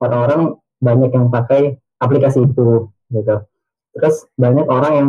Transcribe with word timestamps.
orang-orang 0.00 0.60
banyak 0.80 1.10
yang 1.12 1.26
pakai 1.32 1.80
aplikasi 2.00 2.44
itu 2.44 2.90
gitu. 3.12 3.36
Terus 3.96 4.28
banyak 4.36 4.66
orang 4.68 4.92
yang 4.92 5.08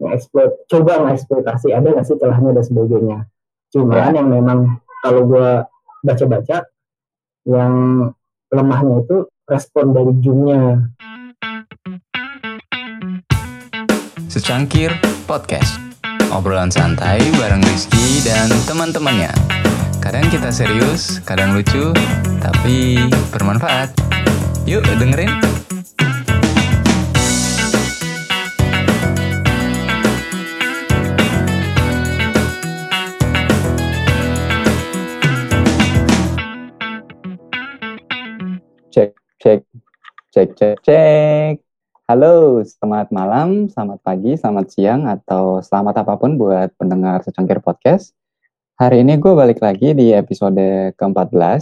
ngeksploit 0.00 0.64
coba 0.72 1.04
ngeksploitasi 1.04 1.76
ada 1.76 1.92
nggak 1.92 2.06
sih 2.08 2.16
celahnya 2.16 2.56
dan 2.56 2.64
sebagainya? 2.64 3.18
Cuman 3.70 4.16
ya. 4.16 4.24
yang 4.24 4.28
memang 4.32 4.58
kalau 5.04 5.28
gue 5.28 5.50
baca-baca 6.00 6.64
yang 7.44 7.72
lemahnya 8.50 9.04
itu 9.04 9.16
respon 9.44 9.92
dari 9.92 10.12
Zoom-nya. 10.24 10.90
Secangkir 14.30 14.94
Podcast. 15.26 15.76
Obrolan 16.30 16.70
santai 16.70 17.18
bareng 17.34 17.58
Rizky 17.66 18.22
dan 18.22 18.46
teman-temannya 18.62 19.34
Kadang 20.00 20.32
kita 20.32 20.48
serius, 20.48 21.20
kadang 21.28 21.52
lucu, 21.52 21.92
tapi 22.40 22.96
bermanfaat 23.36 23.92
Yuk 24.64 24.80
dengerin 24.96 25.28
Cek, 38.88 39.12
cek, 39.36 39.60
cek, 40.32 40.48
cek, 40.56 40.76
cek. 40.80 41.54
Halo, 42.08 42.64
selamat 42.64 43.12
malam, 43.12 43.68
selamat 43.68 44.00
pagi, 44.00 44.32
selamat 44.34 44.66
siang, 44.72 45.04
atau 45.04 45.60
selamat 45.60 46.08
apa 46.08 46.16
pun 46.16 46.40
buat 46.40 46.72
pendengar 46.80 47.20
secangkir 47.20 47.60
podcast. 47.60 48.16
Hari 48.80 49.04
ini 49.04 49.20
gue 49.20 49.36
balik 49.36 49.60
lagi 49.60 49.92
di 49.92 50.08
episode 50.16 50.56
ke-14. 50.96 51.60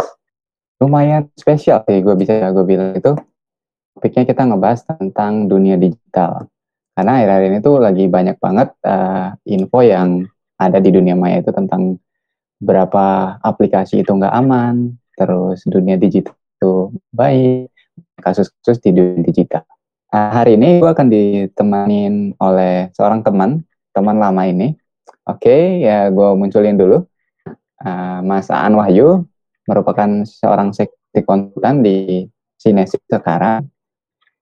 Lumayan 0.78 1.26
spesial 1.34 1.82
sih 1.82 1.98
gue 1.98 2.14
bisa 2.14 2.46
gue 2.54 2.62
bilang 2.62 2.94
itu. 2.94 3.10
Topiknya 3.90 4.22
kita 4.22 4.46
ngebahas 4.46 4.86
tentang 4.86 5.50
dunia 5.50 5.74
digital. 5.74 6.46
Karena 6.94 7.18
akhir-akhir 7.18 7.44
ini 7.50 7.58
tuh 7.58 7.82
lagi 7.82 8.06
banyak 8.06 8.38
banget 8.38 8.70
uh, 8.86 9.34
info 9.50 9.82
yang 9.82 10.30
ada 10.62 10.78
di 10.78 10.94
dunia 10.94 11.18
maya 11.18 11.42
itu 11.42 11.50
tentang 11.50 11.98
berapa 12.62 13.34
aplikasi 13.42 14.06
itu 14.06 14.14
nggak 14.14 14.38
aman, 14.38 14.94
terus 15.18 15.66
dunia 15.66 15.98
digital 15.98 16.38
itu 16.38 16.94
baik, 17.10 17.74
kasus-kasus 18.22 18.78
di 18.78 18.94
dunia 18.94 19.26
digital. 19.26 19.66
Nah, 20.14 20.38
hari 20.38 20.54
ini 20.54 20.78
gue 20.78 20.86
akan 20.86 21.10
ditemanin 21.10 22.38
oleh 22.38 22.94
seorang 22.94 23.26
teman, 23.26 23.66
teman 23.90 24.22
lama 24.22 24.46
ini. 24.46 24.78
Oke, 25.28 25.44
okay, 25.44 25.84
ya 25.84 26.08
gue 26.08 26.28
munculin 26.40 26.80
dulu. 26.80 27.04
Uh, 27.84 28.24
Mas 28.24 28.48
Aan 28.48 28.72
Wahyu 28.80 29.28
merupakan 29.68 30.24
seorang 30.24 30.72
sekti 30.72 31.20
konsultan 31.20 31.84
di 31.84 32.24
Sinesis 32.56 32.96
sekarang. 33.04 33.68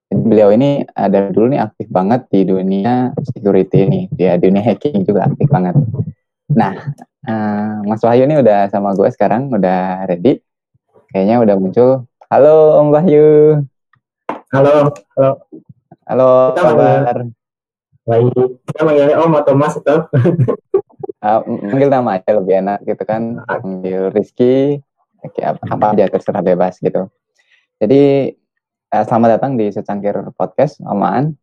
Jadi 0.07 0.23
beliau 0.23 0.55
ini 0.55 0.87
ada 0.95 1.35
dulu 1.35 1.51
nih 1.51 1.59
aktif 1.59 1.91
banget 1.91 2.31
di 2.31 2.47
dunia 2.47 3.11
security 3.19 3.83
ini, 3.83 4.01
dia 4.15 4.39
dunia 4.39 4.63
hacking 4.63 5.03
juga 5.03 5.27
aktif 5.27 5.51
banget. 5.51 5.75
Nah, 6.55 6.79
uh, 7.27 7.83
Mas 7.83 8.07
Wahyu 8.07 8.31
ini 8.31 8.39
udah 8.39 8.71
sama 8.71 8.95
gue 8.95 9.11
sekarang, 9.11 9.51
udah 9.51 10.07
ready 10.07 10.39
kayaknya 11.11 11.43
udah 11.43 11.59
muncul. 11.59 12.07
Halo 12.31 12.79
Om 12.79 12.95
Wahyu. 12.95 13.59
Halo, 14.55 14.95
halo. 15.19 15.31
Halo, 16.07 16.55
apa 16.55 16.63
kabar? 16.63 17.17
Baik. 18.07 18.63
Kita 18.71 18.87
manggilnya 18.87 19.19
Om 19.19 19.35
atau 19.43 19.55
Mas 19.59 19.75
itu? 19.75 19.97
uh, 21.23 21.41
manggil 21.45 21.89
nama 21.89 22.19
aja 22.19 22.31
lebih 22.37 22.55
enak 22.65 22.79
gitu 22.85 23.03
kan. 23.07 23.41
Manggil 23.47 24.13
Rizky, 24.13 24.81
apa, 25.23 25.63
apa 25.63 25.87
aja 25.97 26.05
terserah 26.11 26.43
bebas 26.45 26.81
gitu. 26.81 27.09
Jadi 27.81 28.33
uh, 28.93 29.05
selamat 29.05 29.41
datang 29.41 29.57
di 29.57 29.69
secangkir 29.73 30.17
podcast 30.37 30.81
Omaan. 30.85 31.37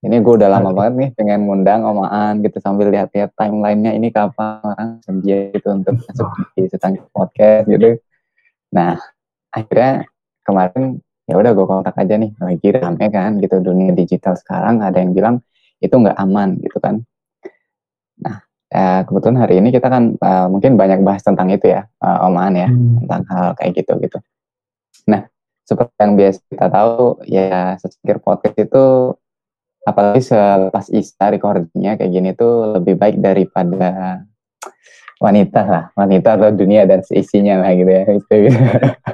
Ini 0.00 0.16
gue 0.24 0.32
udah 0.32 0.48
lama 0.48 0.72
banget 0.72 0.94
nih 0.96 1.10
pengen 1.12 1.44
ngundang 1.44 1.84
Omaan 1.84 2.40
gitu 2.40 2.56
sambil 2.56 2.88
lihat-lihat 2.88 3.36
timelinenya 3.36 3.92
ini 3.92 4.08
kapan 4.08 4.64
orang 4.64 4.90
senja 5.04 5.52
gitu 5.52 5.68
untuk 5.76 6.00
masuk 6.08 6.28
di 6.56 6.64
secangkir 6.72 7.04
podcast 7.12 7.68
gitu. 7.68 8.00
Nah, 8.72 8.96
akhirnya 9.52 10.08
kemarin 10.40 11.04
ya 11.28 11.36
udah 11.36 11.52
gue 11.52 11.66
kontak 11.68 11.94
aja 12.00 12.16
nih 12.16 12.32
lagi 12.40 12.68
rame 12.74 13.06
kan 13.12 13.38
gitu 13.38 13.60
dunia 13.62 13.92
digital 13.94 14.34
sekarang 14.34 14.82
ada 14.82 14.98
yang 14.98 15.12
bilang 15.14 15.36
itu 15.78 15.92
nggak 15.92 16.16
aman 16.16 16.56
gitu 16.64 16.80
kan. 16.80 17.04
Nah, 18.20 18.49
ya, 18.70 19.02
kebetulan 19.04 19.38
hari 19.42 19.58
ini 19.58 19.68
kita 19.74 19.90
kan 19.90 20.14
uh, 20.16 20.46
mungkin 20.46 20.78
banyak 20.78 21.02
bahas 21.02 21.20
tentang 21.26 21.50
itu 21.50 21.68
ya, 21.68 21.84
uh, 22.00 22.26
omongan 22.30 22.54
ya, 22.54 22.68
hmm. 22.70 23.04
tentang 23.04 23.22
hal 23.28 23.46
kayak 23.58 23.72
gitu 23.82 23.92
gitu. 23.98 24.18
Nah, 25.10 25.26
seperti 25.66 25.94
yang 25.98 26.14
biasa 26.14 26.38
kita 26.50 26.66
tahu 26.70 26.98
ya 27.26 27.78
secangkir 27.78 28.18
podcast 28.22 28.56
itu 28.58 28.84
apalagi 29.86 30.22
selepas 30.22 30.86
Ista 30.92 31.30
recordingnya 31.30 31.98
kayak 31.98 32.12
gini 32.12 32.30
tuh 32.34 32.78
lebih 32.78 32.94
baik 32.94 33.18
daripada 33.18 34.22
wanita 35.20 35.60
lah, 35.68 35.84
wanita 35.94 36.40
atau 36.40 36.50
dunia 36.54 36.88
dan 36.88 37.04
seisinya 37.04 37.60
lah 37.60 37.70
gitu 37.76 37.90
ya. 37.90 38.02
Gitu. 38.08 38.36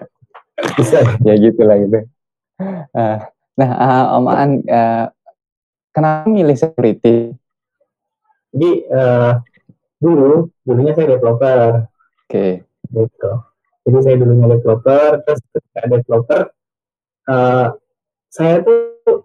Bisa 0.80 0.98
ya 1.24 1.34
gitu 1.36 1.60
lah 1.66 1.76
gitu. 1.82 1.98
Uh, 2.96 3.18
nah, 3.60 3.70
uh, 3.76 4.04
Om 4.16 4.26
An, 4.32 4.50
uh, 4.64 5.04
kenapa 5.92 6.28
milih 6.30 6.56
security? 6.56 7.36
Jadi 8.54 8.70
uh, 8.90 9.32
dulu, 9.98 10.50
dulunya 10.62 10.92
saya 10.92 11.16
developer. 11.16 11.88
Oke. 12.26 12.30
Okay. 12.30 12.52
Gitu. 12.90 13.32
Jadi 13.86 13.98
saya 14.02 14.16
dulunya 14.18 14.46
developer, 14.50 15.22
terus 15.22 15.40
ketika 15.54 15.82
developer, 15.86 16.40
uh, 17.30 17.66
saya 18.30 18.54
tuh 18.66 19.24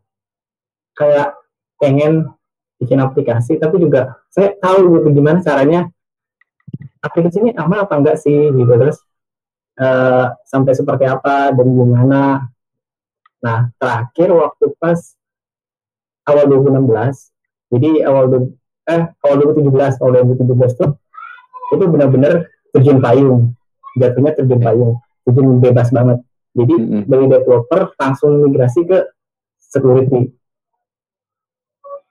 kayak 0.94 1.34
pengen 1.82 2.30
bikin 2.78 3.02
aplikasi, 3.02 3.58
tapi 3.58 3.82
juga 3.82 4.22
saya 4.30 4.54
tahu 4.58 5.02
gitu 5.02 5.08
gimana 5.18 5.42
caranya 5.42 5.90
aplikasi 7.02 7.42
ini 7.42 7.52
aman 7.58 7.84
apa 7.84 7.94
enggak 7.98 8.18
sih 8.22 8.54
gitu 8.54 8.74
terus 8.78 9.02
uh, 9.82 10.32
sampai 10.46 10.74
seperti 10.78 11.06
apa 11.10 11.52
dan 11.52 11.68
gimana 11.68 12.22
nah 13.42 13.74
terakhir 13.82 14.30
waktu 14.30 14.66
pas 14.78 15.18
awal 16.30 16.46
2016 16.46 17.74
jadi 17.74 17.90
awal 18.06 18.54
eh 18.90 19.02
awal 19.22 19.36
2017 19.54 20.02
awal 20.02 20.12
2017 20.26 20.80
tuh 20.80 20.92
itu 21.72 21.86
benar-benar 21.88 22.52
terjun 22.76 23.00
payung. 23.00 23.56
Jatuhnya 23.96 24.32
terjun 24.36 24.60
payung. 24.60 24.94
Terjun 25.24 25.48
bebas 25.64 25.90
banget. 25.92 26.20
Jadi 26.52 26.76
mm 26.76 26.88
-hmm. 26.88 27.04
dari 27.08 27.26
developer 27.32 27.82
langsung 27.96 28.32
migrasi 28.44 28.84
ke 28.84 29.08
security. 29.60 30.36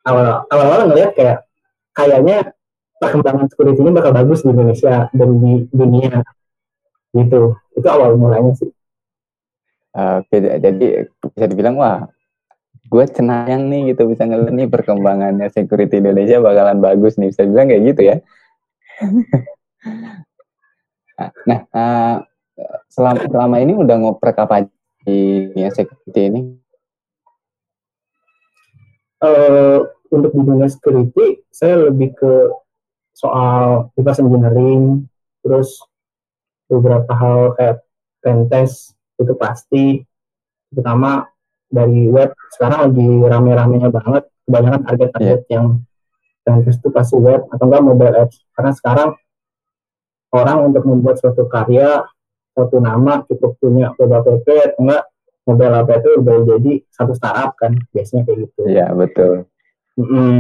Awal 0.08 0.48
awal 0.48 0.66
awal 0.72 0.80
ngeliat 0.88 1.12
kayak 1.12 1.44
kayaknya 1.92 2.56
perkembangan 2.96 3.52
security 3.52 3.80
ini 3.84 3.92
bakal 3.92 4.16
bagus 4.16 4.40
di 4.40 4.48
Indonesia 4.48 5.12
dan 5.12 5.28
di 5.40 5.52
dunia. 5.68 6.24
Gitu. 7.12 7.56
Itu 7.76 7.88
awal 7.88 8.16
mulanya 8.16 8.56
sih. 8.56 8.72
Oke, 9.90 10.38
jadi 10.38 11.10
bisa 11.10 11.46
dibilang 11.50 11.74
wah, 11.74 12.06
gue 12.90 13.04
cenayang 13.06 13.70
nih 13.70 13.94
gitu 13.94 14.10
bisa 14.10 14.26
ngeliat 14.26 14.50
nih 14.50 14.66
perkembangannya 14.66 15.46
security 15.54 16.02
Indonesia 16.02 16.42
bakalan 16.42 16.82
bagus 16.82 17.14
nih 17.22 17.30
bisa 17.30 17.46
bilang 17.46 17.70
kayak 17.70 17.82
gitu 17.94 18.02
ya. 18.02 18.16
nah, 21.48 21.60
uh, 21.70 22.14
selama 22.90 23.22
selama 23.30 23.56
ini 23.62 23.78
udah 23.78 23.96
ngoprek 24.02 24.42
apa 24.42 24.66
di 25.06 25.46
dunia 25.54 25.70
security 25.70 26.20
ini? 26.34 26.40
Uh, 29.22 29.86
untuk 30.10 30.34
di 30.34 30.42
dunia 30.42 30.66
security, 30.66 31.46
saya 31.54 31.92
lebih 31.92 32.10
ke 32.18 32.50
soal 33.14 33.92
reverse 33.94 34.18
engineering, 34.18 35.06
terus 35.44 35.78
beberapa 36.66 37.12
hal 37.14 37.54
kayak 37.54 37.84
pentest 38.24 38.96
itu 39.20 39.36
pasti, 39.36 39.84
terutama 40.72 41.28
dari 41.70 42.10
web 42.10 42.34
sekarang 42.58 42.90
lagi 42.90 43.08
rame-ramenya 43.30 43.88
banget, 43.94 44.26
kebanyakan 44.44 44.80
target-target 44.84 45.40
yeah. 45.46 45.54
yang 45.54 45.66
pentest 46.42 46.82
itu 46.82 46.90
pasti 46.90 47.16
web 47.16 47.46
atau 47.48 47.64
enggak 47.70 47.82
mobile 47.86 48.16
apps, 48.26 48.42
karena 48.58 48.72
sekarang 48.74 49.10
orang 50.34 50.58
untuk 50.66 50.82
membuat 50.84 51.22
suatu 51.22 51.46
karya, 51.46 52.02
suatu 52.52 52.82
nama 52.82 53.22
cukup 53.30 53.54
punya 53.62 53.94
web 53.96 54.10
app 54.10 54.26
atau 54.26 54.58
enggak 54.82 55.02
mobile 55.46 55.74
app 55.78 55.90
itu 55.94 56.10
udah 56.20 56.36
jadi 56.44 56.72
satu 56.90 57.12
startup 57.14 57.54
kan 57.56 57.78
biasanya 57.94 58.22
kayak 58.26 58.38
gitu. 58.50 58.60
Iya 58.66 58.86
betul. 58.92 59.46
Mm 59.96 60.06
-hmm. 60.06 60.36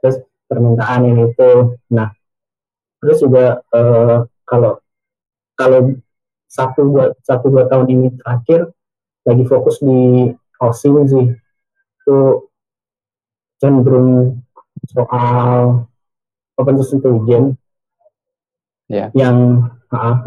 Terus 0.00 0.16
permintaan 0.48 1.00
ini 1.08 1.22
itu. 1.30 1.50
Nah, 1.94 2.08
terus 3.00 3.18
juga 3.22 3.64
uh, 3.72 4.24
kalau 4.44 4.80
kalau 5.54 5.94
satu 6.50 6.80
dua 6.82 7.04
satu 7.22 7.46
dua 7.52 7.70
tahun 7.70 7.86
ini 7.86 8.06
terakhir 8.18 8.74
lagi 9.22 9.44
fokus 9.46 9.78
di 9.78 10.32
housing 10.60 11.08
sih. 11.08 11.26
Itu 12.04 12.48
cenderung 13.60 14.40
soal 14.88 15.84
open 16.56 16.74
source 16.80 16.96
intelligence 16.96 17.56
yeah. 18.88 19.08
yang 19.16 19.68
uh, 19.92 20.24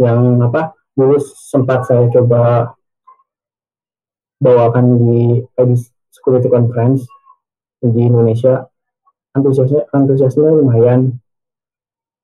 yang 0.00 0.40
apa 0.40 0.76
dulu 0.92 1.16
sempat 1.22 1.88
saya 1.88 2.08
coba 2.12 2.72
bawakan 4.42 4.98
di 5.00 5.40
di 5.40 5.76
security 6.12 6.48
conference 6.52 7.08
di 7.80 8.02
Indonesia. 8.04 8.68
Antusiasnya 9.32 9.88
antusiasnya 9.96 10.52
lumayan. 10.52 11.16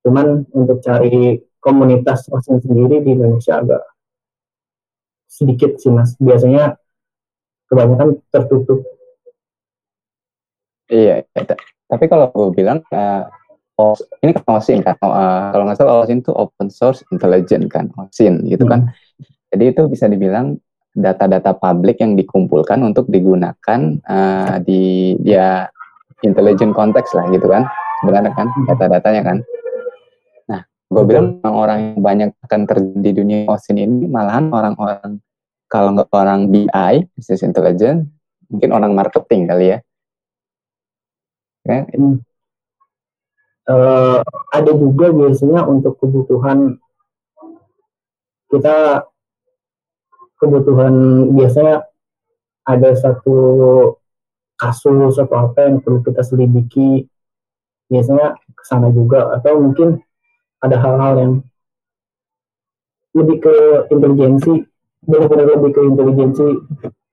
Cuman 0.05 0.45
untuk 0.53 0.79
cari 0.85 1.41
komunitas 1.59 2.29
OSIN 2.29 2.61
sendiri 2.61 3.01
di 3.01 3.17
Indonesia 3.17 3.59
agak 3.59 3.83
sedikit 5.25 5.81
sih 5.81 5.89
mas. 5.89 6.13
Biasanya 6.21 6.77
kebanyakan 7.69 8.17
tertutup 8.33 8.81
iya, 10.89 11.21
iya. 11.23 11.55
tapi 11.85 12.05
kalau 12.09 12.27
gue 12.33 12.49
bilang 12.57 12.81
uh, 12.89 13.23
ini 14.19 14.35
kan 14.35 14.43
OSIN 14.59 14.83
kan 14.83 14.97
uh, 14.99 15.55
kalau 15.55 15.63
nggak 15.63 15.77
salah 15.79 16.03
OSIN 16.03 16.19
itu 16.19 16.33
open 16.35 16.67
source 16.67 17.05
intelligent 17.15 17.71
kan 17.71 17.87
OSIN 17.95 18.43
gitu 18.49 18.67
kan. 18.67 18.89
hmm. 18.89 18.91
kan 18.91 19.49
jadi 19.55 19.63
itu 19.73 19.81
bisa 19.89 20.05
dibilang 20.05 20.59
data-data 20.93 21.55
publik 21.55 22.01
yang 22.01 22.17
dikumpulkan 22.17 22.81
untuk 22.83 23.07
digunakan 23.07 23.79
uh, 24.03 24.57
di 24.59 25.15
ya 25.23 25.69
intelligent 26.25 26.75
konteks 26.75 27.15
lah 27.15 27.29
gitu 27.31 27.47
kan 27.47 27.63
sebenarnya 28.03 28.33
kan 28.35 28.47
hmm. 28.51 28.65
data-datanya 28.67 29.21
kan 29.23 29.37
nah 30.49 30.61
gue 30.65 31.03
bilang 31.07 31.39
orang-orang 31.45 31.77
yang 31.95 32.01
banyak 32.03 32.29
akan 32.49 32.61
terjadi 32.67 32.99
di 32.99 33.11
dunia 33.15 33.39
OSIN 33.47 33.77
ini 33.79 34.09
malahan 34.09 34.51
orang-orang 34.51 35.23
kalau 35.69 35.93
nggak 35.93 36.09
orang 36.11 36.49
BI 36.49 36.93
business 37.13 37.45
intelligence 37.45 38.09
mungkin 38.49 38.69
orang 38.73 38.91
marketing 38.97 39.45
kali 39.45 39.77
ya. 39.77 39.79
Kan 41.63 41.85
hmm. 41.93 42.17
uh, 43.69 44.19
ada 44.49 44.71
juga 44.73 45.13
biasanya 45.13 45.69
untuk 45.69 46.01
kebutuhan 46.01 46.81
kita 48.49 49.05
kebutuhan 50.41 51.29
biasanya 51.37 51.85
ada 52.65 52.89
satu 52.97 53.37
kasus 54.57 55.15
atau 55.21 55.37
apa 55.37 55.69
yang 55.69 55.85
perlu 55.85 56.01
kita 56.01 56.25
selidiki 56.25 57.05
biasanya 57.93 58.33
ke 58.57 58.63
sana 58.65 58.89
juga. 58.89 59.37
Atau 59.37 59.61
mungkin 59.61 60.01
ada 60.59 60.75
hal-hal 60.81 61.13
yang 61.21 61.33
lebih 63.13 63.37
ke 63.41 63.55
intelijensi 63.89 64.68
benar-benar 65.03 65.47
lebih 65.57 65.71
ke 65.75 65.81
intelijensi 65.83 66.47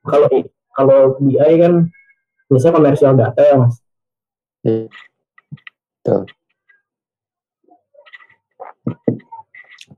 kalau 0.06 0.28
kalau 0.74 0.98
BI 1.22 1.52
kan 1.62 1.90
biasanya 2.50 2.74
komersial 2.74 3.14
data 3.14 3.40
ya 3.42 3.54
mas 3.58 3.76
Tuh. 6.06 6.22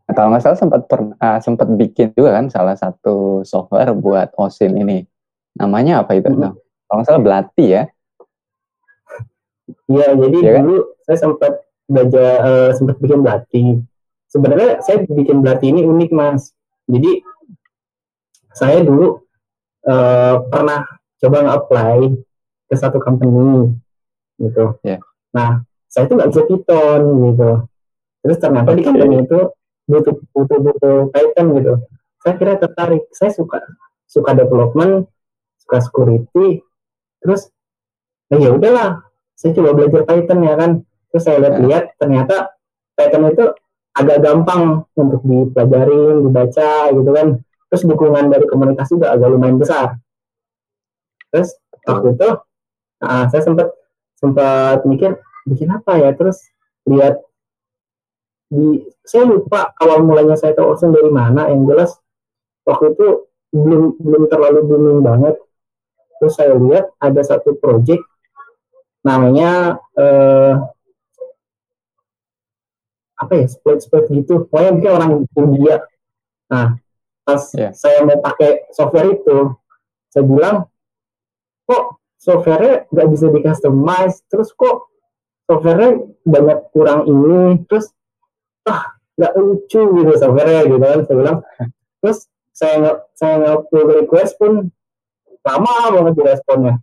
kalau 0.08 0.32
nggak 0.32 0.42
salah 0.44 0.58
sempat 0.58 0.82
per, 0.88 1.00
uh, 1.04 1.38
sempat 1.40 1.68
bikin 1.68 2.16
juga 2.16 2.40
kan 2.40 2.48
salah 2.48 2.74
satu 2.74 3.44
software 3.44 3.92
buat 3.92 4.32
OSIN 4.40 4.74
ini. 4.80 5.04
Namanya 5.60 6.02
apa 6.02 6.16
itu? 6.16 6.32
Mm 6.32 6.34
-hmm. 6.34 6.42
Nah, 6.42 6.52
kalau 6.88 6.96
nggak 6.98 7.08
salah 7.12 7.22
Belati 7.22 7.66
ya. 7.68 7.82
Iya, 9.88 10.08
jadi 10.16 10.38
ya, 10.40 10.52
dulu 10.64 10.76
kan? 10.80 11.04
saya 11.04 11.18
sempat 11.20 11.52
belajar 11.88 12.30
uh, 12.40 12.70
sempat 12.72 12.96
bikin 13.00 13.20
Belati. 13.20 13.64
Sebenarnya 14.28 14.70
saya 14.80 15.04
bikin 15.04 15.44
Belati 15.44 15.66
ini 15.70 15.84
unik 15.84 16.10
mas. 16.12 16.56
Jadi 16.88 17.20
saya 18.58 18.82
dulu 18.82 19.22
uh, 19.86 20.42
pernah 20.50 20.82
coba 21.22 21.36
nge-apply 21.46 21.98
ke 22.66 22.74
satu 22.74 22.98
company 22.98 23.78
gitu. 24.42 24.74
Yeah. 24.82 24.98
Nah, 25.30 25.62
saya 25.86 26.10
tuh 26.10 26.18
nggak 26.18 26.30
bisa 26.34 26.42
Python 26.50 27.02
gitu. 27.30 27.50
Terus 28.26 28.38
ternyata 28.42 28.74
okay. 28.74 28.78
di 28.78 28.82
company 28.82 29.16
itu 29.22 29.38
butuh 29.88 30.14
butuh 30.36 30.58
butuh 30.60 30.96
Python 31.14 31.46
gitu 31.56 31.74
saya 32.22 32.34
kira 32.36 32.60
tertarik 32.60 33.08
saya 33.16 33.32
suka 33.32 33.62
suka 34.04 34.36
development 34.36 35.08
suka 35.64 35.78
security 35.80 36.60
terus 37.24 37.48
nah 38.28 38.36
ya 38.36 38.52
udahlah 38.52 39.00
saya 39.32 39.56
coba 39.56 39.72
belajar 39.72 40.04
Python 40.04 40.44
ya 40.44 40.54
kan 40.60 40.70
terus 41.08 41.24
saya 41.24 41.40
lihat-lihat 41.40 41.84
ya. 41.88 41.94
ternyata 41.96 42.36
Python 43.00 43.32
itu 43.32 43.44
agak 43.96 44.18
gampang 44.20 44.84
untuk 44.92 45.24
dipelajarin 45.24 46.28
dibaca 46.28 46.70
gitu 46.92 47.10
kan 47.16 47.28
terus 47.68 47.84
dukungan 47.84 48.32
dari 48.32 48.48
komunitas 48.48 48.88
juga 48.88 49.12
agak 49.12 49.28
lumayan 49.28 49.60
besar. 49.60 50.00
Terus 51.28 51.52
waktu 51.84 52.16
itu 52.16 52.28
nah, 53.04 53.28
saya 53.28 53.42
sempat 53.44 53.68
sempat 54.16 54.82
mikir 54.88 55.20
bikin 55.44 55.68
apa 55.72 56.00
ya? 56.00 56.10
Terus 56.16 56.40
lihat 56.88 57.20
di 58.48 58.80
saya 59.04 59.28
lupa 59.28 59.76
awal 59.76 60.00
mulanya 60.08 60.32
saya 60.40 60.56
tahu 60.56 60.72
Ocean 60.72 60.96
dari 60.96 61.12
mana 61.12 61.52
yang 61.52 61.68
jelas 61.68 61.92
waktu 62.64 62.96
itu 62.96 63.28
belum 63.52 64.00
belum 64.00 64.22
terlalu 64.32 64.64
booming 64.64 65.00
banget. 65.04 65.36
Terus 66.18 66.34
saya 66.34 66.56
lihat 66.56 66.88
ada 66.98 67.20
satu 67.20 67.54
project 67.60 68.02
namanya 69.04 69.76
eh, 69.94 70.54
apa 73.20 73.32
ya 73.36 73.46
split 73.46 73.84
split 73.84 74.08
gitu. 74.08 74.48
Pokoknya 74.48 74.70
mungkin 74.72 74.92
orang 74.96 75.10
India. 75.36 75.76
Nah 76.48 76.80
pas 77.28 77.44
yeah. 77.52 77.76
saya 77.76 78.08
mau 78.08 78.16
pakai 78.24 78.72
software 78.72 79.12
itu 79.12 79.52
saya 80.08 80.24
bilang 80.24 80.64
kok 81.68 82.00
softwarenya 82.16 82.88
nggak 82.88 83.08
bisa 83.12 83.28
di 83.28 83.40
customize 83.44 84.24
terus 84.32 84.48
kok 84.56 84.88
softwarenya 85.44 86.08
banyak 86.24 86.58
kurang 86.72 87.04
ini? 87.04 87.64
Terus 87.68 87.92
ah 88.64 88.96
nggak 89.20 89.32
lucu 89.36 89.80
gitu 89.80 90.12
software 90.16 90.64
gitu 90.64 90.80
kan. 90.80 91.00
Saya 91.04 91.16
bilang. 91.16 91.38
Terus 92.00 92.18
saya 92.56 92.74
nggak 92.80 92.96
saya 93.12 93.34
nggak 93.44 93.58
request 94.04 94.32
pun 94.40 94.72
lama 95.44 95.74
banget 95.92 96.12
di 96.16 96.22
responnya. 96.24 96.74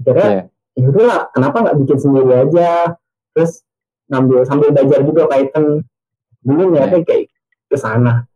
Kira 0.00 0.24
yeah. 0.24 0.44
ya 0.76 0.86
udahlah 0.88 1.20
kenapa 1.32 1.56
nggak 1.64 1.76
bikin 1.84 1.98
sendiri 2.00 2.32
aja? 2.48 2.96
Terus 3.36 3.60
ngambil 4.08 4.48
sambil 4.48 4.68
belajar 4.72 5.00
juga 5.04 5.22
Python. 5.28 5.84
Dulu 6.44 6.76
ya 6.76 6.88
yeah. 6.88 7.04
kayak 7.04 7.28
ke 7.68 7.76
sana 7.80 8.28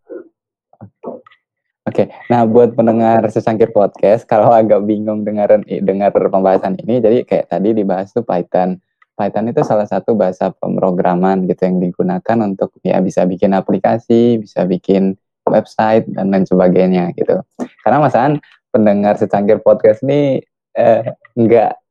Oke, 1.99 2.07
okay. 2.07 2.31
nah 2.31 2.47
buat 2.47 2.79
pendengar 2.79 3.27
secangkir 3.27 3.75
podcast, 3.75 4.23
kalau 4.23 4.55
agak 4.55 4.87
bingung 4.87 5.27
dengar 5.27 5.51
dengar 5.67 6.15
pembahasan 6.15 6.79
ini, 6.79 7.03
jadi 7.03 7.27
kayak 7.27 7.51
tadi 7.51 7.75
dibahas 7.75 8.15
tuh 8.15 8.23
Python. 8.23 8.79
Python 9.19 9.51
itu 9.51 9.67
salah 9.67 9.83
satu 9.83 10.15
bahasa 10.15 10.55
pemrograman 10.55 11.43
gitu 11.51 11.59
yang 11.67 11.83
digunakan 11.83 12.39
untuk 12.47 12.71
ya 12.87 13.03
bisa 13.03 13.27
bikin 13.27 13.51
aplikasi, 13.51 14.39
bisa 14.39 14.63
bikin 14.63 15.19
website 15.43 16.07
dan 16.15 16.31
lain 16.31 16.47
sebagainya 16.47 17.11
gitu. 17.19 17.43
Karena 17.83 17.99
masakan 17.99 18.39
pendengar 18.71 19.19
secangkir 19.19 19.59
podcast 19.59 20.07
ini 20.07 20.39
eh, 20.79 21.03
enggak 21.35 21.83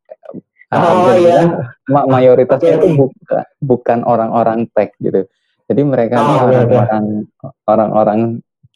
oh, 0.72 1.12
iya. 1.20 1.68
ma 1.92 2.08
mayoritasnya 2.08 2.80
itu 2.80 2.96
buka, 2.96 3.44
bukan 3.60 4.08
orang-orang 4.08 4.72
tech 4.72 4.96
gitu. 5.04 5.28
Jadi 5.68 5.82
mereka 5.84 6.24
oh, 6.24 6.48
orang-orang 6.48 7.28
orang-orang 7.68 8.20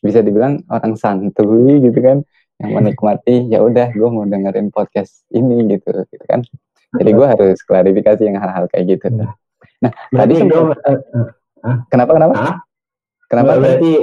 bisa 0.02 0.26
dibilang 0.26 0.66
orang 0.70 0.98
santuy 0.98 1.78
gitu 1.80 2.00
kan 2.02 2.26
yang 2.62 2.78
menikmati 2.78 3.50
ya 3.50 3.62
udah 3.62 3.90
gue 3.90 4.10
mau 4.10 4.26
dengerin 4.26 4.70
podcast 4.70 5.26
ini 5.34 5.78
gitu 5.78 5.94
gitu 6.10 6.26
kan 6.30 6.46
jadi 7.00 7.10
gue 7.16 7.28
harus 7.28 7.60
klarifikasi 7.64 8.22
yang 8.28 8.38
hal-hal 8.40 8.68
kayak 8.68 9.00
gitu. 9.00 9.08
Nah, 9.16 9.32
nah 9.80 9.92
tadi 10.12 10.34
sempat, 10.36 10.76
uh, 10.84 11.00
uh, 11.64 11.78
kenapa 11.88 12.12
kenapa? 12.20 12.34
Huh? 12.36 12.56
Kenapa? 13.32 13.52
Berarti 13.64 13.94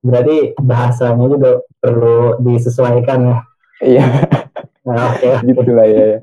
berarti 0.00 0.36
bahasanya 0.62 1.26
juga 1.26 1.50
perlu 1.82 2.38
disesuaikan 2.38 3.18
ya. 3.26 3.38
Iya. 3.80 4.04
Nah, 4.86 5.12
Oke. 5.12 5.28
Okay. 5.28 5.50
gitu 5.50 5.72
lah 5.74 5.86
ya, 5.90 6.04
ya. 6.16 6.18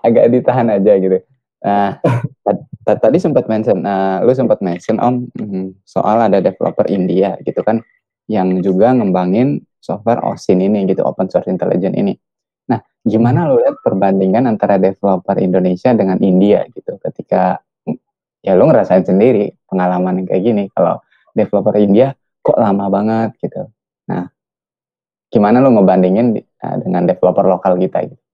Agak 0.00 0.24
ditahan 0.32 0.66
aja 0.72 0.92
gitu. 0.96 1.18
Nah, 1.60 2.00
tadi 3.04 3.18
sempat 3.20 3.44
mention, 3.46 3.84
nah, 3.84 4.24
lu 4.24 4.32
sempat 4.32 4.64
mention 4.64 4.96
om 4.98 5.28
mm, 5.36 5.84
soal 5.84 6.24
ada 6.24 6.40
developer 6.40 6.88
India 6.88 7.36
gitu 7.44 7.60
kan, 7.60 7.84
yang 8.30 8.60
juga 8.64 8.94
ngembangin 8.96 9.64
software 9.80 10.24
OSIN 10.24 10.64
ini 10.64 10.88
gitu, 10.88 11.04
open 11.04 11.28
source 11.28 11.48
intelligence 11.48 11.96
ini. 11.96 12.14
Gimana 13.04 13.44
lo 13.44 13.60
lihat 13.60 13.84
perbandingan 13.84 14.48
antara 14.48 14.80
developer 14.80 15.36
Indonesia 15.36 15.92
dengan 15.92 16.16
India 16.24 16.64
gitu? 16.72 16.96
Ketika 16.96 17.60
ya 18.40 18.56
lo 18.56 18.64
ngerasain 18.64 19.04
sendiri 19.04 19.52
pengalaman 19.68 20.24
yang 20.24 20.26
kayak 20.32 20.40
gini 20.40 20.64
kalau 20.72 21.04
developer 21.36 21.76
India 21.76 22.16
kok 22.40 22.56
lama 22.56 22.88
banget 22.88 23.36
gitu. 23.44 23.68
Nah 24.08 24.32
gimana 25.28 25.60
lo 25.60 25.76
ngebandingin 25.76 26.32
uh, 26.64 26.76
dengan 26.80 27.04
developer 27.04 27.44
lokal 27.44 27.76
kita 27.76 28.08
gitu? 28.08 28.24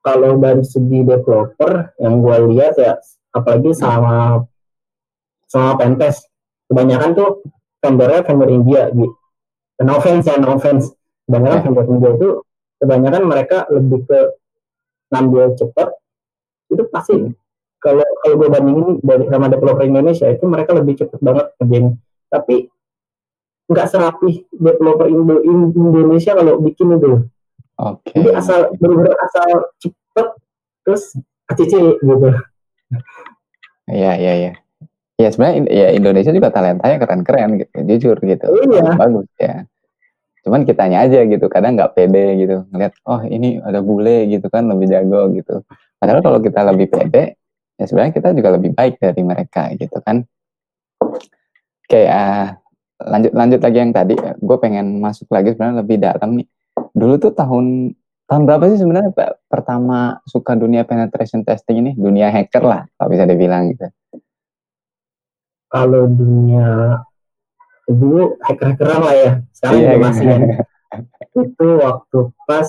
Kalau 0.00 0.40
dari 0.40 0.64
segi 0.64 1.04
developer 1.04 1.92
yang 2.00 2.24
gue 2.24 2.36
lihat 2.56 2.80
ya 2.80 2.96
apalagi 3.36 3.76
sama 3.76 4.48
sama 5.44 5.76
Pentes 5.76 6.24
kebanyakan 6.72 7.12
tuh 7.12 7.44
vendornya 7.86 8.20
vendor 8.26 8.50
India 8.50 8.90
gitu 8.90 9.14
no 9.86 9.92
offense 10.02 10.26
ya 10.26 10.36
no 10.42 10.58
offense 10.58 10.90
kebanyakan 11.30 11.54
yeah. 11.54 11.64
vendor 11.64 11.86
India 11.86 12.10
itu 12.18 12.28
kebanyakan 12.82 13.22
mereka 13.30 13.58
lebih 13.70 14.02
ke 14.04 14.20
ngambil 15.14 15.54
cepat 15.54 15.88
itu 16.66 16.82
pasti 16.90 17.14
kalau 17.78 18.02
kalau 18.26 18.34
gue 18.42 18.48
bandingin 18.50 18.98
dari 19.06 19.30
sama 19.30 19.46
developer 19.46 19.86
Indonesia 19.86 20.26
itu 20.26 20.44
mereka 20.50 20.74
lebih 20.74 20.98
cepat 20.98 21.20
banget 21.22 21.46
kerjain 21.62 21.86
tapi 22.26 22.66
nggak 23.70 23.86
serapi 23.86 24.46
developer 24.50 25.06
Indo 25.06 25.38
Indonesia 25.46 26.34
kalau 26.34 26.58
bikin 26.58 26.98
itu 26.98 27.30
Oke. 27.76 28.16
Jadi 28.16 28.32
asal 28.32 28.72
bener-bener 28.80 29.12
asal 29.20 29.68
cepet 29.76 30.26
terus 30.80 31.12
ACC 31.52 32.00
gitu. 32.00 32.28
Iya, 33.86 34.12
iya, 34.16 34.32
iya. 34.32 34.52
Ya 35.16 35.32
sebenarnya 35.32 35.64
ya 35.72 35.88
Indonesia 35.96 36.28
juga 36.28 36.52
talentanya 36.52 37.00
keren-keren 37.00 37.50
gitu, 37.64 37.76
jujur 37.88 38.16
gitu. 38.20 38.46
Iya. 38.52 39.00
Bagus 39.00 39.28
ya. 39.40 39.64
Cuman 40.44 40.68
kitanya 40.68 41.08
aja 41.08 41.24
gitu, 41.24 41.48
kadang 41.48 41.74
nggak 41.74 41.96
pede 41.96 42.36
gitu. 42.36 42.68
Ngeliat, 42.68 42.92
oh 43.08 43.24
ini 43.24 43.56
ada 43.64 43.80
bule 43.80 44.28
gitu 44.28 44.46
kan, 44.52 44.68
lebih 44.68 44.92
jago 44.92 45.32
gitu. 45.32 45.64
Padahal 45.96 46.20
kalau 46.20 46.38
kita 46.44 46.60
lebih 46.68 46.92
pede, 46.92 47.40
ya 47.80 47.84
sebenarnya 47.88 48.12
kita 48.12 48.28
juga 48.36 48.60
lebih 48.60 48.76
baik 48.76 49.00
dari 49.00 49.22
mereka 49.24 49.72
gitu 49.72 49.96
kan. 50.04 50.20
Oke, 51.00 52.02
ah, 52.12 52.52
lanjut 53.00 53.32
lanjut 53.32 53.60
lagi 53.64 53.78
yang 53.80 53.92
tadi. 53.96 54.14
Gue 54.36 54.56
pengen 54.60 55.00
masuk 55.00 55.32
lagi 55.32 55.56
sebenarnya 55.56 55.80
lebih 55.80 55.96
dalam 55.96 56.30
nih. 56.44 56.46
Dulu 56.92 57.14
tuh 57.16 57.32
tahun 57.32 57.96
tahun 58.28 58.42
berapa 58.44 58.68
sih 58.68 58.84
sebenarnya 58.84 59.16
pertama 59.48 60.20
suka 60.28 60.52
dunia 60.60 60.84
penetration 60.84 61.40
testing 61.40 61.80
ini? 61.80 61.90
Dunia 61.96 62.28
hacker 62.28 62.60
lah, 62.60 62.84
kalau 63.00 63.08
bisa 63.08 63.24
dibilang 63.24 63.72
gitu. 63.72 63.88
Kalau 65.66 66.06
dunia 66.06 67.00
dulu 67.86 68.38
hacker-hackeran 68.42 69.00
lah 69.02 69.14
ya. 69.14 69.32
Sekarang 69.54 69.78
Iya, 69.78 69.86
juga 69.94 69.98
masih 70.02 70.24
ya. 70.26 70.38
Itu 71.42 71.68
waktu 71.82 72.18
pas 72.46 72.68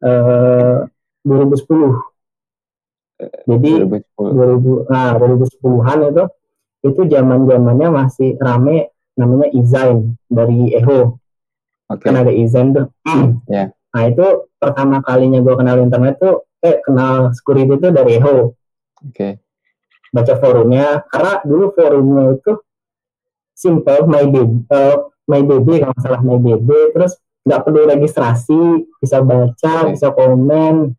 eh 0.00 0.76
2010. 1.24 2.00
Jadi 3.44 3.70
2010. 3.84 4.88
2000 4.88 4.88
nah 4.88 5.12
2010-an 5.20 5.98
itu 6.08 6.24
itu 6.80 7.00
zaman-zamannya 7.04 7.88
masih 7.92 8.40
rame 8.40 8.88
namanya 9.20 9.52
Izain 9.52 10.16
dari 10.32 10.72
Eho. 10.72 11.20
Oke. 11.92 12.04
Kan 12.08 12.16
ada 12.16 12.32
Izain 12.32 12.72
tuh. 12.72 12.88
Ya. 13.50 13.74
Nah, 13.90 14.06
itu 14.06 14.46
pertama 14.62 15.02
kalinya 15.02 15.42
gue 15.42 15.54
kenal 15.58 15.82
internet 15.82 16.22
tuh 16.22 16.46
eh 16.62 16.78
kenal 16.80 17.34
security 17.34 17.74
itu 17.76 17.88
dari 17.90 18.22
Eho. 18.22 18.54
Oke. 19.04 19.42
Baca 20.10 20.34
forumnya 20.42 21.06
karena 21.06 21.38
dulu 21.46 21.70
forumnya 21.70 22.34
itu 22.34 22.52
simple 23.54 24.08
my 24.08 24.24
baby 24.26 24.58
eh, 24.66 24.96
my 25.28 25.42
baby 25.44 25.74
kalau 25.84 25.96
salah 26.00 26.20
my 26.20 26.34
baby 26.36 26.90
terus 26.90 27.14
nggak 27.46 27.60
perlu 27.62 27.86
registrasi 27.86 28.60
bisa 28.98 29.22
baca 29.22 29.72
Oke. 29.86 29.94
bisa 29.94 30.08
komen 30.10 30.96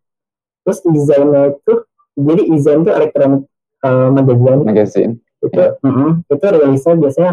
terus 0.64 0.80
desainnya 0.86 1.52
itu 1.52 1.74
jadi 2.16 2.42
desain 2.48 2.80
itu 2.82 2.92
elektronik 2.94 3.42
eh, 3.82 4.10
magazine 4.10 4.62
Magazine. 4.64 5.14
itu 5.42 5.58
Ya. 5.58 5.74
mm-mm, 5.82 6.22
itu 6.30 6.46
rilisnya 6.46 6.94
biasanya 6.96 7.32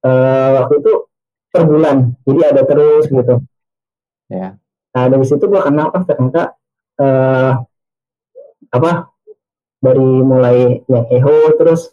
eh, 0.00 0.50
waktu 0.58 0.74
itu 0.80 0.92
per 1.52 1.62
bulan 1.68 1.96
jadi 2.24 2.40
ada 2.56 2.62
terus 2.64 3.04
gitu 3.06 3.34
Ya. 4.32 4.56
nah 4.90 5.04
dari 5.06 5.28
situ 5.28 5.44
gua 5.44 5.68
kenal 5.68 5.92
oh 5.92 6.04
ternyata 6.08 6.56
eh, 6.96 7.52
apa 8.72 9.11
dari 9.82 10.08
mulai 10.22 10.56
yang 10.86 11.04
Eho 11.10 11.58
terus 11.58 11.90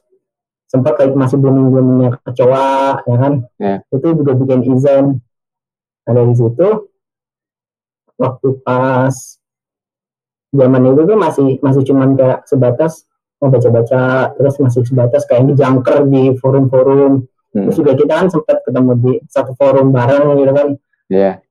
sempat 0.69 0.95
kayak 0.95 1.17
masih 1.17 1.41
belum 1.41 1.73
belumnya 1.73 2.09
kecoa 2.21 3.01
ya 3.03 3.17
kan 3.17 3.33
Ya. 3.57 3.81
itu 3.89 4.07
juga 4.13 4.37
bikin 4.37 4.61
izin 4.69 5.05
nah 6.05 6.13
dari 6.13 6.33
situ 6.33 6.89
waktu 8.15 8.47
pas 8.61 9.15
zaman 10.49 10.81
itu 10.87 11.01
tuh 11.05 11.17
masih 11.17 11.49
masih 11.61 11.81
cuman 11.83 12.13
kayak 12.13 12.45
sebatas 12.45 13.05
mau 13.39 13.47
baca-baca 13.47 14.33
terus 14.35 14.55
masih 14.59 14.81
sebatas 14.83 15.23
kayak 15.25 15.49
dijangker 15.49 16.05
di 16.05 16.33
forum-forum 16.37 17.25
Hmm. 17.49 17.65
terus 17.65 17.81
juga 17.81 17.97
kita 17.97 18.13
kan 18.13 18.27
sempat 18.29 18.61
ketemu 18.61 18.91
di 19.01 19.13
satu 19.25 19.57
forum 19.57 19.89
bareng 19.89 20.37
gitu 20.37 20.53
kan 20.53 20.67
Ya. 21.09 21.41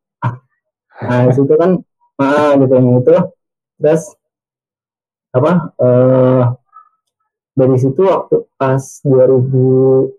nah 1.02 1.26
di 1.26 1.35
situ 1.35 1.50
kan 1.59 1.83
ah 2.18 2.54
gitu 2.54 2.71
yang 2.71 3.02
itu 3.02 3.14
terus 3.83 4.14
apa 5.28 5.52
eh 5.76 6.44
dari 7.58 7.76
situ 7.76 8.06
waktu 8.06 8.47
pas 8.54 8.80
2013 9.02 10.14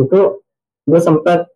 itu 0.00 0.20
gue 0.84 1.00
sempat 1.00 1.48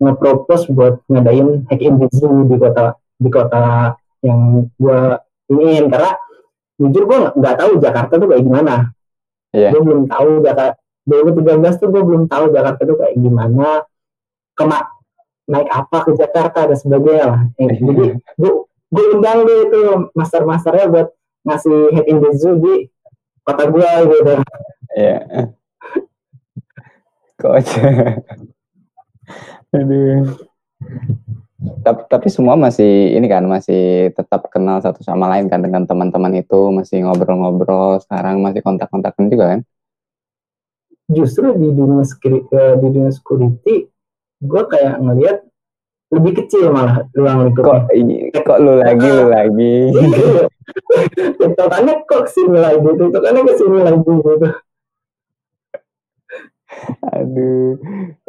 nge-propose 0.00 0.72
buat 0.72 1.00
ngadain 1.08 1.64
hack 1.68 1.80
in 1.80 1.96
zoo 2.12 2.44
di 2.48 2.56
kota 2.56 2.96
di 3.20 3.28
kota 3.28 3.96
yang 4.24 4.68
gue 4.80 5.00
ingin. 5.52 5.88
Karena 5.92 6.12
jujur 6.80 7.04
gue 7.04 7.18
nggak- 7.36 7.58
tahu 7.60 7.72
Jakarta 7.80 8.16
tuh 8.16 8.28
kayak 8.28 8.44
gimana. 8.44 8.74
Iya. 9.50 9.74
gue 9.74 9.82
belum 9.82 10.06
tahu 10.06 10.46
Jakarta 10.46 10.78
2013 11.10 11.74
tuh 11.82 11.88
gue 11.90 12.02
belum 12.06 12.30
tahu 12.30 12.54
Jakarta 12.54 12.80
tuh 12.86 12.96
kayak 12.96 13.16
gimana. 13.18 13.82
Kemak 14.54 14.84
naik 15.50 15.68
apa 15.68 15.98
ke 16.06 16.10
Jakarta 16.14 16.70
dan 16.70 16.78
sebagainya 16.78 17.24
lah. 17.26 17.40
Eh, 17.58 17.74
jadi 17.80 17.92
gue 18.38 18.50
gue 18.90 19.04
undang 19.14 19.42
deh 19.44 19.58
itu 19.68 19.80
master-masternya 20.14 20.86
buat 20.88 21.08
ngasih 21.46 21.78
hack 21.96 22.06
in 22.08 22.18
the 22.20 22.30
zoo 22.36 22.56
di 22.58 22.74
kota 23.44 23.64
gue 23.68 23.90
gitu 24.10 24.32
Iya. 24.90 25.18
Coach. 27.38 27.70
Aduh. 29.70 30.34
Tapi, 31.84 32.00
tapi 32.10 32.28
semua 32.32 32.58
masih 32.58 33.14
ini 33.14 33.28
kan 33.30 33.44
masih 33.46 34.10
tetap 34.16 34.50
kenal 34.50 34.82
satu 34.82 35.04
sama 35.06 35.28
lain 35.30 35.46
kan 35.46 35.62
dengan 35.62 35.86
teman-teman 35.86 36.40
itu 36.40 36.72
masih 36.74 37.04
ngobrol-ngobrol 37.04 38.00
sekarang 38.02 38.40
masih 38.42 38.64
kontak-kontakan 38.64 39.30
juga 39.30 39.44
kan? 39.56 39.60
justru 41.10 41.50
di 41.58 41.68
dunia 41.74 42.06
security, 42.06 42.54
di 42.54 42.86
dunia 42.86 43.12
security 43.12 43.74
gue 44.40 44.62
kayak 44.70 45.02
ngelihat 45.02 45.38
lebih 46.10 46.32
kecil 46.42 46.74
malah 46.74 47.06
ruang 47.14 47.38
lingkupnya 47.46 47.70
Kok 47.70 47.80
ini 47.94 48.16
kok 48.34 48.58
lu 48.58 48.72
lagi 48.82 49.08
lu 49.08 49.24
lagi? 49.30 49.74
tiktokannya 51.40 51.94
kok 52.06 52.20
ke 52.26 52.30
sini 52.30 52.58
lagi 52.58 52.88
tiktokannya 52.98 53.40
ke 53.46 53.54
sini 53.58 53.78
lagi 53.82 54.00
gitu 54.06 54.48
Aduh. 57.10 57.74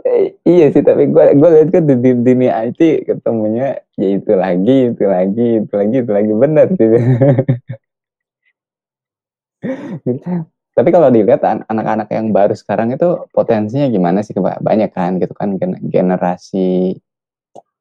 Eh, 0.01 0.33
iya 0.49 0.73
sih 0.73 0.81
tapi 0.81 1.13
gue 1.13 1.37
gue 1.37 1.49
lihat 1.53 1.69
kan 1.69 1.83
di, 1.85 1.93
di 2.01 2.11
dunia 2.17 2.57
IT 2.65 3.05
ketemunya 3.05 3.77
ya 4.01 4.07
itu 4.17 4.33
lagi 4.33 4.89
itu 4.89 5.03
lagi 5.05 5.47
itu 5.61 5.73
lagi 5.77 5.95
itu 6.01 6.11
lagi 6.11 6.33
benar 6.33 6.67
gitu. 6.73 6.97
tapi 10.77 10.89
kalau 10.89 11.11
dilihat 11.13 11.43
an- 11.45 11.67
anak-anak 11.67 12.07
yang 12.09 12.31
baru 12.33 12.55
sekarang 12.57 12.95
itu 12.95 13.27
potensinya 13.35 13.85
gimana 13.91 14.25
sih 14.25 14.33
banyak 14.37 14.89
kan 14.89 15.19
gitu 15.21 15.33
kan 15.37 15.59
gen- 15.59 15.81
generasi 15.91 16.97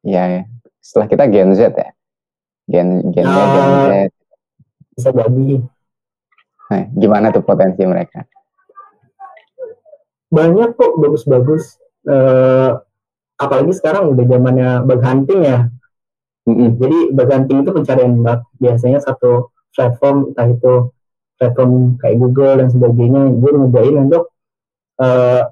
ya 0.01 0.45
setelah 0.81 1.07
kita 1.07 1.23
Gen 1.29 1.53
Z 1.53 1.71
ya. 1.73 1.89
Gen 2.65 3.11
Gen 3.13 3.25
Y, 3.25 3.35
Gen 3.35 3.65
Ah. 3.65 3.85
Z. 3.85 3.91
Bisa 4.97 5.09
jadi. 5.13 5.61
Nah, 6.71 6.83
gimana 6.95 7.27
tuh 7.29 7.43
potensi 7.43 7.83
mereka? 7.83 8.23
Banyak 10.31 10.79
kok 10.79 10.95
bagus-bagus. 10.97 11.75
Eh, 12.07 12.71
apalagi 13.35 13.71
sekarang 13.75 14.15
udah 14.15 14.25
zamannya 14.25 14.69
bug 14.87 15.01
hunting 15.03 15.41
ya. 15.43 15.59
Mm-mm. 16.41 16.73
jadi 16.81 17.13
bug 17.13 17.29
hunting 17.29 17.57
itu 17.61 17.71
pencarian 17.75 18.13
bug. 18.17 18.39
Biasanya 18.57 19.03
satu 19.03 19.51
platform 19.75 20.31
entah 20.33 20.47
itu 20.49 20.73
platform 21.37 21.99
kayak 21.99 22.17
Google 22.17 22.53
dan 22.63 22.67
sebagainya 22.71 23.21
dia 23.37 23.51
ngejain 23.51 23.95
untuk 24.07 24.23
eh, 25.01 25.43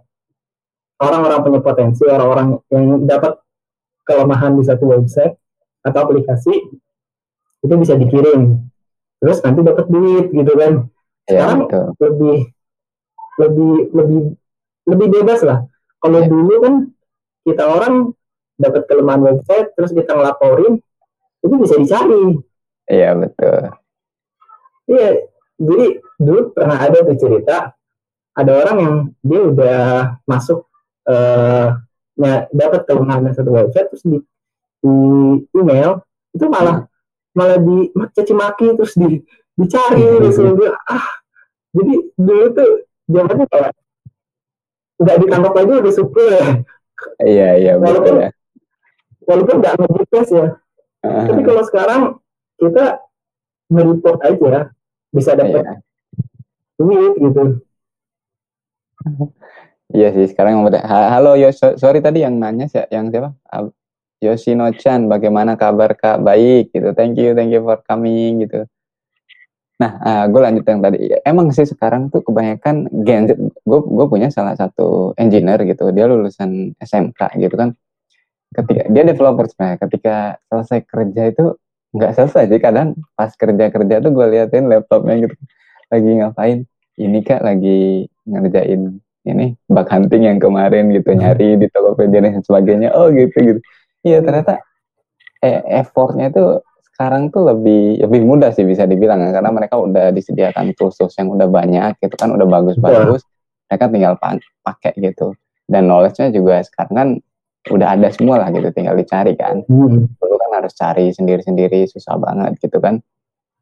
orang-orang 1.00 1.40
punya 1.44 1.60
potensi 1.62 2.04
orang-orang 2.08 2.48
yang 2.72 3.04
dapat 3.04 3.38
kelemahan 4.10 4.58
di 4.58 4.66
satu 4.66 4.90
website 4.90 5.38
atau 5.86 6.00
aplikasi 6.02 6.54
itu 7.60 7.74
bisa 7.78 7.94
dikirim 7.94 8.58
terus 9.22 9.38
nanti 9.40 9.62
dapat 9.62 9.86
duit 9.86 10.34
gitu 10.34 10.54
kan 10.58 10.74
ya 11.28 11.46
Sekarang 11.46 11.60
betul 11.62 11.86
lebih 12.02 12.38
lebih 13.38 13.74
lebih 13.94 14.22
lebih 14.90 15.08
bebas 15.14 15.40
lah. 15.46 15.60
Kalau 16.02 16.20
Ya. 16.20 16.28
dulu 16.28 16.54
kan 16.60 16.74
kita 17.46 17.64
orang 17.64 17.94
dapat 18.56 18.84
kelemahan 18.88 19.22
website 19.22 19.72
terus 19.76 19.94
kita 19.94 20.12
ngelaporin 20.12 20.82
itu 21.40 21.56
bisa 21.56 21.76
dicari. 21.78 22.42
iya 22.88 23.14
betul 23.14 23.72
Iya, 24.90 25.22
jadi 25.56 25.86
dulu 26.18 26.50
pernah 26.52 26.76
ada 26.76 27.06
tuh 27.06 27.14
cerita 27.14 27.78
ada 28.34 28.52
orang 28.58 28.78
yang 28.82 28.96
dia 29.22 29.42
udah 29.46 29.80
masuk 30.26 30.66
eh 31.06 31.68
nya- 32.20 32.46
dapat 32.52 32.84
kelemahan 32.86 33.24
di 33.24 33.32
satu 33.34 33.50
website 33.50 33.88
terus 33.90 34.04
di, 34.04 34.18
di 34.84 34.94
email 35.56 36.04
itu 36.36 36.46
malah 36.46 36.86
malah 37.34 37.58
di 37.58 37.90
caci 38.14 38.34
maki 38.36 38.76
terus 38.76 38.94
di 38.94 39.24
dicari 39.56 40.04
terus 40.22 40.38
dia, 40.38 40.72
ah 40.88 41.08
jadi 41.72 41.94
dulu 42.16 42.46
tuh 42.54 42.72
zamannya 43.08 43.46
kayak 43.48 43.72
nggak 45.00 45.18
ditangkap 45.24 45.54
aja 45.56 45.74
udah 45.80 45.94
syukur 45.96 46.28
ya 46.28 46.46
iya 47.24 47.50
iya 47.56 47.74
Walaupun- 47.80 48.20
ya. 48.20 48.30
walaupun 49.24 49.56
nggak 49.62 49.74
nge 49.80 50.22
ya. 50.36 50.48
Tapi 51.00 51.42
kalau 51.48 51.64
sekarang 51.64 52.02
kita 52.60 53.00
nge-report 53.72 54.20
aja 54.26 54.60
bisa 55.16 55.32
dapat 55.32 55.64
Iya. 55.64 55.76
duit 56.76 57.14
gitu 57.16 57.44
Iya 59.90 60.14
sih, 60.14 60.30
sekarang 60.30 60.62
yang 60.62 60.66
Halo, 60.86 61.34
yo, 61.34 61.50
so- 61.50 61.74
sorry 61.74 61.98
tadi 61.98 62.22
yang 62.22 62.38
nanya 62.38 62.70
yang 62.94 63.10
siapa? 63.10 63.34
Ab- 63.50 63.74
Yoshino-chan, 64.22 65.08
bagaimana 65.10 65.56
kabar 65.58 65.96
kak? 65.98 66.22
Baik 66.22 66.70
gitu. 66.76 66.92
Thank 66.94 67.18
you, 67.18 67.34
thank 67.34 67.50
you 67.50 67.64
for 67.66 67.80
coming 67.88 68.46
gitu. 68.46 68.68
Nah, 69.80 69.96
uh, 70.04 70.24
gue 70.28 70.42
lanjut 70.44 70.66
yang 70.68 70.84
tadi. 70.84 70.98
Emang 71.24 71.56
sih 71.56 71.64
sekarang 71.64 72.12
tuh 72.12 72.20
kebanyakan 72.20 72.92
Gen 73.08 73.32
Z. 73.32 73.40
Gue 73.64 73.80
gue 73.80 74.06
punya 74.12 74.28
salah 74.28 74.52
satu 74.60 75.16
engineer 75.16 75.64
gitu. 75.64 75.88
Dia 75.96 76.04
lulusan 76.06 76.76
SMK 76.84 77.40
gitu 77.40 77.56
kan. 77.56 77.72
Ketika 78.52 78.92
dia 78.92 79.04
developer 79.08 79.48
sebenarnya. 79.48 79.80
Ketika 79.88 80.16
selesai 80.52 80.80
kerja 80.84 81.24
itu 81.32 81.46
nggak 81.96 82.12
selesai 82.12 82.44
sih. 82.52 82.60
Kadang 82.60 83.00
pas 83.16 83.32
kerja 83.32 83.66
kerja 83.72 83.96
tuh 84.04 84.12
gue 84.12 84.28
liatin 84.28 84.68
laptopnya 84.68 85.16
gitu. 85.32 85.36
Lagi 85.88 86.12
ngapain? 86.12 86.58
Ini 87.00 87.20
kak 87.24 87.42
lagi 87.48 88.04
ngerjain 88.28 89.00
ini 89.28 89.56
bug 89.68 89.88
hunting 89.88 90.24
yang 90.28 90.40
kemarin 90.40 90.92
gitu 90.96 91.12
hmm. 91.12 91.20
nyari 91.20 91.50
di 91.60 91.68
Tokopedia 91.72 92.24
dan 92.24 92.44
sebagainya. 92.44 92.90
Oh 92.96 93.12
gitu 93.12 93.36
gitu. 93.36 93.60
Iya 94.06 94.24
ternyata 94.24 94.64
eh, 95.44 95.60
effortnya 95.84 96.32
itu 96.32 96.64
sekarang 96.94 97.32
tuh 97.32 97.48
lebih 97.48 98.04
lebih 98.04 98.22
mudah 98.28 98.52
sih 98.52 98.68
bisa 98.68 98.84
dibilang 98.84 99.24
ya, 99.24 99.32
karena 99.32 99.56
mereka 99.56 99.80
udah 99.80 100.12
disediakan 100.12 100.76
tools 100.76 101.00
yang 101.16 101.32
udah 101.32 101.48
banyak 101.48 101.96
gitu 102.04 102.16
kan 102.20 102.36
udah 102.36 102.44
bagus-bagus 102.44 103.24
mereka 103.72 103.86
tinggal 103.88 104.14
pakai 104.20 104.92
gitu 105.00 105.32
dan 105.70 105.88
knowledge-nya 105.88 106.34
juga 106.36 106.60
sekarang 106.66 106.96
kan 106.98 107.10
udah 107.70 107.88
ada 107.96 108.10
semua 108.10 108.42
lah 108.42 108.50
gitu 108.52 108.68
tinggal 108.74 108.98
dicari 108.98 109.38
kan 109.38 109.62
hmm. 109.64 110.12
dulu 110.18 110.36
kan 110.42 110.52
harus 110.60 110.74
cari 110.76 111.14
sendiri-sendiri 111.14 111.86
susah 111.88 112.18
banget 112.18 112.58
gitu 112.60 112.82
kan 112.82 113.00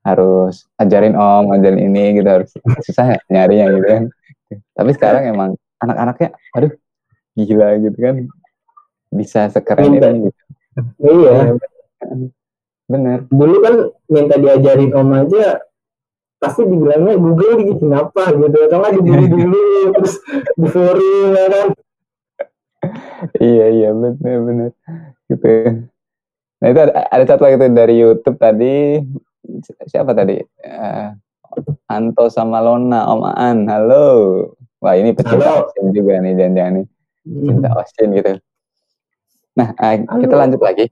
harus 0.07 0.65
ajarin 0.79 1.13
om 1.13 1.51
ajarin 1.51 1.91
ini 1.91 2.17
gitu 2.17 2.29
harus 2.41 2.49
susah 2.89 3.19
nyari 3.27 3.59
yang 3.59 3.69
gitu 3.77 3.85
kan 3.85 4.03
tapi 4.75 4.91
sekarang 4.95 5.23
emang 5.31 5.49
anak-anaknya 5.83 6.29
aduh 6.55 6.71
gila 7.37 7.77
gitu 7.81 7.97
kan. 7.97 8.15
Bisa 9.07 9.47
sekeren 9.53 9.97
ini 9.97 10.27
gitu. 10.27 10.41
Iya, 10.99 11.33
iya. 11.53 11.53
Benar 12.87 13.19
dulu 13.27 13.55
kan 13.61 13.75
minta 14.07 14.35
diajarin 14.39 14.95
om 14.95 15.11
aja 15.11 15.59
pasti 16.37 16.63
dibilangnya 16.63 17.17
Google 17.17 17.59
gitu 17.61 17.73
kenapa 17.81 18.31
gitu. 18.33 18.57
Atau 18.67 18.77
nggak 18.79 18.93
dibeli 18.97 19.25
dulu 19.35 19.65
terus 19.95 20.13
di 20.55 20.67
forum 20.69 21.27
ya 21.35 21.45
kan. 21.51 21.67
Iya 23.41 23.65
iya 23.73 23.89
benar 23.91 24.37
benar 24.45 24.71
gitu. 25.27 25.47
Nah 26.57 26.67
itu 26.73 26.79
ada, 26.81 26.93
ada 27.05 27.23
satu 27.25 27.41
lagi 27.45 27.55
tuh 27.61 27.69
dari 27.69 27.95
YouTube 28.01 28.37
tadi. 28.41 29.01
Siapa 29.87 30.11
tadi? 30.11 30.41
Uh, 30.65 31.15
Anto 31.87 32.25
sama 32.31 32.59
Lona 32.63 33.07
Om 33.09 33.21
Aan 33.27 33.59
halo 33.69 34.07
wah 34.81 34.93
ini 34.93 35.13
pecinta 35.13 35.63
Austin 35.63 35.93
juga 35.93 36.21
nih 36.21 36.33
jangan-jangan 36.37 36.73
nih 36.81 36.85
cinta 37.27 37.69
hmm. 37.69 37.79
Austin 37.79 38.09
gitu 38.15 38.31
nah 39.57 39.69
uh, 39.73 39.95
kita 40.21 40.35
lanjut 40.37 40.61
lagi 40.61 40.85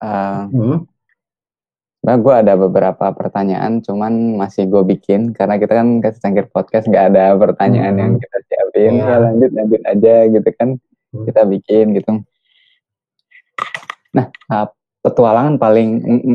Uh, 0.00 0.48
hmm. 0.48 0.76
Nah, 2.00 2.16
gue 2.16 2.32
ada 2.32 2.56
beberapa 2.56 3.12
pertanyaan, 3.12 3.84
cuman 3.84 4.40
masih 4.40 4.64
gue 4.72 4.80
bikin 4.96 5.36
karena 5.36 5.60
kita 5.60 5.76
kan 5.76 6.00
kasih 6.00 6.20
cangkir 6.24 6.48
podcast 6.48 6.88
nggak 6.88 7.12
ada 7.12 7.36
pertanyaan 7.36 7.92
hmm. 7.92 8.00
yang 8.00 8.12
kita 8.16 8.38
siapin. 8.48 8.92
Yeah. 8.96 9.04
Ya 9.04 9.16
lanjut 9.20 9.50
lanjut 9.52 9.82
aja 9.84 10.14
gitu 10.32 10.50
kan, 10.56 10.68
hmm. 11.12 11.24
kita 11.28 11.42
bikin 11.44 11.86
gitu. 12.00 12.12
Nah, 14.16 14.32
petualangan 15.00 15.56
paling 15.56 15.88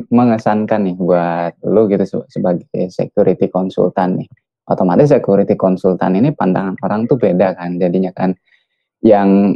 mengesankan 0.10 0.90
nih 0.90 0.96
buat 0.98 1.54
lu 1.66 1.86
gitu 1.90 2.26
sebagai 2.30 2.66
security 2.90 3.50
konsultan 3.50 4.22
nih. 4.22 4.30
Otomatis 4.66 5.14
security 5.14 5.54
konsultan 5.54 6.18
ini 6.18 6.34
pandangan 6.34 6.74
orang 6.82 7.06
tuh 7.06 7.22
beda 7.22 7.54
kan, 7.54 7.78
jadinya 7.78 8.10
kan 8.10 8.34
yang 9.06 9.54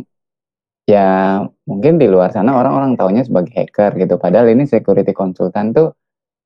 ya 0.89 1.41
mungkin 1.69 2.01
di 2.01 2.09
luar 2.09 2.33
sana 2.33 2.57
orang-orang 2.57 2.97
taunya 2.97 3.21
sebagai 3.21 3.53
hacker 3.53 3.93
gitu 4.01 4.17
padahal 4.17 4.49
ini 4.49 4.65
security 4.65 5.13
konsultan 5.13 5.69
tuh 5.69 5.93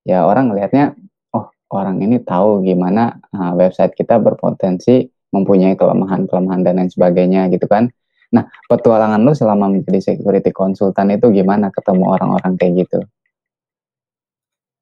ya 0.03 0.27
orang 0.27 0.51
ngelihatnya 0.51 0.99
oh 1.31 1.47
orang 1.71 2.03
ini 2.03 2.19
tahu 2.19 2.59
gimana 2.59 3.23
uh, 3.31 3.55
website 3.55 3.95
kita 3.95 4.19
berpotensi 4.19 5.07
mempunyai 5.31 5.79
kelemahan-kelemahan 5.79 6.59
dan 6.59 6.75
lain 6.75 6.91
sebagainya 6.91 7.47
gitu 7.55 7.71
kan 7.71 7.87
nah 8.33 8.49
petualangan 8.65 9.21
lu 9.21 9.37
selama 9.37 9.69
menjadi 9.69 10.17
security 10.17 10.49
konsultan 10.49 11.13
itu 11.13 11.29
gimana 11.29 11.69
ketemu 11.69 12.09
orang-orang 12.09 12.57
kayak 12.57 12.89
gitu? 12.89 12.99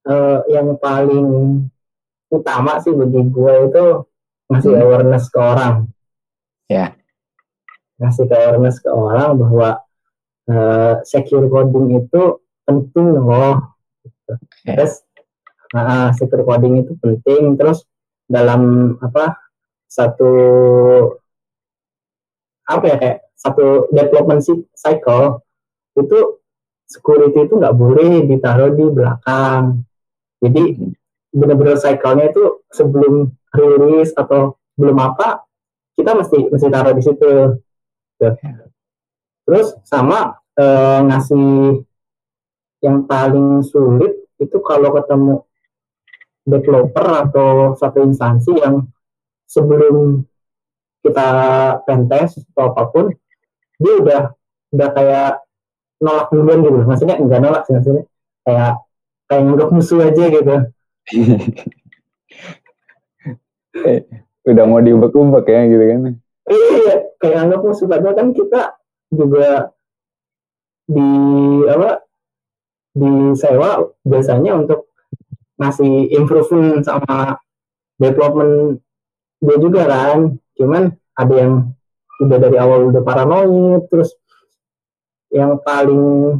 Uh, 0.08 0.42
yang 0.50 0.80
paling 0.80 1.68
utama 2.32 2.80
sih 2.80 2.96
bagi 2.96 3.22
gue 3.28 3.54
itu 3.68 3.86
ngasih 4.50 4.72
hmm. 4.72 4.84
awareness 4.88 5.26
ke 5.28 5.40
orang. 5.40 5.76
Ya. 6.72 6.96
Ngasih 8.00 8.26
ke 8.26 8.36
awareness 8.36 8.80
ke 8.80 8.90
orang 8.90 9.38
bahwa 9.38 9.70
uh, 10.48 10.96
secure 11.04 11.46
coding 11.52 12.00
itu 12.00 12.40
penting 12.64 13.08
loh. 13.20 13.76
Gitu. 14.02 14.34
terus 14.66 15.06
uh, 15.76 16.10
secure 16.16 16.48
coding 16.48 16.88
itu 16.88 16.96
penting. 16.98 17.60
Terus 17.60 17.84
dalam 18.32 18.96
apa 19.04 19.36
satu 19.92 20.32
apa 22.72 22.86
ya 22.88 22.96
kayak 22.98 23.18
satu 23.36 23.92
development 23.92 24.42
cycle 24.78 25.44
itu 26.00 26.20
security 26.88 27.48
itu 27.48 27.56
nggak 27.60 27.76
boleh 27.76 28.28
ditaruh 28.28 28.72
di 28.76 28.86
belakang. 28.92 29.84
Jadi 30.42 30.64
benar-benar 31.32 31.80
cycle-nya 31.80 32.32
itu 32.32 32.64
sebelum 32.72 33.32
rilis 33.56 34.12
atau 34.16 34.60
belum 34.76 34.98
apa 35.00 35.48
kita 35.96 36.16
mesti 36.16 36.52
mesti 36.52 36.68
taruh 36.68 36.94
di 36.96 37.04
situ. 37.04 37.32
Terus 39.48 39.68
sama 39.88 40.38
e, 40.56 40.66
ngasih 41.08 41.50
yang 42.82 43.06
paling 43.06 43.62
sulit 43.66 44.26
itu 44.42 44.58
kalau 44.66 44.90
ketemu 44.98 45.36
developer 46.46 47.08
atau 47.30 47.50
satu 47.78 48.02
instansi 48.02 48.58
yang 48.58 48.90
sebelum 49.46 50.26
kita 51.02 51.28
pentest 51.84 52.46
atau 52.54 52.72
apa 52.74 52.84
pun 52.94 53.06
dia 53.82 53.94
udah 53.98 54.22
udah 54.72 54.90
kayak 54.94 55.32
nolak 56.02 56.28
duluan 56.34 56.60
gitu. 56.66 56.78
Maksudnya 56.86 57.18
enggak 57.18 57.42
nolak 57.42 57.64
sih 57.66 57.74
maksudnya 57.78 58.04
kayak 58.46 58.74
kayak 59.30 59.42
nganggap 59.46 59.70
musuh 59.74 60.00
aja 60.02 60.24
gitu. 60.30 60.56
Eh, 63.72 64.04
udah 64.44 64.68
mau 64.68 64.84
diubek-ubek 64.84 65.48
ya 65.48 65.64
gitu 65.72 65.80
kan? 65.80 66.00
Iya 66.52 66.96
kayak 67.24 67.40
anggap 67.48 67.60
musuh. 67.64 67.88
Padahal 67.88 68.16
kan 68.20 68.28
kita 68.36 68.76
juga 69.08 69.72
di 70.92 71.08
apa 71.72 72.04
di 72.92 73.32
sewa 73.40 73.88
biasanya 74.04 74.60
untuk 74.60 74.92
ngasih 75.56 76.12
improvement 76.12 76.84
sama 76.84 77.40
development 77.96 78.84
dia 79.40 79.58
juga 79.62 79.88
kan 79.88 80.36
cuman 80.62 80.93
ada 81.17 81.34
yang 81.34 81.54
udah 82.21 82.38
dari 82.38 82.58
awal 82.62 82.93
udah 82.93 83.02
paranoid 83.02 83.89
terus 83.89 84.13
yang 85.34 85.58
paling 85.65 86.38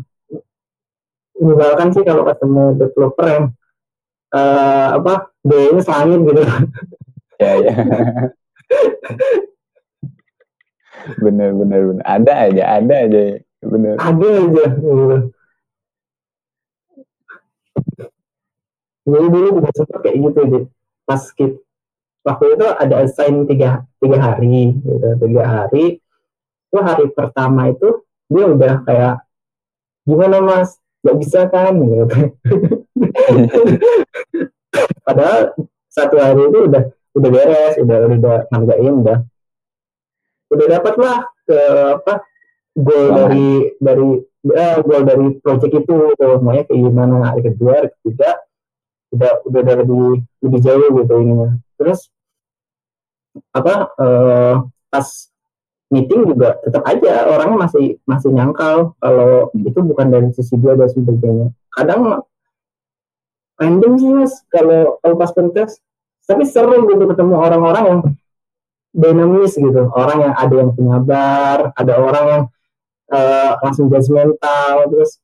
menyebalkan 1.41 1.89
sih 1.89 2.05
kalau 2.05 2.21
ketemu 2.29 2.63
developer 2.77 3.25
yang 3.25 3.45
uh, 4.29 4.88
apa 5.01 5.34
D-nya 5.41 5.81
selangit 5.81 6.21
gitu. 6.29 6.41
Ya 7.41 7.51
ya. 7.57 7.73
Bener 11.17 11.49
bener 11.57 11.81
bener. 11.89 12.03
Ada 12.05 12.34
aja 12.45 12.63
ada 12.77 12.95
aja. 13.10 13.21
Bener. 13.65 13.97
Ada 13.97 14.27
aja 14.45 14.65
jadi 19.12 19.27
dulu 19.27 19.47
juga 19.57 19.69
sempat 19.73 19.99
kayak 20.05 20.17
gitu 20.21 20.41
sih 20.45 20.63
pas 21.03 21.21
kita 21.34 21.57
waktu 22.21 22.45
itu 22.57 22.65
ada 22.65 22.95
assign 23.05 23.45
tiga 23.49 23.86
tiga 24.01 24.17
hari 24.17 24.77
gitu. 24.81 25.07
Tiga 25.21 25.43
hari. 25.45 25.86
Itu 26.71 26.77
hari 26.79 27.05
pertama 27.12 27.69
itu 27.69 28.05
dia 28.31 28.45
udah 28.47 28.73
kayak 28.88 29.15
gimana 30.07 30.38
mas? 30.39 30.79
Nggak 31.01 31.17
bisa 31.19 31.39
kan? 31.49 31.73
Gitu. 31.75 32.17
Padahal 35.05 35.39
satu 35.91 36.15
hari 36.15 36.41
itu 36.47 36.60
udah 36.71 36.84
udah 37.12 37.29
beres 37.29 37.75
udah 37.81 37.97
udah 38.07 38.38
ngerjain 38.53 38.93
udah. 39.03 39.17
Udah 40.51 40.67
dapat 40.67 40.95
lah 40.99 41.17
ke 41.47 41.60
apa 41.99 42.13
goal 42.75 43.07
dari 43.12 43.49
dari 43.84 44.10
eh, 44.51 44.75
goal 44.79 45.03
dari 45.03 45.27
project 45.43 45.73
itu 45.84 45.95
semuanya 46.15 46.63
kayak 46.63 46.79
gimana 46.79 47.15
hari 47.27 47.41
kedua 47.43 47.71
hari 47.84 47.89
ketiga 47.99 48.40
udah 49.12 49.32
udah 49.47 49.60
udah 49.62 49.76
lebih 49.84 50.24
lebih 50.43 50.60
jauh 50.63 50.89
gitu 51.04 51.13
ininya. 51.19 51.50
Terus 51.76 52.08
apa 53.56 53.91
eh, 53.95 54.54
pas 54.91 55.08
meeting 55.91 56.21
juga 56.36 56.56
tetap 56.63 56.84
aja 56.88 57.28
orangnya 57.28 57.67
masih 57.67 58.00
masih 58.08 58.32
nyangkal 58.32 58.95
kalau 59.04 59.52
hmm. 59.52 59.67
itu 59.67 59.80
bukan 59.84 60.08
dari 60.08 60.28
sisi 60.32 60.56
dia 60.56 60.74
dan 60.80 60.88
sebagainya. 60.88 61.47
Kadang 61.71 62.24
random 63.60 63.93
sih 64.00 64.12
mas 64.12 64.34
kalau 64.47 64.97
kalau 65.04 65.15
pas 65.19 65.32
pentas. 65.36 65.78
Tapi 66.21 66.47
seru 66.47 66.88
gitu 66.88 67.04
ketemu 67.12 67.36
orang-orang 67.36 67.84
yang 67.84 68.00
dinamis 68.95 69.60
gitu. 69.60 69.91
Orang 69.91 70.24
yang 70.24 70.34
ada 70.38 70.56
yang 70.56 70.71
penyabar 70.71 71.76
ada 71.76 71.93
orang 72.00 72.26
yang 72.30 72.43
uh, 73.12 73.52
langsung 73.60 73.91
judgmental 73.91 74.88
terus 74.88 75.19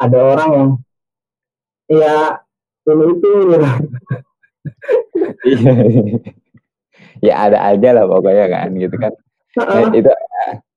ada 0.00 0.18
orang 0.18 0.50
yang 0.50 0.68
ya 1.90 2.42
itu 2.88 3.30
iya 5.44 5.72
ya 7.20 7.34
ada 7.48 7.58
aja 7.72 7.88
lah 7.96 8.04
pokoknya 8.08 8.46
kan 8.48 8.68
gitu 8.76 8.96
kan. 8.96 9.12
Nah, 9.60 9.92
itu 9.92 10.10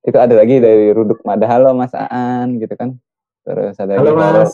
itu 0.04 0.18
ada 0.20 0.34
lagi 0.36 0.60
dari 0.60 0.92
Ruduk 0.92 1.24
Mada. 1.24 1.48
Halo 1.48 1.72
Mas 1.72 1.94
Aan 1.96 2.60
gitu 2.60 2.74
kan. 2.76 2.96
Terus 3.44 3.76
ada 3.80 3.96
halo 3.96 4.12
Mas. 4.16 4.52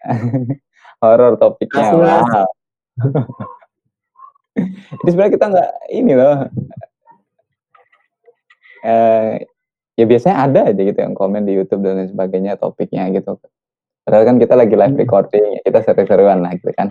Horor 1.00 1.40
topiknya 1.40 1.96
wow. 1.96 2.44
Jadi 5.00 5.08
sebenarnya 5.08 5.32
kita 5.32 5.46
nggak 5.48 5.70
ini 5.94 6.12
loh. 6.12 6.36
Eh, 8.80 9.44
ya 9.96 10.04
biasanya 10.04 10.36
ada 10.44 10.60
aja 10.72 10.82
gitu 10.82 10.98
yang 10.98 11.16
komen 11.16 11.44
di 11.48 11.56
YouTube 11.56 11.84
dan 11.84 12.00
lain 12.00 12.10
sebagainya 12.12 12.60
topiknya 12.60 13.08
gitu. 13.14 13.40
Padahal 14.04 14.24
kan 14.26 14.36
kita 14.40 14.54
lagi 14.56 14.74
live 14.74 14.96
hmm. 14.96 15.02
recording, 15.02 15.44
ya 15.56 15.60
kita 15.62 15.78
seru-seruan 15.84 16.40
lah 16.40 16.52
gitu 16.56 16.72
kan. 16.72 16.90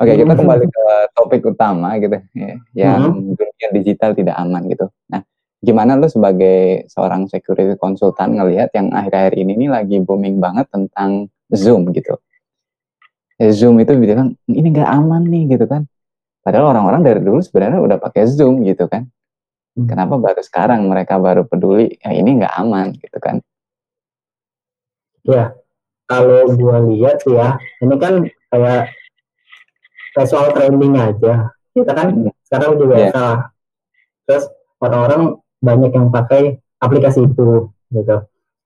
Oke, 0.00 0.16
kita 0.16 0.32
hmm. 0.32 0.40
kembali 0.40 0.66
ke 0.70 0.84
topik 1.12 1.42
utama 1.44 2.00
gitu 2.00 2.16
ya, 2.32 2.56
yang 2.72 3.00
hmm. 3.12 3.36
dunia 3.36 3.68
digital 3.76 4.16
tidak 4.16 4.38
aman 4.40 4.64
gitu. 4.72 4.88
Nah, 5.12 5.20
gimana 5.60 6.00
lu 6.00 6.08
sebagai 6.08 6.88
seorang 6.88 7.28
security 7.28 7.76
konsultan 7.76 8.40
ngelihat 8.40 8.72
yang 8.72 8.88
akhir-akhir 8.96 9.36
ini 9.36 9.52
nih 9.60 9.68
lagi 9.68 9.96
booming 10.00 10.40
banget 10.40 10.72
tentang 10.72 11.28
Zoom 11.52 11.92
gitu. 11.92 12.16
Ya, 13.36 13.52
Zoom 13.52 13.76
itu 13.76 13.92
bilang 14.00 14.40
ini 14.48 14.72
nggak 14.72 14.88
aman 14.88 15.28
nih 15.28 15.56
gitu 15.58 15.68
kan. 15.68 15.84
Padahal 16.40 16.72
orang-orang 16.72 17.04
dari 17.04 17.20
dulu 17.20 17.44
sebenarnya 17.44 17.84
udah 17.84 17.98
pakai 18.00 18.24
Zoom 18.24 18.64
gitu 18.64 18.88
kan. 18.88 19.04
Hmm. 19.76 19.84
Kenapa 19.84 20.16
baru 20.16 20.40
sekarang 20.40 20.88
mereka 20.88 21.20
baru 21.20 21.44
peduli, 21.44 22.00
ya 22.00 22.16
ini 22.16 22.40
nggak 22.40 22.54
aman 22.56 22.96
gitu 22.96 23.18
kan. 23.20 23.36
Ya, 25.28 25.52
kalau 26.10 26.50
gue 26.50 26.76
lihat 26.90 27.22
sih 27.22 27.38
ya, 27.38 27.54
ini 27.78 27.94
kan 28.02 28.26
kayak, 28.50 28.90
soal 30.26 30.50
trending 30.50 30.98
aja. 30.98 31.54
Kita 31.70 31.94
kan 31.94 32.10
hmm. 32.10 32.34
sekarang 32.50 32.82
juga 32.82 32.94
yeah. 32.98 33.12
salah. 33.14 33.40
Terus 34.26 34.44
orang-orang 34.82 35.38
banyak 35.62 35.92
yang 35.94 36.10
pakai 36.10 36.58
aplikasi 36.82 37.30
itu 37.30 37.70
gitu. 37.94 38.16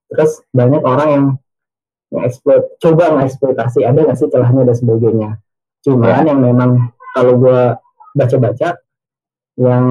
Terus 0.09 0.41
banyak 0.49 0.81
orang 0.81 1.09
yang 1.13 1.25
ngeksploit, 2.09 2.81
coba 2.81 3.13
ngeksploitasi, 3.21 3.85
ada 3.85 3.99
nggak 4.09 4.17
sih 4.17 4.29
celahnya 4.33 4.65
dan 4.65 4.75
sebagainya. 4.75 5.29
Cuman 5.85 6.25
yeah. 6.25 6.33
yang 6.33 6.39
memang 6.41 6.71
kalau 7.13 7.37
gue 7.37 7.61
baca-baca 8.17 8.81
yang 9.61 9.85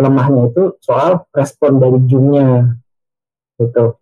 lemahnya 0.00 0.48
itu 0.48 0.80
soal 0.80 1.28
respon 1.36 1.76
dari 1.76 2.00
Zoom-nya 2.08 2.72
gitu. 3.60 4.00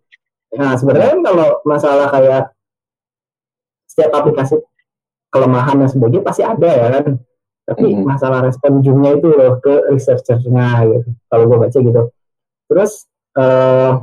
Nah 0.55 0.79
sebenarnya 0.79 1.19
kalau 1.19 1.59
masalah 1.67 2.07
kayak 2.07 2.55
setiap 3.99 4.23
aplikasi 4.23 4.55
kelemahan 5.27 5.83
dan 5.83 5.91
sebagainya 5.91 6.23
pasti 6.23 6.47
ada 6.47 6.69
ya 6.71 6.87
kan. 6.95 7.19
Tapi 7.67 7.85
mm 7.85 7.95
-hmm. 7.99 8.07
masalah 8.07 8.39
respon 8.47 8.79
Zoom-nya 8.79 9.19
itu 9.19 9.27
loh 9.27 9.59
ke 9.59 9.91
researcher-nya 9.91 10.87
gitu. 10.87 11.09
Kalau 11.27 11.43
gue 11.51 11.57
baca 11.59 11.77
gitu. 11.83 12.03
Terus 12.71 12.91
uh, 13.35 13.99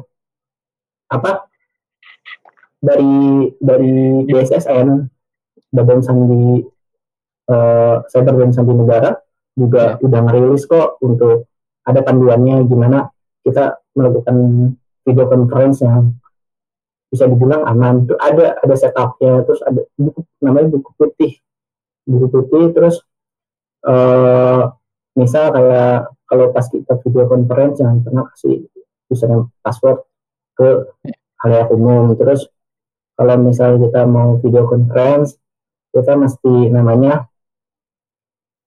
apa 1.09 1.49
dari 2.77 3.51
dari 3.57 4.23
BSSN 4.29 5.09
Badan 5.73 6.05
Sandi 6.05 6.61
uh, 7.51 7.97
cyber 8.07 8.35
dan 8.37 8.51
sandi 8.53 8.75
negara 8.77 9.17
juga 9.57 9.97
yeah. 9.97 10.05
udah 10.05 10.21
ngerilis 10.29 10.69
kok 10.69 11.01
untuk 11.01 11.49
ada 11.87 12.03
panduannya 12.05 12.67
gimana 12.69 13.09
kita 13.47 13.81
melakukan 13.97 14.37
video 15.07 15.27
conference 15.31 15.81
yang 15.81 16.13
bisa 17.07 17.25
dibilang 17.31 17.63
aman 17.65 18.05
itu 18.05 18.15
ada 18.19 18.59
ada 18.59 18.75
setupnya 18.75 19.47
terus 19.47 19.63
ada 19.63 19.83
buku 19.95 20.21
namanya 20.43 20.75
buku 20.75 20.91
putih 20.99 21.33
buku 22.03 22.27
putih 22.29 22.65
terus 22.75 23.03
uh, 23.87 24.75
misal 25.15 25.55
kayak 25.55 26.11
kalau 26.27 26.51
pas 26.51 26.67
kita 26.67 26.99
video 27.07 27.31
conference 27.31 27.79
yang 27.79 28.03
pernah 28.03 28.27
kasih 28.35 28.67
username 29.07 29.55
password 29.63 30.03
ke 30.59 30.91
halayak 31.41 31.71
umum 31.71 32.19
terus 32.19 32.51
kalau 33.15 33.39
misal 33.39 33.79
kita 33.79 34.03
mau 34.05 34.37
video 34.43 34.67
conference 34.67 35.39
kita 35.95 36.19
mesti 36.19 36.69
namanya 36.69 37.31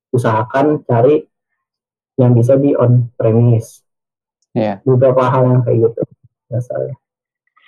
usahakan 0.09 0.81
cari 0.89 1.21
yang 2.19 2.35
bisa 2.35 2.59
di 2.59 2.75
on 2.75 3.13
premise. 3.15 3.85
Iya. 4.51 4.81
Beberapa 4.83 5.29
hal 5.29 5.43
yang 5.47 5.61
kayak 5.63 5.77
gitu 5.87 6.01
biasanya. 6.49 6.95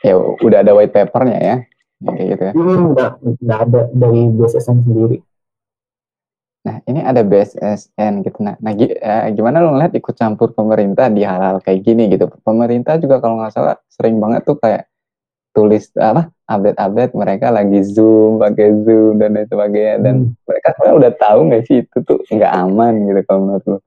Ya 0.01 0.17
udah 0.17 0.65
ada 0.65 0.73
white 0.73 0.93
papernya 0.93 1.39
ya, 1.39 1.55
kayak 2.01 2.27
gitu 2.33 2.43
ya. 2.49 2.53
Hmm, 2.57 2.83
udah, 2.97 3.09
udah 3.21 3.57
ada 3.61 3.81
dari 3.93 4.21
BSSN 4.33 4.77
sendiri. 4.81 5.17
Nah 6.61 6.77
ini 6.85 7.01
ada 7.01 7.21
BSSN 7.25 8.21
gitu. 8.25 8.37
Nah, 8.41 8.57
nah 8.61 8.73
eh, 8.77 9.29
gimana 9.33 9.61
lo 9.61 9.73
ngeliat 9.73 9.93
ikut 9.97 10.13
campur 10.13 10.53
pemerintah 10.53 11.09
di 11.09 11.25
hal-hal 11.25 11.61
kayak 11.61 11.81
gini 11.85 12.09
gitu? 12.09 12.29
Pemerintah 12.45 12.97
juga 13.01 13.21
kalau 13.21 13.41
nggak 13.41 13.53
salah 13.53 13.77
sering 13.89 14.17
banget 14.21 14.45
tuh 14.45 14.57
kayak 14.57 14.89
tulis 15.51 15.91
apa 15.99 16.31
update-update 16.47 17.11
mereka 17.11 17.51
lagi 17.51 17.83
zoom 17.83 18.39
pakai 18.39 18.71
zoom 18.87 19.19
dan 19.19 19.35
lain 19.35 19.47
sebagainya 19.51 19.95
dan 19.99 20.15
hmm. 20.23 20.47
mereka 20.47 20.67
sebenarnya 20.75 20.95
udah 20.95 21.11
tahu 21.19 21.39
nggak 21.51 21.63
sih 21.67 21.77
itu 21.83 21.97
tuh 22.07 22.19
nggak 22.31 22.53
aman 22.55 22.93
gitu 23.07 23.21
kalau 23.27 23.39
menurut 23.43 23.65
lu 23.67 23.77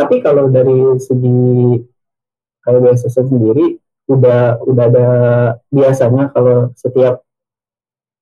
tapi 0.00 0.16
kalau 0.24 0.48
dari 0.48 0.76
segi 0.96 1.44
kalau 2.64 2.78
BSS 2.80 3.28
sendiri 3.28 3.76
udah 4.10 4.58
udah 4.66 4.84
ada 4.90 5.08
biasanya 5.70 6.34
kalau 6.34 6.74
setiap 6.74 7.22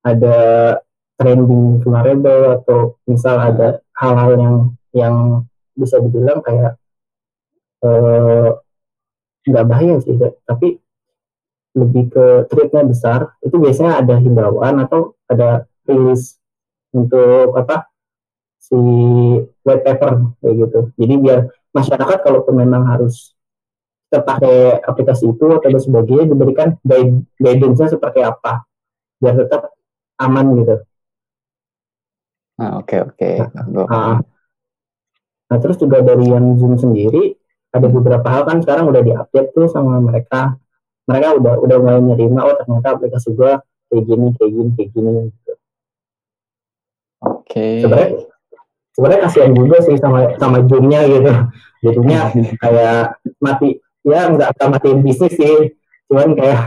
ada 0.05 0.37
trending 1.17 1.81
vulnerable 1.81 2.61
atau 2.61 2.79
misal 3.09 3.41
ada 3.41 3.81
hal-hal 3.97 4.31
yang 4.37 4.55
yang 4.93 5.15
bisa 5.73 5.97
dibilang 5.97 6.39
kayak 6.45 6.77
eh, 7.83 8.49
nggak 9.49 9.65
uh, 9.65 9.69
bahaya 9.69 9.97
sih 9.99 10.15
tapi 10.45 10.77
lebih 11.73 12.13
ke 12.13 12.25
treatnya 12.49 12.85
besar 12.85 13.19
itu 13.41 13.55
biasanya 13.57 14.01
ada 14.01 14.15
himbauan 14.21 14.85
atau 14.85 15.17
ada 15.25 15.65
rilis 15.85 16.37
untuk 16.93 17.53
apa 17.57 17.89
si 18.59 18.77
white 19.65 19.83
paper 19.85 20.33
kayak 20.41 20.55
gitu. 20.65 20.79
Jadi 20.97 21.13
biar 21.17 21.39
masyarakat 21.73 22.19
kalaupun 22.21 22.55
memang 22.57 22.85
harus 22.89 23.33
terpakai 24.09 24.81
aplikasi 24.81 25.29
itu 25.29 25.45
atau 25.53 25.69
sebagainya 25.77 26.33
diberikan 26.33 26.73
guidance-nya 27.37 27.93
seperti 27.93 28.25
apa 28.25 28.65
biar 29.21 29.37
tetap 29.37 29.69
aman 30.17 30.45
gitu. 30.57 30.75
Ah, 32.59 32.81
oke 32.81 32.91
okay, 32.91 32.99
oke. 33.05 33.15
Okay. 33.15 33.35
Nah, 33.55 34.19
nah, 35.47 35.57
terus 35.63 35.79
juga 35.79 36.03
dari 36.03 36.27
yang 36.27 36.59
Zoom 36.59 36.75
sendiri 36.75 37.37
ada 37.69 37.87
beberapa 37.87 38.25
hal 38.27 38.43
kan 38.49 38.59
sekarang 38.65 38.89
udah 38.89 38.99
diupdate 39.05 39.53
tuh 39.53 39.69
sama 39.69 40.01
mereka 40.01 40.57
mereka 41.05 41.37
udah 41.37 41.53
udah 41.61 41.77
mulai 41.77 42.01
menerima 42.01 42.39
oh 42.41 42.55
ternyata 42.57 42.87
aplikasi 42.97 43.29
gua 43.37 43.61
kayak 43.89 44.03
gini 44.05 44.27
kayak 44.35 44.51
gini 44.51 44.69
kayak 44.75 44.89
gini 44.91 45.09
gitu. 45.29 45.53
Oke. 47.21 47.45
Okay. 47.45 47.73
Sebenarnya 47.85 48.09
sebenarnya 48.97 49.21
kasihan 49.23 49.51
juga 49.53 49.77
sih 49.85 49.95
sama 50.01 50.19
sama 50.35 50.57
Zoomnya 50.65 51.01
gitu. 51.07 51.31
Jadinya 51.85 52.19
kayak 52.63 52.99
mati 53.39 53.79
ya 54.05 54.29
nggak 54.31 54.49
akan 54.55 54.67
matiin 54.75 54.99
bisnis 55.03 55.33
sih, 55.35 55.75
cuman 56.07 56.35
kayak 56.37 56.61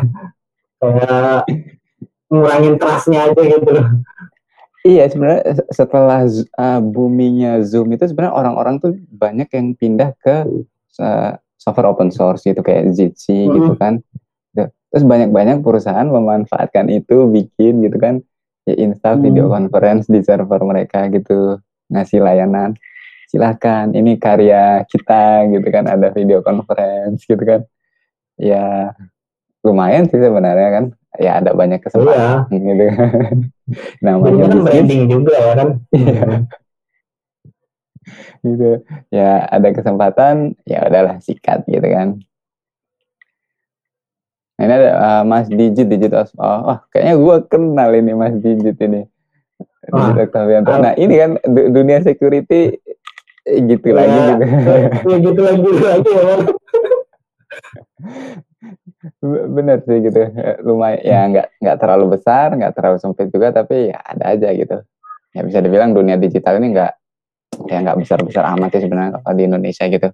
kayak 0.82 1.42
ngurangin 2.32 2.76
trustnya 2.80 3.28
aja 3.30 3.42
gitu. 3.42 3.72
Iya 4.82 5.06
sebenarnya 5.06 5.42
setelah 5.70 6.26
uh, 6.58 6.80
boomingnya 6.82 7.62
Zoom 7.62 7.94
itu 7.94 8.02
sebenarnya 8.10 8.34
orang-orang 8.34 8.82
tuh 8.82 8.98
banyak 9.14 9.46
yang 9.54 9.78
pindah 9.78 10.10
ke 10.18 10.42
uh, 10.98 11.38
software 11.54 11.86
open 11.86 12.10
source 12.10 12.42
gitu 12.42 12.58
kayak 12.66 12.90
Jitsi 12.90 13.30
mm 13.30 13.46
-hmm. 13.46 13.54
gitu 13.54 13.72
kan 13.78 13.94
terus 14.92 15.08
banyak-banyak 15.08 15.64
perusahaan 15.64 16.04
memanfaatkan 16.04 16.92
itu 16.92 17.24
bikin 17.32 17.80
gitu 17.80 17.96
kan 17.96 18.20
ya 18.68 18.76
install 18.76 19.18
hmm. 19.18 19.24
video 19.24 19.44
conference 19.48 20.04
di 20.06 20.20
server 20.20 20.60
mereka 20.68 21.08
gitu 21.08 21.56
ngasih 21.88 22.20
layanan 22.20 22.76
silahkan 23.32 23.88
ini 23.96 24.20
karya 24.20 24.84
kita 24.84 25.48
gitu 25.48 25.64
kan 25.72 25.88
ada 25.88 26.12
video 26.12 26.44
conference 26.44 27.24
gitu 27.24 27.40
kan 27.40 27.64
ya 28.36 28.92
lumayan 29.64 30.04
sih 30.04 30.20
sebenarnya 30.20 30.68
kan 30.68 30.84
ya 31.16 31.40
ada 31.40 31.56
banyak 31.56 31.80
kesempatan 31.80 32.44
iya. 32.52 32.60
gitu 32.60 32.84
namanya 34.04 34.52
kan 34.52 34.58
branding 34.68 35.02
juga 35.08 35.32
ya 35.32 35.52
kan 35.56 35.68
iya. 35.96 36.28
gitu 38.44 38.70
ya 39.08 39.30
ada 39.48 39.68
kesempatan 39.72 40.52
ya 40.68 40.84
udahlah 40.84 41.16
sikat 41.24 41.64
gitu 41.64 41.88
kan 41.88 42.20
ini 44.62 44.72
ada 44.78 44.90
uh, 44.94 45.22
Mas 45.26 45.50
Digit, 45.50 45.90
Digit 45.90 46.14
Osmo. 46.14 46.38
Oh, 46.38 46.70
oh, 46.70 46.78
kayaknya 46.94 47.18
gue 47.18 47.36
kenal 47.50 47.90
ini 47.98 48.12
Mas 48.14 48.36
Digit 48.38 48.78
ini. 48.78 49.02
Digit 49.82 50.30
Octavianto. 50.30 50.70
Nah 50.78 50.94
ini 50.94 51.18
kan 51.18 51.30
dunia 51.50 51.98
security 51.98 52.78
eh, 53.46 53.60
gitu 53.66 53.86
ya, 53.90 53.94
lagi 53.96 54.18
gitu. 54.18 54.44
Ya 55.10 55.16
gitu 55.18 55.40
lagi 55.42 55.60
gitu 55.62 55.84
lagi 55.84 56.10
ya. 56.10 56.34
Bener 59.50 59.78
sih 59.82 59.98
gitu. 60.02 60.20
Lumayan 60.62 61.02
ya 61.02 61.20
nggak 61.30 61.46
nggak 61.58 61.76
terlalu 61.82 62.04
besar, 62.18 62.54
nggak 62.54 62.72
terlalu 62.74 62.96
sempit 63.02 63.28
juga, 63.34 63.50
tapi 63.50 63.90
ya 63.90 63.98
ada 64.02 64.24
aja 64.34 64.48
gitu. 64.54 64.78
Ya 65.32 65.40
bisa 65.42 65.58
dibilang 65.64 65.96
dunia 65.96 66.14
digital 66.20 66.60
ini 66.62 66.76
nggak 66.76 66.92
ya 67.68 67.78
nggak 67.84 67.98
besar-besar 68.00 68.44
amat 68.56 68.70
sih 68.74 68.82
sebenarnya 68.86 69.20
kalau 69.20 69.34
di 69.36 69.44
Indonesia 69.46 69.84
gitu. 69.90 70.08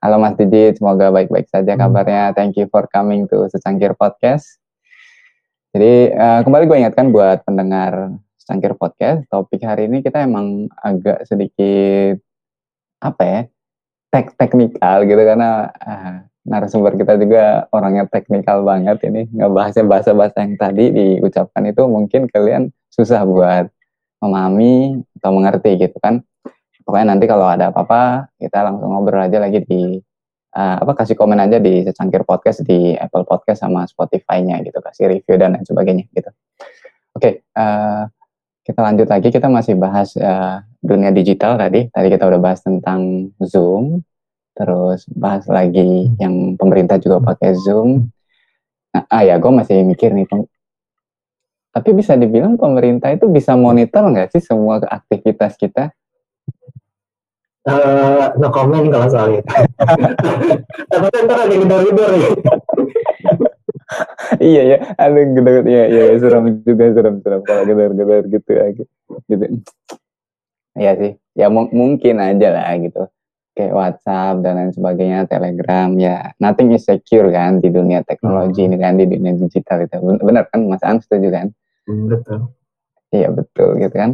Halo 0.00 0.16
Mas 0.16 0.32
Dijit, 0.32 0.80
semoga 0.80 1.12
baik-baik 1.12 1.52
saja 1.52 1.76
Hmm. 1.76 1.80
kabarnya. 1.84 2.32
Thank 2.32 2.56
you 2.56 2.64
for 2.72 2.88
coming 2.88 3.28
to 3.28 3.44
Secangkir 3.52 3.92
Podcast. 3.92 4.56
Jadi 5.76 6.16
uh, 6.16 6.40
kembali 6.40 6.64
gue 6.66 6.76
ingatkan 6.82 7.12
buat 7.12 7.44
pendengar 7.44 8.16
Secangkir 8.40 8.74
Podcast, 8.80 9.28
topik 9.28 9.60
hari 9.60 9.86
ini 9.92 10.00
kita 10.00 10.24
emang 10.24 10.72
agak 10.80 11.28
sedikit 11.28 12.16
apa 13.00 13.22
ya 13.24 13.40
tek 14.10 14.36
teknikal 14.36 15.06
gitu 15.06 15.22
karena 15.22 15.70
uh, 15.80 16.14
narasumber 16.44 16.96
kita 16.96 17.20
juga 17.20 17.68
orangnya 17.70 18.08
teknikal 18.08 18.64
banget 18.64 18.98
ini 19.06 19.28
ngebahasnya 19.30 19.84
bahasa-bahasa 19.86 20.42
yang 20.42 20.56
tadi 20.56 20.84
diucapkan 20.90 21.62
itu 21.68 21.84
mungkin 21.86 22.26
kalian 22.26 22.72
susah 22.90 23.22
buat 23.28 23.68
memahami 24.20 25.00
atau 25.20 25.30
mengerti 25.32 25.80
gitu 25.80 25.96
kan. 26.00 26.20
Pokoknya 26.84 27.16
nanti 27.16 27.24
kalau 27.30 27.46
ada 27.46 27.70
apa-apa 27.70 28.32
kita 28.40 28.66
langsung 28.66 28.90
ngobrol 28.90 29.22
aja 29.22 29.38
lagi 29.38 29.62
di 29.62 30.00
uh, 30.56 30.76
apa 30.82 30.92
kasih 30.98 31.14
komen 31.14 31.38
aja 31.38 31.62
di 31.62 31.86
secangkir 31.86 32.26
podcast 32.26 32.66
di 32.66 32.96
Apple 32.98 33.24
Podcast 33.28 33.62
sama 33.62 33.86
Spotify-nya 33.86 34.58
gitu 34.66 34.80
kasih 34.82 35.06
review 35.12 35.36
dan 35.38 35.54
lain 35.54 35.64
sebagainya 35.64 36.08
gitu. 36.10 36.30
Oke 37.14 37.20
okay, 37.20 37.32
uh, 37.54 38.10
kita 38.70 38.80
lanjut 38.86 39.08
lagi 39.10 39.28
kita 39.34 39.50
masih 39.50 39.74
bahas 39.74 40.14
uh, 40.14 40.62
dunia 40.78 41.10
digital 41.10 41.58
tadi. 41.58 41.90
Tadi 41.90 42.06
kita 42.06 42.24
udah 42.30 42.40
bahas 42.40 42.62
tentang 42.62 43.34
Zoom 43.42 44.06
terus 44.54 45.06
bahas 45.10 45.46
lagi 45.50 46.10
yang 46.22 46.54
pemerintah 46.54 47.02
juga 47.02 47.18
pakai 47.18 47.58
Zoom. 47.58 48.06
Nah, 48.94 49.02
ah 49.10 49.22
ya 49.26 49.38
gue 49.42 49.50
masih 49.50 49.82
mikir 49.86 50.14
nih 50.14 50.26
tapi 51.70 51.94
bisa 51.94 52.18
dibilang 52.18 52.58
pemerintah 52.58 53.14
itu 53.14 53.30
bisa 53.30 53.54
monitor 53.54 54.02
nggak 54.10 54.34
sih 54.34 54.42
semua 54.42 54.82
aktivitas 54.82 55.54
kita? 55.54 55.94
Uh, 57.60 58.32
no 58.40 58.50
comment 58.50 58.90
kalau 58.90 59.06
soal 59.06 59.38
itu. 59.38 59.46
Tapi 60.90 61.06
ntar 61.28 61.38
ada 61.46 61.54
gedor-gedor 61.54 62.10
ya. 62.18 62.30
Iya 64.38 64.62
ya, 64.64 64.78
ada 64.94 65.20
gedor 65.20 65.66
ya, 65.66 65.84
ya, 65.90 66.02
ya 66.10 66.16
seram 66.22 66.46
juga 66.62 66.84
seram 66.94 67.16
seram 67.22 67.40
kalau 67.42 67.62
gedor-gedor 67.66 68.24
gitu 68.30 68.50
ya, 68.50 68.64
gitu. 68.74 69.46
Iya 70.78 70.92
sih, 70.96 71.12
ya 71.34 71.46
mungkin 71.50 72.16
aja 72.22 72.48
lah 72.54 72.74
gitu. 72.78 73.10
Kayak 73.58 73.74
WhatsApp 73.74 74.46
dan 74.46 74.52
lain 74.56 74.72
sebagainya, 74.72 75.26
Telegram 75.26 75.90
ya, 75.98 76.30
nothing 76.38 76.70
is 76.70 76.86
secure 76.86 77.28
kan 77.34 77.58
di 77.58 77.68
dunia 77.68 78.06
teknologi 78.06 78.62
hmm. 78.62 78.68
ini 78.70 78.76
kan 78.78 78.94
di 78.94 79.04
dunia 79.10 79.34
digital 79.34 79.82
itu. 79.82 79.98
Benar 80.22 80.46
kan, 80.48 80.62
Mas 80.70 80.86
An 80.86 81.02
setuju 81.02 81.28
kan? 81.34 81.46
Betul. 81.84 82.54
Iya 83.10 83.28
betul 83.34 83.74
gitu 83.82 83.96
kan. 83.98 84.10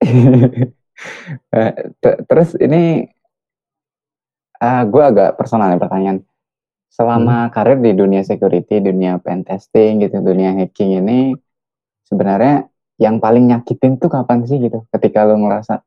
Terus 2.28 2.50
ini 2.56 3.04
uh, 4.60 4.82
gue 4.88 5.02
agak 5.04 5.36
personal 5.36 5.76
ya 5.76 5.78
pertanyaan. 5.78 6.24
Selama 6.94 7.50
hmm. 7.50 7.50
karir 7.50 7.78
di 7.82 7.90
dunia 7.90 8.22
security, 8.22 8.78
dunia 8.78 9.18
pen 9.18 9.42
testing 9.42 9.98
gitu, 9.98 10.22
dunia 10.22 10.54
hacking 10.54 11.02
ini 11.02 11.34
sebenarnya 12.06 12.70
yang 13.02 13.18
paling 13.18 13.50
nyakitin 13.50 13.98
tuh 13.98 14.06
kapan 14.06 14.46
sih 14.46 14.62
gitu? 14.62 14.86
Ketika 14.94 15.26
lo 15.26 15.34
ngerasa, 15.34 15.82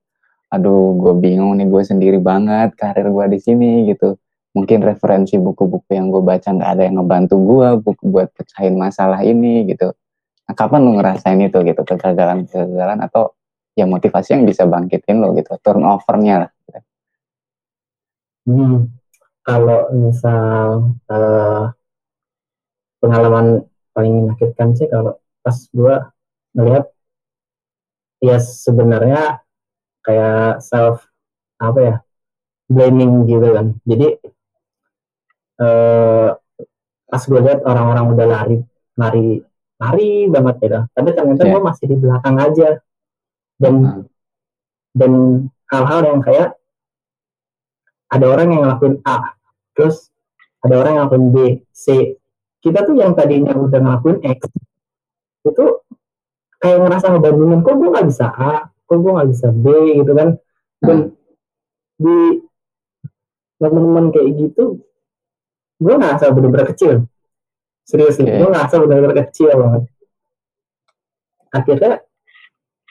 aduh 0.51 0.99
gue 0.99 1.15
bingung 1.15 1.55
nih 1.55 1.67
gue 1.71 1.83
sendiri 1.87 2.19
banget 2.19 2.75
karir 2.75 3.07
gue 3.07 3.25
di 3.31 3.39
sini 3.39 3.87
gitu. 3.87 4.19
Mungkin 4.51 4.83
referensi 4.83 5.39
buku-buku 5.39 5.95
yang 5.95 6.11
gue 6.11 6.19
baca 6.19 6.49
nggak 6.51 6.71
ada 6.75 6.83
yang 6.83 6.99
ngebantu 6.99 7.35
gue, 7.39 7.67
buku 7.87 8.03
buat 8.11 8.27
pecahin 8.35 8.75
masalah 8.75 9.23
ini 9.23 9.63
gitu. 9.63 9.95
Nah, 10.47 10.55
kapan 10.59 10.79
lo 10.83 10.91
ngerasain 10.99 11.39
itu 11.39 11.59
gitu 11.63 11.81
kegagalan-kegagalan 11.87 12.99
atau 13.07 13.31
ya 13.79 13.87
motivasi 13.87 14.35
yang 14.35 14.43
bisa 14.43 14.67
bangkitin 14.67 15.23
lo 15.23 15.31
gitu 15.39 15.55
turnovernya 15.63 16.35
lah 16.47 16.51
gitu. 16.67 16.79
hmm, 18.47 18.75
kalau 19.47 19.87
misal 19.95 20.91
uh, 21.07 21.71
pengalaman 22.99 23.63
paling 23.95 24.27
menyakitkan 24.27 24.75
sih 24.75 24.91
kalau 24.91 25.15
pas 25.39 25.55
gue 25.71 25.95
melihat 26.51 26.91
ya 28.19 28.43
sebenarnya 28.43 29.39
kayak 30.03 30.59
self 30.59 31.07
apa 31.63 31.79
ya 31.79 31.95
blaming 32.67 33.23
gitu 33.23 33.47
kan 33.55 33.67
jadi 33.87 34.19
uh, 35.63 36.35
pas 37.07 37.23
gue 37.23 37.39
lihat 37.39 37.63
orang-orang 37.63 38.05
udah 38.11 38.27
lari 38.27 38.57
lari 38.99 39.39
lari 39.79 40.11
banget 40.27 40.55
gitu 40.59 40.79
tapi 40.91 41.09
ternyata 41.15 41.43
yeah. 41.47 41.51
gue 41.55 41.61
masih 41.63 41.85
di 41.87 41.95
belakang 41.95 42.35
aja 42.35 42.69
dan 43.63 43.75
hmm. 43.79 44.03
dan 44.91 45.11
hal-hal 45.71 46.01
yang 46.03 46.19
kayak 46.19 46.59
ada 48.11 48.25
orang 48.27 48.51
yang 48.51 48.61
ngelakuin 48.67 48.99
A 49.07 49.36
terus 49.77 50.09
ada 50.65 50.81
orang 50.81 50.97
yang 50.97 51.05
ngelakuin 51.05 51.25
B 51.29 51.37
C. 51.69 52.17
Kita 52.57 52.81
tuh 52.81 52.97
yang 52.97 53.13
tadinya 53.13 53.53
udah 53.53 53.77
ngelakuin 53.77 54.25
X 54.25 54.49
itu 55.45 55.65
kayak 56.57 56.81
ngerasa 56.81 57.13
ngebandingin 57.13 57.61
kok 57.61 57.75
gue 57.77 57.89
nggak 57.93 58.07
bisa 58.09 58.25
A? 58.33 58.53
Kok 58.89 58.97
gue 58.97 59.11
nggak 59.13 59.29
bisa 59.29 59.47
B? 59.53 59.65
gitu 60.01 60.11
kan. 60.17 60.29
Dan 60.81 60.97
di 62.01 62.17
teman-teman 63.61 64.09
kayak 64.09 64.29
gitu 64.37 64.81
gue 65.77 65.93
ngerasa 65.93 66.33
bener-bener 66.33 66.67
kecil. 66.73 67.05
Serius 67.85 68.17
okay. 68.17 68.41
gue 68.41 68.49
ngerasa 68.49 68.75
bener-bener 68.81 69.15
kecil 69.29 69.53
banget. 69.53 69.83
Akhirnya 71.53 71.93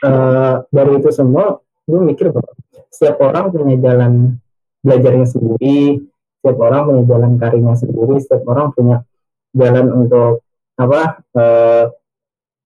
uh, 0.07 0.65
dari 0.71 0.93
itu 1.03 1.11
semua 1.11 1.59
gue 1.85 2.01
mikir 2.01 2.31
bahwa 2.33 2.55
setiap 2.89 3.21
orang 3.21 3.53
punya 3.53 3.77
jalan 3.83 4.41
belajarnya 4.81 5.27
sendiri 5.29 6.07
setiap 6.47 6.63
orang 6.63 6.87
punya 6.87 7.03
jalan 7.11 7.33
karirnya 7.43 7.75
sendiri 7.75 8.15
setiap 8.23 8.47
orang 8.47 8.71
punya 8.71 9.03
jalan 9.51 9.87
untuk 9.91 10.47
apa 10.79 11.27
uh, 11.35 11.91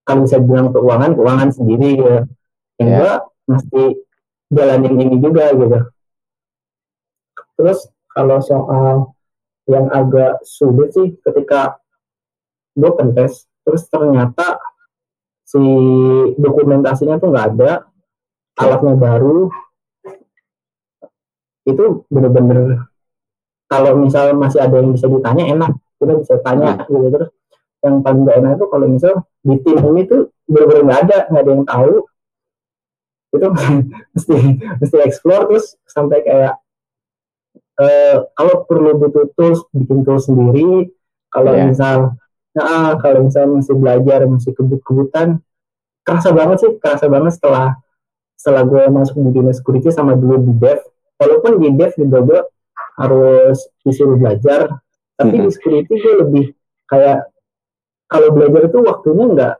kalau 0.05 0.21
bisa 0.21 0.37
bilang 0.37 0.69
keuangan 0.69 1.17
keuangan 1.17 1.49
sendiri 1.49 1.89
gitu. 1.97 2.09
Yang 2.77 2.89
yeah. 2.93 2.99
gue 3.01 3.13
mesti 3.49 3.83
jalanin 4.53 4.95
ini 5.01 5.15
juga 5.17 5.49
gitu. 5.57 5.79
Terus 7.57 7.89
kalau 8.13 8.37
soal 8.45 9.17
yang 9.65 9.89
agak 9.89 10.45
sulit 10.45 10.93
sih 10.93 11.17
ketika 11.25 11.81
gue 12.77 12.91
pentes 12.93 13.49
terus 13.65 13.89
ternyata 13.89 14.61
si 15.41 15.61
dokumentasinya 16.37 17.17
tuh 17.17 17.33
nggak 17.33 17.47
ada 17.57 17.89
alatnya 18.61 18.93
baru 18.93 19.49
itu 21.65 22.03
bener-bener 22.09 22.90
kalau 23.71 23.95
misal 23.95 24.35
masih 24.35 24.59
ada 24.59 24.75
yang 24.83 24.91
bisa 24.91 25.07
ditanya 25.07 25.43
enak 25.55 25.71
kita 25.95 26.13
bisa 26.19 26.33
tanya 26.43 26.75
hmm. 26.75 26.83
gitu 26.91 27.07
terus 27.15 27.29
yang 27.81 27.95
paling 28.03 28.21
gak 28.27 28.37
enak 28.43 28.51
itu 28.59 28.65
kalau 28.67 28.85
misal 28.91 29.13
di 29.41 29.55
tim 29.63 29.77
ini 29.79 30.01
tuh 30.05 30.29
bener-bener 30.45 30.83
nggak 30.85 30.99
ada 31.07 31.17
nggak 31.31 31.41
ada 31.41 31.51
yang 31.55 31.65
tahu 31.65 31.95
itu 33.31 33.47
mesti 34.13 34.35
mesti 34.83 34.97
explore 35.07 35.43
terus 35.49 35.79
sampai 35.87 36.19
kayak 36.21 36.53
uh, 37.79 38.15
kalau 38.35 38.67
perlu 38.67 38.99
butuh 38.99 39.31
tools 39.33 39.63
bikin 39.71 40.03
tools 40.03 40.27
sendiri 40.27 40.91
kalau 41.31 41.55
yeah. 41.55 41.65
misal 41.71 42.21
Nah, 42.51 42.99
kalau 42.99 43.31
misalnya 43.31 43.63
masih 43.63 43.75
belajar, 43.79 44.19
masih 44.27 44.51
kebut-kebutan, 44.51 45.39
kerasa 46.03 46.35
banget 46.35 46.57
sih, 46.67 46.71
kerasa 46.83 47.07
banget 47.07 47.39
setelah 47.39 47.79
setelah 48.35 48.63
gue 48.65 48.83
masuk 48.89 49.15
di 49.21 49.31
dunia 49.31 49.53
security 49.55 49.87
sama 49.93 50.19
dulu 50.19 50.35
di 50.43 50.53
dev. 50.59 50.83
Walaupun 51.15 51.61
di 51.61 51.69
dev 51.77 51.91
juga 51.95 52.17
gue 52.19 52.39
harus 52.99 53.57
disuruh 53.85 54.17
belajar, 54.19 54.81
tapi 55.15 55.35
mm 55.35 55.39
-hmm. 55.39 55.47
di 55.47 55.55
security 55.55 55.93
gue 55.99 56.13
lebih 56.25 56.45
kayak 56.89 57.31
kalau 58.11 58.27
belajar 58.35 58.67
itu 58.67 58.79
waktunya 58.83 59.25
nggak 59.31 59.53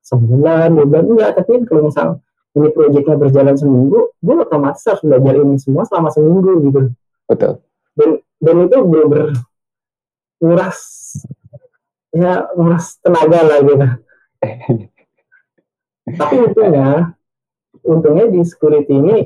sebulan, 0.00 0.72
dua 0.72 0.86
bulan 0.88 1.04
enggak, 1.12 1.30
tapi 1.36 1.52
kalau 1.68 1.92
misal 1.92 2.08
ini 2.56 2.68
proyeknya 2.72 3.14
berjalan 3.20 3.54
seminggu, 3.54 4.10
gue 4.16 4.34
otomatis 4.40 4.82
harus 4.88 5.02
belajar 5.04 5.34
ini 5.38 5.56
semua 5.60 5.84
selama 5.86 6.08
seminggu 6.10 6.50
gitu. 6.66 6.80
Betul. 7.28 7.52
Dan 7.94 8.10
dan 8.40 8.56
itu 8.66 8.76
bener-bener 8.88 9.28
nguras 10.40 10.78
ya 12.10 12.48
nguras 12.56 12.96
tenaga 13.04 13.40
lah 13.44 13.58
gitu. 13.62 13.88
Tapi 16.10 16.34
untungnya, 16.42 17.14
untungnya 17.86 18.26
di 18.32 18.40
security 18.42 18.94
ini 18.98 19.16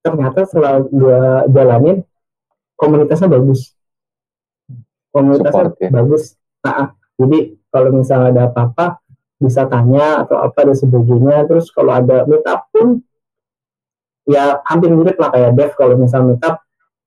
ternyata 0.00 0.48
setelah 0.48 0.80
gue 0.80 1.20
jalanin 1.52 2.02
komunitasnya 2.80 3.28
bagus. 3.28 3.76
Komunitasnya 5.12 5.52
Support, 5.52 5.72
ya? 5.76 5.90
bagus. 5.92 6.22
Nah, 6.64 6.96
jadi 7.20 7.38
kalau 7.68 7.90
misalnya 7.92 8.28
ada 8.32 8.42
apa-apa 8.48 9.04
bisa 9.36 9.68
tanya 9.68 10.24
atau 10.24 10.40
apa 10.40 10.64
dan 10.64 10.76
sebagainya. 10.76 11.44
Terus 11.44 11.68
kalau 11.68 11.92
ada 11.92 12.24
meetup 12.24 12.64
pun 12.72 13.04
ya 14.24 14.64
hampir 14.64 14.88
mirip 14.92 15.16
lah 15.20 15.28
kayak 15.32 15.52
dev 15.58 15.70
kalau 15.76 15.98
misal 15.98 16.24
meetup 16.24 16.60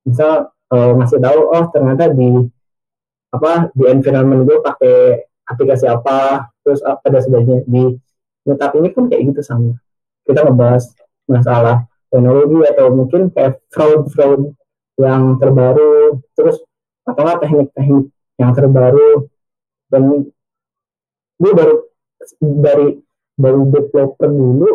misal 0.04 0.52
uh, 0.74 0.92
ngasih 1.00 1.22
tahu 1.24 1.40
oh 1.48 1.66
ternyata 1.72 2.12
di 2.12 2.52
apa 3.32 3.72
di 3.72 3.88
environment 3.88 4.44
gue 4.44 4.58
pakai 4.60 5.24
aplikasi 5.48 5.88
apa 5.88 6.52
terus 6.66 6.84
apa 6.84 7.06
dan 7.08 7.22
sebagainya 7.24 7.64
di 7.64 7.96
meetup 8.44 8.72
ini 8.76 8.90
pun 8.92 9.08
kayak 9.08 9.24
gitu 9.32 9.42
sama 9.46 9.80
kita 10.28 10.44
ngebahas 10.44 10.84
masalah 11.32 11.88
teknologi 12.12 12.60
atau 12.68 12.86
mungkin 12.92 13.32
kayak 13.32 13.64
fraud 13.72 14.12
fraud 14.12 14.52
yang 15.00 15.42
terbaru 15.42 16.22
terus 16.38 16.62
atau 17.04 17.24
teknik-teknik 17.42 18.14
yang 18.40 18.52
terbaru 18.54 19.28
dan 19.90 20.04
gue 21.38 21.52
baru 21.52 21.76
dari 22.40 22.88
dari 23.36 23.62
developer 23.68 24.30
dulu 24.30 24.70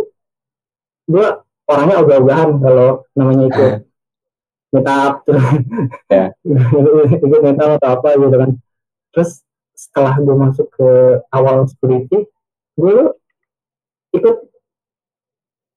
gue 1.08 1.26
orangnya 1.68 1.96
ogah-ogahan 2.04 2.50
kalau 2.60 2.88
namanya 3.16 3.44
ikut 3.48 3.72
meetup 4.74 5.14
Ya. 6.12 6.32
ikut 7.24 7.40
meetup 7.40 7.70
atau 7.80 7.88
apa 7.96 8.08
gitu 8.18 8.36
kan 8.36 8.50
terus 9.14 9.30
setelah 9.72 10.18
gue 10.18 10.36
masuk 10.36 10.66
ke 10.74 10.90
awal 11.30 11.64
security 11.70 12.26
gue 12.76 13.14
ikut 14.12 14.36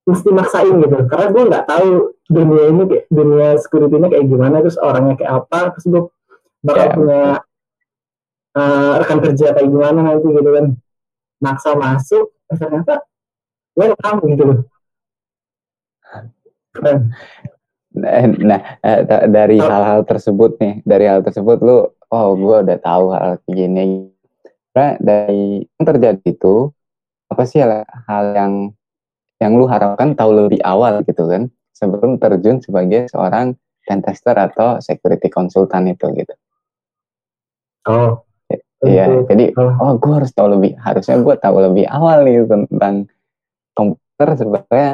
mesti 0.08 0.30
maksain 0.34 0.76
gitu. 0.82 0.98
Karena 1.08 1.26
gue 1.30 1.44
nggak 1.50 1.66
tahu 1.70 1.90
dunia 2.32 2.64
ini 2.72 2.84
kayak 2.88 3.06
dunia 3.12 3.50
security 3.60 3.96
ini 4.00 4.08
kayak 4.08 4.26
gimana 4.28 4.56
terus 4.64 4.80
orangnya 4.80 5.16
kayak 5.20 5.34
apa 5.44 5.60
terus 5.76 5.86
gue 5.88 6.04
bakal 6.62 6.86
Ya. 6.88 6.94
punya 6.96 7.22
eh, 8.52 8.92
rekan 9.02 9.20
kerja 9.24 9.46
kayak 9.56 9.70
gimana 9.70 10.00
nanti 10.02 10.28
gitu 10.28 10.50
kan. 10.52 10.66
Maksa 11.42 11.70
masuk 11.74 12.26
eh, 12.52 12.58
ternyata 12.58 12.94
welcome 13.78 14.20
gitu 14.30 14.44
loh. 14.46 14.60
Keren. 16.72 17.12
Nah, 17.92 18.24
nah, 18.40 18.62
eh, 18.80 19.04
ta- 19.04 19.28
dari 19.28 19.60
hal-hal 19.60 20.08
tersebut 20.08 20.56
nih, 20.64 20.80
dari 20.88 21.06
hal 21.12 21.20
tersebut 21.28 21.60
lu, 21.60 21.92
oh 21.92 22.28
gue 22.40 22.58
udah 22.64 22.78
tahu 22.80 23.12
hal 23.12 23.36
kayak 23.44 23.52
gini. 23.52 24.08
Nah, 24.72 24.96
dari 25.04 25.68
yang 25.68 25.84
terjadi 25.86 26.24
itu, 26.24 26.72
apa 27.28 27.44
sih 27.44 27.60
hal, 27.60 27.84
hal 28.08 28.26
yang 28.32 28.54
yang 29.42 29.58
lu 29.58 29.66
harapkan 29.66 30.14
tahu 30.14 30.46
lebih 30.46 30.62
awal 30.62 31.02
gitu 31.02 31.26
kan, 31.26 31.50
sebelum 31.74 32.22
terjun 32.22 32.62
sebagai 32.62 33.10
seorang 33.10 33.58
pentester 33.84 34.38
atau 34.38 34.78
security 34.78 35.28
consultant 35.34 35.90
itu 35.90 36.06
gitu. 36.14 36.34
oh 37.90 38.22
Iya, 38.82 39.30
jadi 39.30 39.54
oh, 39.62 39.78
oh 39.78 39.94
gue 40.02 40.10
harus 40.10 40.34
tahu 40.34 40.58
lebih, 40.58 40.74
harusnya 40.82 41.22
gue 41.22 41.36
tahu 41.38 41.62
lebih 41.62 41.86
awal 41.86 42.26
nih 42.26 42.50
tentang 42.50 43.06
komputer 43.78 44.30
sebenarnya 44.34 44.90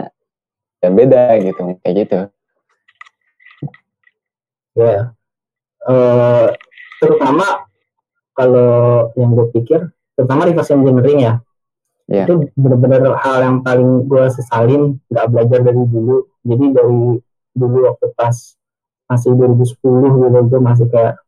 ya 0.84 0.90
beda 0.92 1.24
gitu, 1.40 1.62
kayak 1.80 1.96
gitu. 2.04 2.20
ya 4.76 5.16
Eh, 5.88 6.48
terutama 7.00 7.64
kalau 8.36 9.08
yang 9.16 9.32
gue 9.32 9.48
pikir 9.56 9.88
terutama 10.20 10.44
reverse 10.44 10.76
engineering 10.76 11.20
ya 11.24 11.34
Iya. 12.08 12.24
itu 12.24 12.34
benar-benar 12.56 13.20
hal 13.20 13.38
yang 13.44 13.58
paling 13.60 14.08
gue 14.08 14.24
sesalin 14.32 14.96
nggak 15.12 15.28
belajar 15.28 15.60
dari 15.60 15.84
dulu. 15.84 16.24
Jadi 16.48 16.66
dari 16.72 17.00
dulu 17.52 17.78
waktu 17.84 18.08
pas 18.16 18.36
masih 19.08 19.36
2010 19.36 19.76
gitu 20.16 20.40
gue 20.48 20.62
masih 20.64 20.88
kayak 20.88 21.20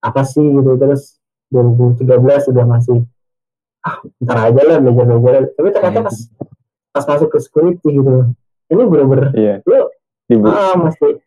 apa 0.00 0.22
sih? 0.24 0.40
gitu. 0.40 0.72
Terus 0.76 1.20
2013 1.52 2.48
udah 2.48 2.64
masih 2.66 3.04
ah 3.84 4.02
ntar 4.18 4.50
aja 4.50 4.62
lah 4.66 4.76
belajar 4.82 5.14
belajar 5.14 5.42
tapi 5.54 5.68
ternyata 5.70 6.10
pas 6.10 6.16
pas 6.90 7.04
masuk 7.06 7.30
ke 7.30 7.38
security 7.38 7.94
gitu 7.94 8.34
ini 8.66 8.82
bener-bener 8.82 9.30
Iya. 9.30 9.54
Lu- 9.62 9.94
ah 10.50 10.74
mesti 10.74 11.22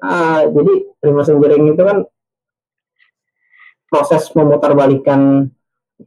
ah 0.00 0.40
jadi 0.48 0.72
reverse 1.04 1.36
engineering 1.36 1.76
itu 1.76 1.82
kan 1.84 1.98
proses 3.92 4.24
memutarbalikan 4.32 5.52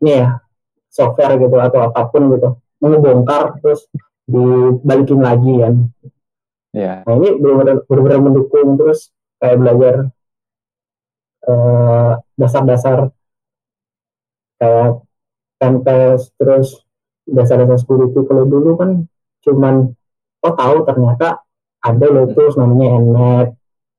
ini 0.02 0.12
ya 0.26 0.42
software 0.90 1.38
gitu 1.38 1.56
atau 1.56 1.80
apa 1.90 2.02
pun 2.10 2.34
gitu. 2.34 2.50
Mengebongkar 2.82 3.62
terus 3.62 3.86
dibalikin 4.30 5.20
lagi 5.22 5.54
kan. 5.62 5.76
Iya. 6.70 7.02
nah 7.02 7.18
ini 7.18 7.34
benar-benar 7.42 8.22
mendukung 8.22 8.78
terus 8.78 9.10
kayak 9.42 9.58
belajar 9.58 9.96
eh, 11.50 12.12
dasar-dasar 12.38 13.10
kayak 14.62 15.02
pentest 15.58 16.30
terus 16.38 16.86
dasar-dasar 17.26 17.82
security. 17.82 18.22
Kalau 18.22 18.46
dulu 18.46 18.78
kan 18.78 19.10
cuman 19.42 19.98
oh 20.46 20.54
tahu 20.54 20.86
ternyata 20.86 21.42
ada 21.80 22.06
loh 22.06 22.28
tools 22.36 22.60
namanya 22.60 23.00
nnet 23.00 23.48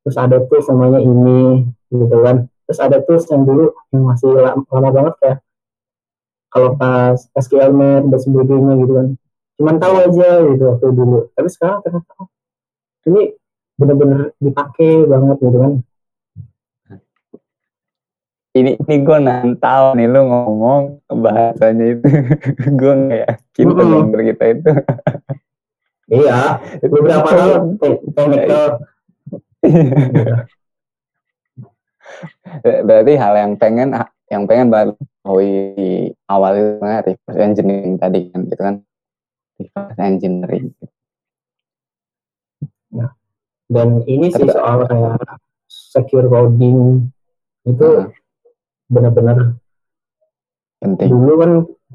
terus 0.04 0.16
ada 0.16 0.36
tools 0.46 0.66
namanya 0.70 1.00
ini 1.02 1.66
gitu 1.90 2.16
kan. 2.22 2.46
Terus 2.70 2.78
ada 2.78 3.02
tools 3.02 3.26
yang 3.34 3.42
dulu 3.42 3.74
yang 3.90 4.02
masih 4.06 4.30
lama, 4.30 4.62
lama 4.70 4.88
banget 4.94 5.14
kayak 5.18 5.38
kalau 6.50 6.74
pas 6.74 7.16
SQLnet 7.38 8.10
dan 8.10 8.20
sebagainya 8.20 8.74
gitu 8.82 8.92
kan. 8.98 9.08
Cuman 9.56 9.76
tahu 9.78 9.94
aja 10.02 10.28
gitu 10.44 10.62
waktu 10.66 10.86
dulu. 10.90 11.18
Tapi 11.32 11.48
sekarang 11.48 11.78
ternyata 11.86 12.10
oh, 12.18 12.28
ini 13.06 13.38
bener-bener 13.78 14.34
dipakai 14.42 15.06
banget 15.06 15.36
gitu 15.40 15.58
kan. 15.62 15.72
Ini 18.50 18.82
ini 18.82 18.96
gue 19.06 19.18
nantau 19.22 19.94
nih 19.94 20.10
lu 20.10 20.26
ngomong 20.26 21.06
bahasanya 21.06 21.94
itu. 21.94 22.02
Gue 22.82 22.92
nggak 22.98 23.22
yakin 23.30 23.62
Mm-mm. 23.62 23.78
pendengar 23.78 24.20
kita 24.26 24.44
itu. 24.50 24.70
Iya 26.10 26.58
beberapa 26.90 27.30
hal 27.30 27.78
te- 27.78 28.02
technical 28.18 28.82
berarti 32.82 33.12
hal 33.14 33.34
yang 33.38 33.54
pengen 33.54 33.94
yang 34.26 34.42
pengen 34.50 34.74
banget 34.74 34.98
di 35.20 36.08
awal 36.26 36.52
itu 36.56 36.68
sebenarnya 36.80 37.00
reverse 37.04 37.40
engineering 37.40 37.94
tadi 38.00 38.20
kan 38.32 38.40
gitu 38.48 38.62
kan? 38.62 38.74
Reverse 39.60 40.00
engineering. 40.00 40.66
Dan 43.70 44.02
ini 44.10 44.34
sih 44.34 44.42
Terus- 44.42 44.56
soal 44.58 44.82
kayak 44.88 45.20
secure 45.70 46.26
coding 46.26 47.06
itu 47.62 47.86
Nah, 47.86 48.10
benar-benar 48.90 49.38
penting. 50.82 51.08
Dulu 51.12 51.32
kan 51.38 51.52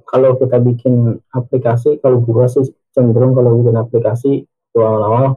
kalau 0.08 0.40
kita 0.40 0.62
bikin 0.64 1.20
aplikasi 1.36 2.00
kalau 2.00 2.24
gua 2.24 2.48
sih 2.48 2.64
cenderung 2.96 3.36
kalau 3.36 3.60
bikin 3.60 3.76
aplikasi 3.76 4.32
awal-awal 4.72 5.36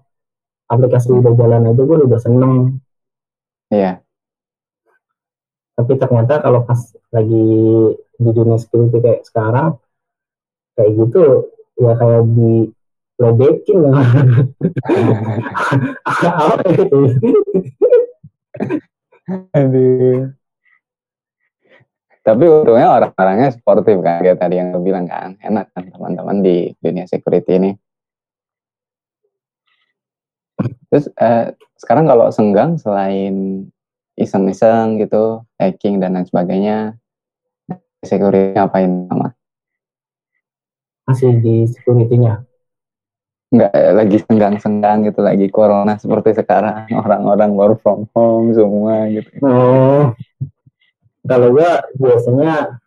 aplikasi 0.68 1.10
udah 1.10 1.32
jalan 1.34 1.74
aja 1.74 1.82
gue 1.82 1.98
udah 2.06 2.20
seneng. 2.20 2.78
Iya 3.72 3.98
tapi 5.78 5.94
ternyata 5.94 6.42
kalau 6.42 6.66
pas 6.66 6.90
lagi 7.14 7.46
di 8.18 8.30
dunia 8.34 8.58
security 8.58 8.98
kayak 8.98 9.22
sekarang 9.22 9.78
kayak 10.74 10.90
gitu 10.98 11.54
ya 11.78 11.94
kayak 11.94 12.26
di 12.34 12.74
ledekin 13.18 13.78
Aduh. 19.52 20.32
Tapi 22.24 22.44
untungnya 22.44 22.88
orang-orangnya 22.92 23.52
sportif 23.52 23.96
kan, 24.00 24.20
kayak 24.24 24.40
tadi 24.40 24.60
yang 24.60 24.72
lu 24.72 24.80
bilang 24.84 25.08
kan, 25.08 25.36
enak 25.40 25.68
kan 25.72 25.88
teman-teman 25.88 26.40
di 26.44 26.72
dunia 26.80 27.04
security 27.08 27.56
ini. 27.56 27.70
Terus 30.88 31.12
eh, 31.16 31.52
sekarang 31.76 32.08
kalau 32.08 32.32
senggang 32.32 32.76
selain 32.80 33.68
iseng-iseng 34.18 34.98
gitu, 34.98 35.46
hacking 35.56 36.02
dan 36.02 36.18
lain 36.18 36.26
sebagainya, 36.26 36.98
security 38.02 38.58
ngapain 38.58 39.06
sama? 39.06 39.38
masih 41.08 41.40
di 41.40 41.64
security-nya? 41.64 42.44
Nggak 43.48 43.72
eh, 43.72 43.92
lagi 43.96 44.16
senggang-senggang 44.20 45.08
gitu, 45.08 45.24
lagi 45.24 45.48
corona 45.48 45.96
seperti 45.96 46.36
sekarang, 46.36 46.84
orang-orang 47.02 47.50
work 47.56 47.80
from 47.80 48.04
home 48.12 48.52
semua 48.52 49.08
gitu. 49.08 49.32
oh. 49.40 50.12
Kalau 51.24 51.48
gua 51.52 51.84
biasanya 51.96 52.80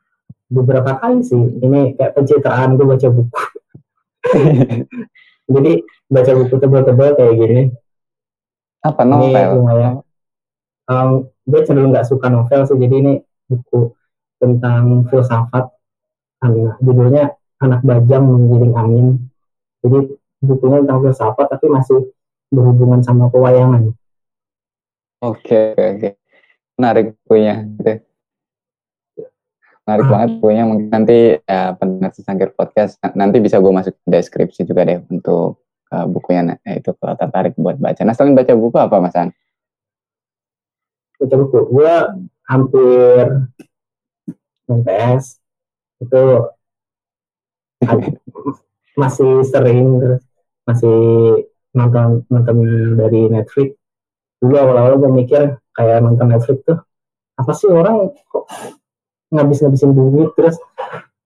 beberapa 0.49 0.97
kali 1.01 1.21
sih 1.25 1.61
ini 1.61 1.93
kayak 1.93 2.13
pencitraan 2.17 2.73
gue 2.73 2.85
baca 2.89 3.07
buku. 3.09 3.43
Jadi 5.53 5.73
baca 6.09 6.31
buku 6.37 6.55
tebal-tebal 6.57 7.13
kayak 7.17 7.33
gini. 7.37 7.63
Apa 8.81 9.05
ini 9.05 9.13
novel? 9.13 9.49
lumayan 9.61 9.93
um, 10.91 11.23
gue 11.47 11.59
cenderung 11.63 11.95
nggak 11.95 12.03
suka 12.03 12.27
novel 12.27 12.67
sih 12.67 12.75
jadi 12.75 12.95
ini 12.99 13.13
buku 13.47 13.95
tentang 14.43 15.07
filsafat 15.07 15.71
anak 16.43 16.75
judulnya 16.83 17.31
anak 17.63 17.79
bajang 17.81 18.27
menggiring 18.27 18.75
angin 18.75 19.07
jadi 19.79 20.11
bukunya 20.43 20.83
tentang 20.83 20.99
filsafat 21.07 21.47
tapi 21.47 21.71
masih 21.71 22.11
berhubungan 22.51 22.99
sama 22.99 23.31
pewayangan 23.31 23.95
Oke, 25.21 25.77
oke, 25.77 25.85
oke. 26.01 26.09
Menarik 26.81 27.13
bukunya. 27.21 27.61
Gitu. 27.77 27.93
Menarik 29.85 30.05
Ah. 30.05 30.09
banget 30.09 30.29
bukunya. 30.41 30.63
Mungkin 30.65 30.89
nanti 30.89 31.17
ya, 31.37 31.77
pendengar 31.77 32.09
sesangkir 32.09 32.49
podcast 32.57 32.97
na- 33.05 33.13
nanti 33.13 33.37
bisa 33.37 33.61
gue 33.61 33.69
masuk 33.69 33.93
ke 34.01 34.07
deskripsi 34.09 34.65
juga 34.65 34.81
deh 34.81 34.97
untuk 35.13 35.61
uh, 35.93 36.09
bukunya. 36.09 36.41
Nah, 36.57 36.57
itu 36.73 36.89
kalau 36.97 37.13
tertarik 37.13 37.53
buat 37.53 37.77
baca. 37.77 38.01
Nah, 38.01 38.17
selain 38.17 38.33
baca 38.33 38.49
buku 38.57 38.77
apa, 38.81 38.97
Mas 38.97 39.13
An? 39.13 39.29
Baca 41.21 41.35
buku. 41.37 41.59
Gue 41.69 41.93
hampir 42.49 43.25
PS 44.65 45.37
itu 46.01 46.23
masih 49.01 49.31
sering 49.47 49.99
terus 50.01 50.23
masih 50.67 50.97
nonton 51.71 52.23
nonton 52.27 52.57
dari 52.97 53.27
Netflix. 53.31 53.77
Dulu 54.41 54.55
awal-awal 54.57 54.97
gue 54.97 55.11
mikir 55.11 55.41
kayak 55.77 56.01
nonton 56.03 56.27
Netflix 56.33 56.59
tuh 56.65 56.79
apa 57.37 57.51
sih 57.57 57.69
orang 57.71 58.11
kok 58.29 58.45
ngabis-ngabisin 59.31 59.95
duit 59.95 60.29
terus 60.35 60.59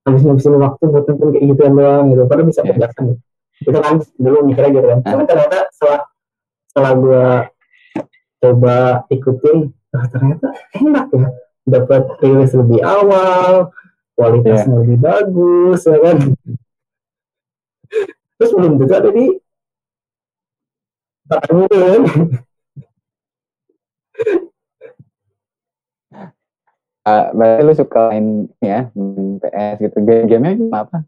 ngabis-ngabisin 0.06 0.54
waktu 0.56 0.82
buat 0.86 1.04
nonton 1.10 1.28
kayak 1.34 1.44
gitu 1.50 1.60
doang 1.66 2.04
gitu. 2.14 2.22
Padahal 2.28 2.46
bisa 2.48 2.60
Iya. 2.62 2.68
kerjakan 2.74 3.02
gitu. 3.14 3.22
itu 3.56 3.72
kan 3.80 3.96
dulu 4.20 4.38
mikirnya 4.44 4.70
gitu 4.76 4.86
kan. 4.86 4.98
Tapi 5.00 5.22
ternyata 5.24 5.58
setelah 5.72 6.00
setelah 6.68 6.92
gue 6.92 7.24
coba 8.36 8.76
ikutin 9.08 9.58
ah, 9.96 10.06
ternyata 10.12 10.46
enak 10.76 11.06
ya 11.10 11.28
dapat 11.66 12.02
rilis 12.22 12.52
lebih 12.54 12.80
awal 12.84 13.72
kualitasnya 14.14 14.76
lebih 14.84 14.98
bagus 15.02 15.80
ya 15.88 15.98
kan 15.98 16.18
terus 18.36 18.50
belum 18.52 18.72
tentu 18.78 18.94
ada 18.94 19.10
di 19.10 19.26
tangan 21.26 21.56
itu 21.64 21.76
kan 21.76 22.02
Ah, 27.06 27.30
berarti 27.30 27.62
lu 27.62 27.70
suka 27.70 28.10
main 28.10 28.50
ya, 28.58 28.90
main 28.90 29.38
PS 29.38 29.78
gitu. 29.78 29.94
Game-gamenya 30.02 30.58
game 30.58 30.74
apa? 30.74 31.06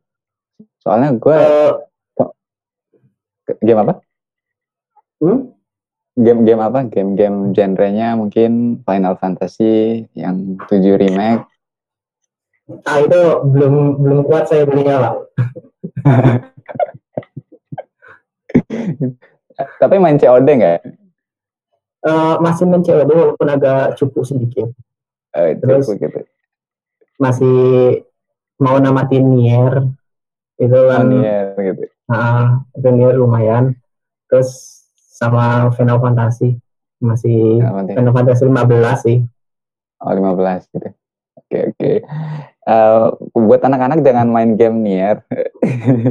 Soalnya 0.78 1.10
gue 1.18 1.34
Eh, 1.34 1.74
game 3.58 3.82
apa? 3.82 3.98
hmm? 5.18 5.57
Game-game 6.18 6.58
apa? 6.58 6.82
Game-game 6.84 7.52
genrenya 7.52 8.12
mungkin 8.12 8.82
Final 8.82 9.14
Fantasy 9.16 10.02
yang 10.12 10.58
7 10.66 10.98
remake. 10.98 11.46
ah 12.84 13.00
itu 13.00 13.16
belum 13.48 13.74
belum 13.96 14.18
kuat 14.26 14.44
saya 14.44 14.68
belinya 14.68 14.96
lah 15.00 15.14
Tapi 19.80 19.96
main 19.96 20.14
COD 20.14 20.44
nggak? 20.44 20.80
Eh, 21.98 22.34
masih 22.38 22.64
main 22.64 22.84
COD 22.84 23.08
walaupun 23.08 23.48
agak 23.48 23.96
cukup 23.96 24.22
sedikit 24.22 24.68
Eh, 25.30 25.56
Terus? 25.56 25.88
gitu. 25.88 26.20
masih 27.16 27.58
mau 28.56 28.78
namatin 28.78 29.26
Nier 29.28 29.90
itu 30.56 30.78
kan 30.86 31.02
Nier 31.04 31.50
gitu. 31.56 31.82
ah, 32.06 32.62
itu 32.72 32.88
Nier 32.88 33.14
lumayan 33.14 33.74
terus 34.26 34.77
sama 35.18 35.66
Final 35.74 35.98
Fantasy 35.98 36.54
masih? 37.02 37.58
Final 37.98 38.14
Fantasy 38.14 38.42
15 38.46 39.02
sih 39.02 39.18
Oh, 39.98 40.14
15 40.14 40.70
gitu. 40.70 40.94
Oke, 41.34 41.58
oke. 41.74 41.92
Eh, 42.68 43.04
buat 43.34 43.58
anak-anak 43.66 44.06
jangan 44.06 44.30
main 44.30 44.54
game 44.54 44.78
Nier. 44.78 45.26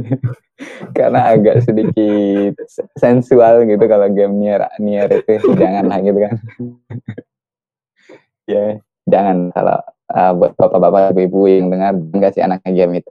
Karena 0.96 1.32
agak 1.32 1.64
sedikit 1.64 2.52
sensual 3.00 3.64
gitu 3.64 3.80
kalau 3.88 4.12
game 4.12 4.36
Nier 4.36 4.68
Nier 4.76 5.08
itu 5.08 5.40
jangan 5.56 5.88
lah 5.88 6.04
gitu 6.04 6.20
kan. 6.20 6.34
ya, 8.52 8.76
jangan 9.08 9.56
kalau 9.56 9.78
eh, 10.12 10.32
buat 10.36 10.52
bapak-bapak 10.52 11.16
ibu-ibu 11.16 11.40
yang 11.48 11.66
dengar 11.72 11.92
enggak 11.96 12.32
sih 12.36 12.44
anaknya 12.44 12.72
game 12.76 13.00
itu. 13.00 13.10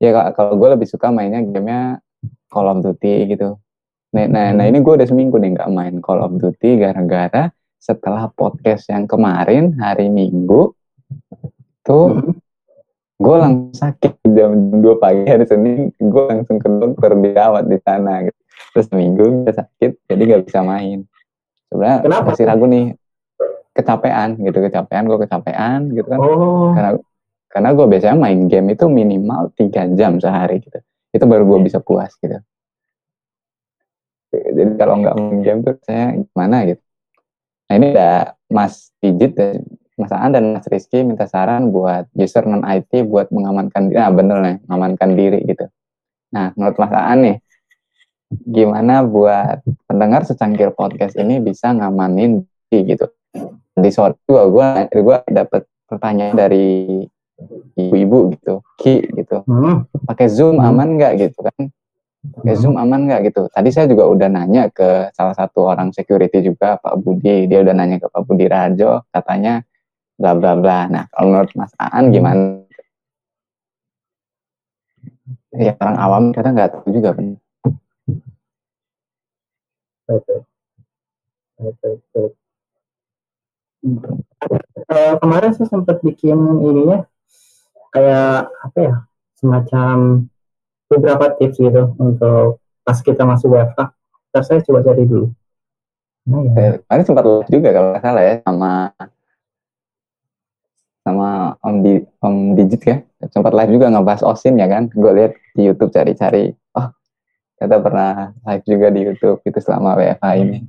Ya 0.00 0.16
kalau- 0.16 0.32
kalau 0.32 0.52
gue 0.56 0.68
lebih 0.80 0.88
suka 0.88 1.12
mainnya 1.12 1.44
gamenya 1.44 2.00
Call 2.48 2.72
of 2.72 2.80
Duty 2.80 3.36
gitu. 3.36 3.60
Nah, 4.08 4.24
nah, 4.24 4.56
nah 4.56 4.64
ini 4.64 4.80
gue 4.80 4.92
udah 4.96 5.04
seminggu 5.04 5.36
nih 5.36 5.52
nggak 5.52 5.68
main 5.68 6.00
Call 6.00 6.24
of 6.24 6.40
Duty 6.40 6.80
gara-gara 6.80 7.52
setelah 7.76 8.32
podcast 8.32 8.88
yang 8.88 9.04
kemarin 9.04 9.76
hari 9.76 10.08
Minggu 10.08 10.72
tuh 11.84 12.32
gue 13.20 13.36
langsung 13.36 13.76
sakit 13.76 14.24
jam 14.32 14.80
2 14.80 14.96
pagi 14.96 15.28
hari 15.28 15.44
Senin 15.44 15.92
gue 15.92 16.24
langsung 16.24 16.56
ke 16.56 16.68
dokter 16.72 17.20
dirawat 17.20 17.68
di 17.68 17.76
sana 17.84 18.24
gitu. 18.24 18.38
terus 18.72 18.88
minggu 18.96 19.44
udah 19.44 19.54
sakit 19.60 19.90
jadi 20.08 20.22
nggak 20.24 20.44
bisa 20.48 20.60
main. 20.64 21.04
Sebenarnya 21.68 21.98
Kenapa? 22.08 22.26
masih 22.32 22.44
ragu 22.48 22.64
nih 22.64 22.86
kecapean 23.76 24.28
gitu 24.40 24.58
kecapean 24.64 25.04
gue 25.04 25.18
kecapean 25.20 25.80
gitu 25.92 26.08
kan. 26.08 26.20
Oh. 26.24 26.72
Karena 26.72 26.90
karena 27.52 27.68
gue 27.76 27.86
biasanya 27.92 28.16
main 28.16 28.40
game 28.48 28.72
itu 28.72 28.88
minimal 28.88 29.52
tiga 29.52 29.84
jam 29.92 30.16
sehari 30.16 30.64
gitu. 30.64 30.80
Itu 31.12 31.28
baru 31.28 31.44
gue 31.44 31.68
bisa 31.68 31.84
puas 31.84 32.16
gitu 32.24 32.40
jadi 34.32 34.76
kalau 34.76 34.94
nggak 35.00 35.14
main 35.16 35.38
game 35.40 35.60
tuh 35.64 35.74
saya 35.84 36.16
gimana 36.16 36.56
gitu. 36.68 36.82
Nah 37.68 37.74
ini 37.76 37.86
ada 37.92 38.10
Mas 38.48 38.92
Digit 39.00 39.32
dan 39.36 39.64
Mas 39.98 40.12
Aan 40.14 40.30
dan 40.32 40.44
Mas 40.54 40.66
Rizky 40.70 41.02
minta 41.02 41.26
saran 41.26 41.74
buat 41.74 42.06
user 42.14 42.44
non 42.46 42.64
IT 42.64 43.04
buat 43.08 43.28
mengamankan 43.34 43.90
diri 43.90 43.98
nah 43.98 44.12
bener 44.12 44.38
nih 44.40 44.56
mengamankan 44.68 45.10
diri 45.16 45.40
gitu. 45.48 45.66
Nah 46.32 46.52
menurut 46.54 46.76
Mas 46.76 46.92
Aan 46.92 47.18
nih 47.24 47.36
gimana 48.28 49.04
buat 49.04 49.64
pendengar 49.88 50.28
secangkir 50.28 50.72
podcast 50.76 51.16
ini 51.16 51.40
bisa 51.40 51.72
ngamanin 51.72 52.44
diri 52.68 52.94
gitu? 52.96 53.08
Di 53.78 53.90
sore 53.92 54.20
gua 54.28 54.48
gua 54.48 54.68
gua 54.92 55.18
dapet 55.24 55.64
pertanyaan 55.88 56.36
dari 56.36 57.04
ibu-ibu 57.78 58.34
gitu 58.34 58.60
ki 58.76 59.14
gitu. 59.14 59.46
Hmm. 59.46 59.86
pakai 60.04 60.26
zoom 60.26 60.58
aman 60.58 60.98
nggak 60.98 61.12
gitu 61.22 61.38
kan 61.46 61.70
pakai 62.18 62.54
zoom 62.58 62.74
aman 62.76 63.06
nggak 63.06 63.30
gitu. 63.30 63.46
Tadi 63.50 63.68
saya 63.70 63.86
juga 63.86 64.10
udah 64.10 64.28
nanya 64.28 64.68
ke 64.70 65.10
salah 65.14 65.34
satu 65.34 65.70
orang 65.70 65.94
security 65.94 66.42
juga 66.42 66.78
Pak 66.78 66.98
Budi. 67.00 67.46
Dia 67.46 67.62
udah 67.62 67.74
nanya 67.74 68.02
ke 68.02 68.06
Pak 68.10 68.22
Budi 68.26 68.46
Rajo 68.50 69.06
katanya 69.14 69.62
bla 70.18 70.34
bla 70.34 70.58
bla. 70.58 70.90
Nah 70.90 71.04
kalau 71.14 71.28
menurut 71.32 71.52
Mas 71.54 71.72
Aan 71.78 72.10
gimana? 72.10 72.62
Ya 75.54 75.74
orang 75.80 75.98
awam 75.98 76.24
kadang 76.34 76.54
nggak 76.54 76.70
tahu 76.76 76.92
juga 76.92 77.16
baik 77.16 77.38
baik. 80.08 80.44
Baik, 81.58 82.00
baik. 82.14 82.32
Eh, 84.88 85.14
kemarin 85.20 85.52
saya 85.54 85.68
sempat 85.68 86.00
bikin 86.00 86.38
ininya 86.64 87.04
kayak 87.92 88.48
apa 88.64 88.78
ya 88.78 88.94
semacam 89.38 89.96
beberapa 90.88 91.30
tips 91.36 91.56
gitu 91.60 91.94
untuk 92.00 92.58
pas 92.82 92.98
kita 93.00 93.22
masuk 93.28 93.54
WFH. 93.54 93.80
Ntar 94.32 94.42
saya 94.44 94.60
coba 94.64 94.84
cari 94.84 95.04
dulu. 95.04 95.28
Nah, 96.28 96.44
ya. 96.44 96.52
Eh, 96.60 96.72
kemarin 96.84 97.04
sempat 97.08 97.24
live 97.24 97.48
juga 97.48 97.68
kalau 97.72 97.88
nggak 97.92 98.04
salah 98.04 98.24
ya 98.24 98.34
sama 98.44 98.72
sama 101.08 101.28
Om 101.64 101.76
Di 101.80 101.94
Om 102.20 102.34
Digit 102.52 102.82
ya 102.84 102.96
sempat 103.32 103.56
live 103.56 103.80
juga 103.80 103.88
ngebahas 103.88 104.20
Osin 104.28 104.60
ya 104.60 104.68
kan 104.68 104.92
gue 104.92 105.12
lihat 105.16 105.32
di 105.56 105.64
YouTube 105.64 105.88
cari-cari 105.88 106.52
oh 106.76 106.92
kita 107.56 107.80
pernah 107.80 108.36
live 108.44 108.64
juga 108.68 108.92
di 108.92 109.00
YouTube 109.08 109.40
itu 109.40 109.56
selama 109.56 109.96
WFH 109.96 110.26
ini 110.36 110.68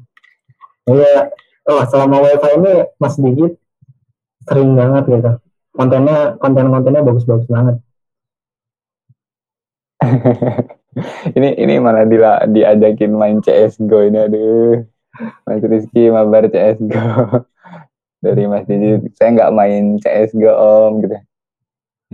Iya. 0.90 1.30
Oh, 1.70 1.86
selama 1.86 2.18
WiFi 2.26 2.52
ini 2.58 2.74
Mas 2.98 3.16
Digit 3.22 3.54
sering 4.50 4.74
banget 4.74 5.04
gitu. 5.06 5.32
Kontennya 5.78 6.34
konten-kontennya 6.42 7.06
bagus-bagus 7.06 7.46
banget. 7.46 7.78
ini 11.38 11.50
ini 11.60 11.76
malah 11.78 12.08
dila, 12.08 12.44
diajakin 12.48 13.12
main 13.14 13.38
CSGO 13.44 14.08
ini 14.08 14.20
aduh 14.26 14.84
Mas 15.44 15.64
Rizky 15.64 16.08
mabar 16.08 16.48
CSGO 16.48 17.44
dari 18.24 18.44
Mas 18.48 18.66
Digit 18.68 19.12
saya 19.20 19.30
nggak 19.36 19.54
main 19.56 20.00
CSGO 20.00 20.54
Om 20.56 20.94
gitu 21.04 21.18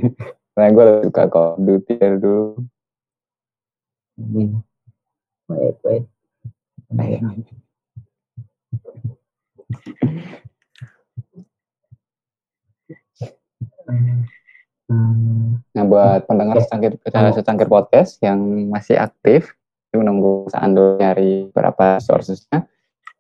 karena 0.56 0.68
gue 0.72 0.86
suka 1.12 1.24
Call 1.30 1.48
of 1.56 1.62
Duty 1.62 1.94
dari 2.00 2.18
dulu 2.18 2.66
Hmm. 4.16 4.64
Baik, 5.52 5.76
baik. 5.84 6.08
Hmm. 13.86 14.35
Nah, 14.86 15.84
buat 15.90 16.30
pendengar 16.30 16.62
secangkir, 16.62 17.02
eh, 17.02 17.34
secangkir 17.34 17.66
podcast 17.66 18.22
yang 18.22 18.38
masih 18.70 19.02
aktif, 19.02 19.58
menunggu 19.96 20.46
dulu 20.52 21.02
nyari 21.02 21.50
beberapa 21.50 21.98
sourcesnya. 21.98 22.70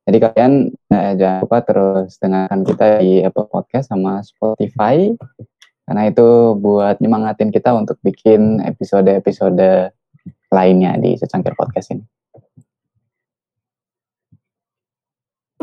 Jadi 0.05 0.17
kalian 0.21 0.53
eh, 0.93 1.11
jangan 1.17 1.41
lupa 1.41 1.57
terus 1.65 2.21
dengarkan 2.21 2.61
kita 2.61 2.85
di 3.01 3.25
Apple 3.25 3.49
Podcast 3.49 3.89
sama 3.89 4.21
Spotify, 4.21 5.09
karena 5.89 6.03
itu 6.05 6.53
buat 6.61 7.01
nyemangatin 7.01 7.49
kita 7.49 7.73
untuk 7.73 7.97
bikin 8.05 8.61
episode-episode 8.61 9.89
lainnya 10.53 10.93
di 11.01 11.17
secangkir 11.17 11.57
podcast 11.57 11.97
ini. 11.97 12.05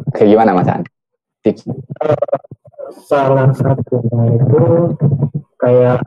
Oke, 0.03 0.27
gimana 0.27 0.51
Mas 0.51 0.67
An? 0.67 0.83
Tips? 1.47 1.63
salah 2.93 3.49
satunya 3.57 4.37
itu 4.37 4.65
kayak 5.63 6.03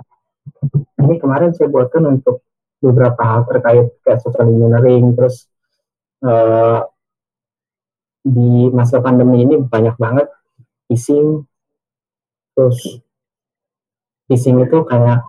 ini 1.00 1.16
kemarin 1.16 1.56
saya 1.56 1.72
buatkan 1.72 2.04
untuk 2.04 2.44
beberapa 2.84 3.22
hal 3.24 3.48
terkait 3.48 3.88
kayak 4.04 4.20
social 4.20 4.52
engineering 4.52 5.16
terus 5.16 5.48
eh, 6.28 6.80
di 8.26 8.68
masa 8.76 9.00
pandemi 9.00 9.48
ini 9.48 9.64
banyak 9.64 9.96
banget 9.96 10.28
phishing 10.92 11.48
terus 12.58 13.00
phishing 14.26 14.58
itu 14.66 14.82
kayak 14.90 15.22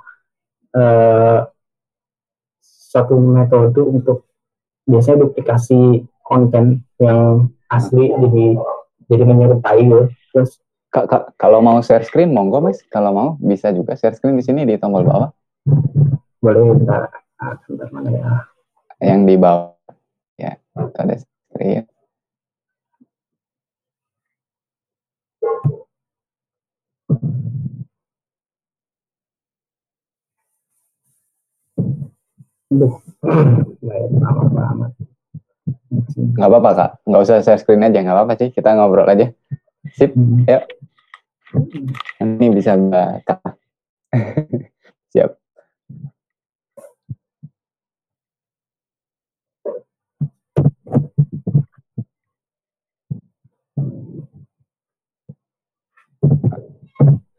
uh, 0.73 1.45
satu 2.65 3.21
metode 3.21 3.81
untuk 3.85 4.25
biasanya 4.89 5.29
duplikasi 5.29 6.07
konten 6.25 6.87
yang 6.97 7.53
asli 7.69 8.09
jadi 8.09 8.47
jadi 9.07 9.23
menyerupai 9.27 9.85
gitu. 9.85 10.09
Terus 10.33 10.51
kalau 11.37 11.61
mau 11.61 11.85
share 11.85 12.07
screen 12.09 12.33
monggo 12.33 12.65
mas, 12.65 12.81
kalau 12.89 13.13
mau 13.13 13.29
bisa 13.37 13.69
juga 13.69 13.93
share 13.93 14.17
screen 14.17 14.41
di 14.41 14.45
sini 14.45 14.65
di 14.65 14.81
tombol 14.81 15.05
bawah. 15.05 15.29
Boleh 16.41 16.73
bentar, 16.73 17.13
ah, 17.37 17.61
bentar 17.69 17.89
mana 17.93 18.09
ya? 18.09 18.33
Yang 19.05 19.21
di 19.29 19.35
bawah 19.37 19.77
ya, 20.41 20.57
itu 20.57 20.97
ada 20.97 21.15
screen. 21.21 21.85
Duh. 32.67 32.95
Nggak 36.37 36.49
apa-apa 36.49 36.71
kak, 36.73 36.91
nggak 37.05 37.23
usah 37.25 37.45
share 37.45 37.61
screen 37.61 37.85
aja, 37.85 38.01
nggak 38.01 38.17
apa-apa 38.17 38.33
sih, 38.41 38.49
kita 38.53 38.77
ngobrol 38.77 39.09
aja. 39.09 39.29
Sip, 39.95 40.13
hmm. 40.13 40.45
yuk. 40.51 40.76
Ini 42.21 42.47
bisa 42.53 42.77
mbak 42.77 43.25
Siap. 45.13 45.31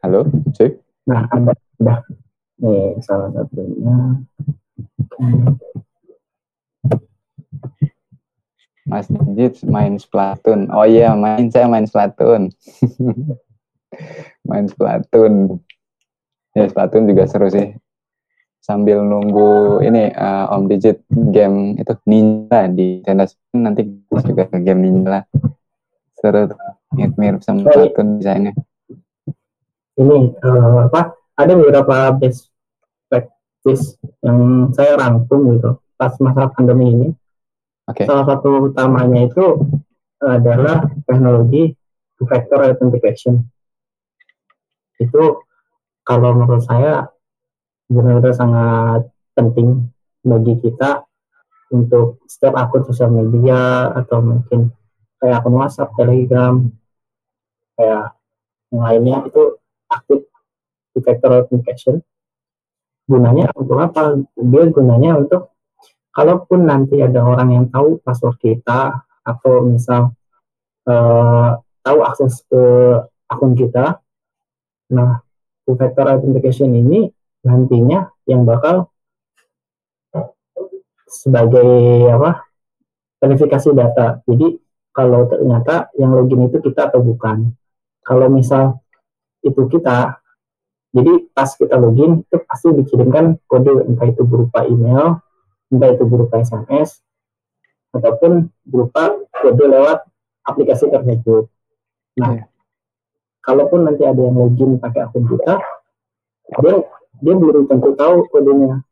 Halo, 0.02 0.26
cek. 0.54 0.78
Nah, 1.06 1.26
ada, 1.30 1.52
udah. 1.82 1.98
Nih, 2.58 2.98
salah 3.02 3.30
satunya. 3.34 3.96
Mas 8.88 9.06
Dijit 9.10 9.62
main 9.66 9.98
Splatoon. 10.00 10.70
Oh 10.74 10.86
iya, 10.86 11.12
main 11.14 11.50
saya 11.50 11.70
main 11.70 11.86
Splatoon. 11.86 12.50
main 14.46 14.66
Splatoon. 14.66 15.58
Ya 16.56 16.66
Splatoon 16.68 17.08
juga 17.08 17.24
seru 17.26 17.48
sih. 17.50 17.74
Sambil 18.58 19.00
nunggu 19.00 19.80
ini 19.80 20.12
uh, 20.12 20.52
Om 20.52 20.68
Digit 20.68 21.00
game 21.32 21.78
itu 21.80 21.92
Ninja 22.04 22.68
di 22.68 23.00
Nintendo 23.00 23.24
nanti 23.56 23.82
juga 24.10 24.44
ke 24.50 24.58
game 24.60 24.80
Ninja 24.84 25.24
Seru 26.18 26.50
tuh. 26.50 26.58
Mirip-mirip 26.94 27.40
sama 27.44 27.64
Splatoon 27.68 28.18
desainnya. 28.20 28.52
Ini 29.98 30.18
uh, 30.42 30.90
apa? 30.90 31.14
Ada 31.38 31.54
beberapa 31.54 32.10
best 32.18 32.50
practice 33.06 33.94
yang 34.26 34.70
saya 34.74 34.98
rangkum 34.98 35.54
gitu 35.54 35.78
pas 35.98 36.14
masa 36.22 36.50
pandemi 36.50 36.94
ini 36.94 37.08
Okay. 37.88 38.04
Salah 38.04 38.28
satu 38.28 38.68
utamanya 38.68 39.24
itu 39.24 39.64
adalah 40.20 40.84
teknologi 41.08 41.72
two 42.20 42.28
factor 42.28 42.60
authentication. 42.60 43.48
Itu 44.98 45.46
kalau 46.02 46.34
menurut 46.34 46.64
saya 46.66 47.06
benar-benar 47.88 48.34
sangat 48.36 49.08
penting 49.32 49.88
bagi 50.26 50.58
kita 50.60 51.06
untuk 51.72 52.20
setiap 52.28 52.56
akun 52.58 52.84
sosial 52.84 53.12
media 53.12 53.92
atau 53.92 54.20
mungkin 54.20 54.72
kayak 55.20 55.40
akun 55.40 55.56
WhatsApp, 55.56 55.94
Telegram, 55.96 56.64
kayak 57.76 58.16
yang 58.68 58.82
lainnya 58.84 59.16
itu 59.28 59.42
aktif 59.88 60.28
two 60.92 61.00
factor 61.00 61.30
authentication. 61.32 62.04
Gunanya 63.08 63.48
untuk 63.56 63.80
apa? 63.80 64.20
Dia 64.36 64.68
gunanya 64.68 65.16
untuk 65.16 65.56
kalaupun 66.12 66.68
nanti 66.68 67.00
ada 67.00 67.24
orang 67.24 67.48
yang 67.56 67.64
tahu 67.72 68.02
password 68.04 68.36
kita 68.36 69.00
atau 69.24 69.64
misal 69.64 70.12
uh, 70.88 71.56
tahu 71.80 71.98
akses 72.04 72.44
ke 72.48 72.62
akun 73.28 73.56
kita, 73.56 74.00
nah 74.88 75.20
two 75.68 75.76
factor 75.76 76.08
authentication 76.08 76.72
ini 76.72 77.12
nantinya 77.44 78.08
yang 78.24 78.48
bakal 78.48 78.88
sebagai 81.08 82.04
apa 82.12 82.44
verifikasi 83.18 83.68
data. 83.74 84.20
Jadi 84.28 84.60
kalau 84.92 85.26
ternyata 85.26 85.90
yang 85.96 86.14
login 86.14 86.46
itu 86.46 86.60
kita 86.62 86.92
atau 86.92 87.00
bukan. 87.02 87.52
Kalau 88.04 88.28
misal 88.32 88.80
itu 89.44 89.68
kita, 89.68 90.16
jadi 90.92 91.28
pas 91.32 91.52
kita 91.52 91.76
login 91.76 92.24
itu 92.24 92.36
pasti 92.48 92.72
dikirimkan 92.72 93.36
kode 93.44 93.84
entah 93.84 94.08
itu 94.08 94.24
berupa 94.24 94.64
email 94.64 95.20
entah 95.68 95.92
itu 95.92 96.08
berupa 96.08 96.40
SMS 96.40 97.04
ataupun 97.92 98.48
berupa 98.64 99.12
kode 99.44 99.64
lewat 99.68 100.08
aplikasi 100.48 100.88
tersebut. 100.88 101.52
Nah, 102.16 102.32
yeah. 102.40 102.47
Kalaupun 103.42 103.88
nanti 103.88 104.04
ada 104.04 104.18
yang 104.18 104.36
login 104.36 104.76
pakai 104.78 105.08
akun 105.08 105.24
kita, 105.26 105.58
dia 106.62 106.74
dia 107.18 107.34
belum 107.34 107.66
tentu 107.66 107.94
tahu 107.98 108.28
kodenya. 108.30 108.82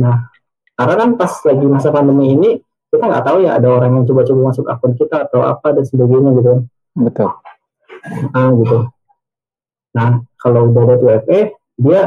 Nah, 0.00 0.30
karena 0.78 0.94
kan 0.96 1.10
pas 1.18 1.32
lagi 1.44 1.66
masa 1.66 1.88
pandemi 1.90 2.32
ini 2.32 2.50
kita 2.90 3.04
nggak 3.06 3.24
tahu 3.26 3.38
ya 3.46 3.56
ada 3.58 3.68
orang 3.70 4.00
yang 4.00 4.04
coba-coba 4.06 4.40
masuk 4.50 4.66
akun 4.66 4.92
kita 4.98 5.30
atau 5.30 5.46
apa 5.46 5.76
dan 5.76 5.84
sebagainya 5.86 6.30
gitu. 6.40 6.52
Betul. 6.98 7.30
Nah, 8.34 8.48
gitu. 8.56 8.78
Nah, 9.90 10.10
kalau 10.38 10.70
udah 10.70 10.82
ada 10.86 10.96
2FE, 10.98 11.40
dia 11.78 12.00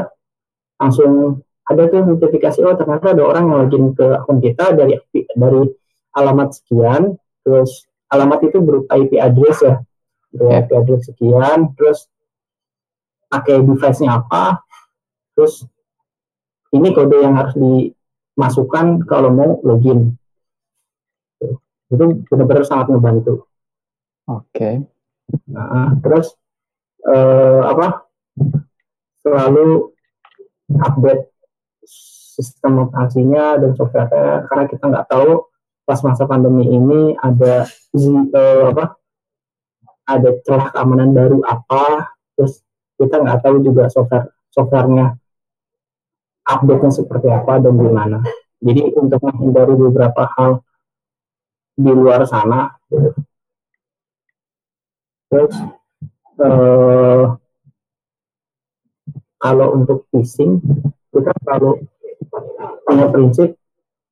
langsung 0.80 1.40
ada 1.64 1.82
tuh 1.88 2.04
notifikasi 2.04 2.60
oh 2.60 2.76
ternyata 2.76 3.16
ada 3.16 3.22
orang 3.24 3.44
yang 3.48 3.56
login 3.64 3.84
ke 3.96 4.04
akun 4.04 4.38
kita 4.44 4.76
dari 4.76 5.00
dari 5.32 5.62
alamat 6.12 6.60
sekian 6.60 7.16
terus 7.40 7.88
alamat 8.12 8.52
itu 8.52 8.60
berupa 8.60 9.00
IP 9.00 9.16
address 9.16 9.64
ya 9.64 9.80
berupa 10.34 10.66
yeah. 10.66 10.78
Address 10.82 11.02
sekian 11.08 11.58
terus 11.78 12.10
pakai 13.30 13.62
device-nya 13.62 14.18
apa 14.18 14.62
terus 15.34 15.66
ini 16.74 16.90
kode 16.90 17.22
yang 17.22 17.38
harus 17.38 17.54
dimasukkan 17.54 19.06
kalau 19.06 19.30
mau 19.30 19.50
login 19.62 20.14
itu 21.90 22.04
benar-benar 22.26 22.66
sangat 22.66 22.90
membantu 22.90 23.46
oke 24.26 24.50
okay. 24.50 24.82
nah 25.46 25.94
terus 26.02 26.34
uh, 27.06 27.62
apa 27.70 28.10
selalu 29.22 29.94
update 30.82 31.30
sistem 32.34 32.90
operasinya 32.90 33.62
dan 33.62 33.78
software 33.78 34.10
karena 34.50 34.64
kita 34.66 34.84
nggak 34.90 35.06
tahu 35.06 35.46
pas 35.84 36.00
masa 36.02 36.24
pandemi 36.26 36.66
ini 36.66 37.14
ada 37.20 37.68
uh, 37.94 38.64
apa 38.74 38.98
ada 40.04 40.30
celah 40.44 40.72
keamanan 40.72 41.10
baru 41.16 41.40
apa 41.44 42.12
terus 42.36 42.60
kita 43.00 43.20
nggak 43.20 43.40
tahu 43.40 43.56
juga 43.64 43.88
software 43.88 44.30
softwarenya 44.52 45.16
update-nya 46.44 46.92
seperti 46.92 47.28
apa 47.32 47.60
dan 47.60 47.74
gimana 47.76 48.18
jadi 48.60 48.92
untuk 48.96 49.20
menghindari 49.24 49.74
beberapa 49.76 50.22
hal 50.36 50.60
di 51.74 51.90
luar 51.90 52.22
sana 52.28 52.76
terus 55.32 55.54
uh, 56.38 57.34
kalau 59.40 59.66
untuk 59.76 60.08
phishing 60.08 60.60
kita 61.12 61.32
selalu 61.44 61.84
punya 62.84 63.06
prinsip 63.10 63.48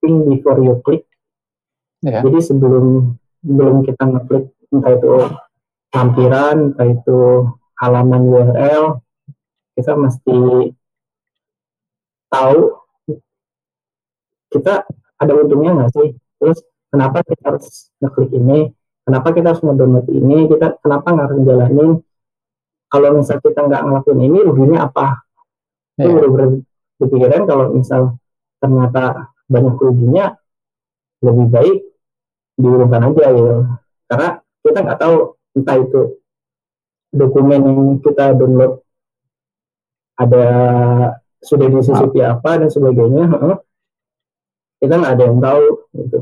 think 0.02 0.26
before 0.26 0.58
you 0.58 0.76
click. 0.82 1.06
Yeah. 2.02 2.26
Jadi 2.26 2.38
sebelum 2.42 3.16
sebelum 3.40 3.86
kita 3.86 4.02
ngeklik 4.02 4.44
entah 4.74 4.92
itu 4.92 5.08
lampiran, 5.92 6.72
entah 6.72 6.88
itu 6.88 7.20
halaman 7.78 8.22
URL, 8.24 8.84
kita 9.76 9.92
mesti 9.96 10.72
tahu 12.32 12.60
kita 14.52 14.84
ada 15.20 15.32
untungnya 15.36 15.72
nggak 15.76 15.92
sih? 15.92 16.08
Terus 16.40 16.58
kenapa 16.92 17.24
kita 17.24 17.42
harus 17.52 17.92
ngeklik 18.00 18.32
ini? 18.36 18.72
Kenapa 19.02 19.28
kita 19.32 19.52
harus 19.52 19.62
mendownload 19.64 20.08
ini? 20.12 20.48
Kita 20.48 20.80
kenapa 20.80 21.06
nggak 21.12 21.26
harus 21.28 21.40
jalanin? 21.44 21.90
Kalau 22.92 23.08
misal 23.16 23.40
kita 23.40 23.60
nggak 23.64 23.82
ngelakuin 23.88 24.20
ini, 24.20 24.38
ruginya 24.44 24.84
apa? 24.84 25.24
Yeah. 25.96 26.04
Itu 26.04 26.08
iya. 26.08 26.14
benar-benar 26.16 26.48
kepikiran 27.00 27.42
kalau 27.48 27.64
misal 27.72 28.02
ternyata 28.62 29.32
banyak 29.50 29.74
ruginya 29.74 30.38
lebih 31.22 31.46
baik 31.50 31.78
diurungkan 32.58 33.10
aja 33.10 33.26
gitu 33.34 33.54
karena 34.06 34.28
kita 34.62 34.78
nggak 34.86 35.00
tahu 35.00 35.16
entah 35.52 35.76
itu 35.80 36.20
dokumen 37.12 37.60
yang 37.60 37.80
kita 38.00 38.32
download 38.32 38.80
ada 40.16 40.46
sudah 41.42 41.66
disisipi 41.68 42.22
ah. 42.22 42.38
apa 42.38 42.62
dan 42.62 42.68
sebagainya 42.70 43.26
kita 44.82 44.98
nggak 44.98 45.14
ada 45.14 45.24
yang 45.30 45.38
tahu 45.38 45.66
gitu. 45.94 46.18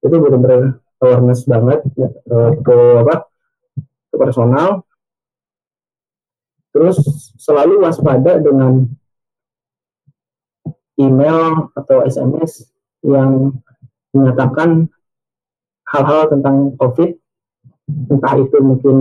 Itu 0.00 0.16
benar-benar 0.16 0.80
awareness 1.04 1.44
banget 1.44 1.84
ya, 2.00 2.08
ke 2.64 2.76
apa 3.04 3.28
ke 4.08 4.16
personal. 4.16 4.68
Terus 6.72 6.96
selalu 7.36 7.84
waspada 7.84 8.40
dengan 8.40 8.88
email 10.96 11.68
atau 11.76 12.08
SMS 12.08 12.72
yang 13.04 13.52
menyatakan 14.16 14.88
hal-hal 15.92 16.30
tentang 16.32 16.72
COVID, 16.80 17.19
entah 18.10 18.34
itu 18.38 18.56
mungkin 18.62 18.96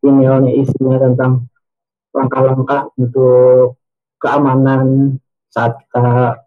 emailnya 0.00 0.52
isinya 0.54 0.98
tentang 1.00 1.48
langkah-langkah 2.14 2.92
untuk 2.96 3.80
keamanan 4.22 5.16
saat 5.50 5.76
kita 5.82 6.38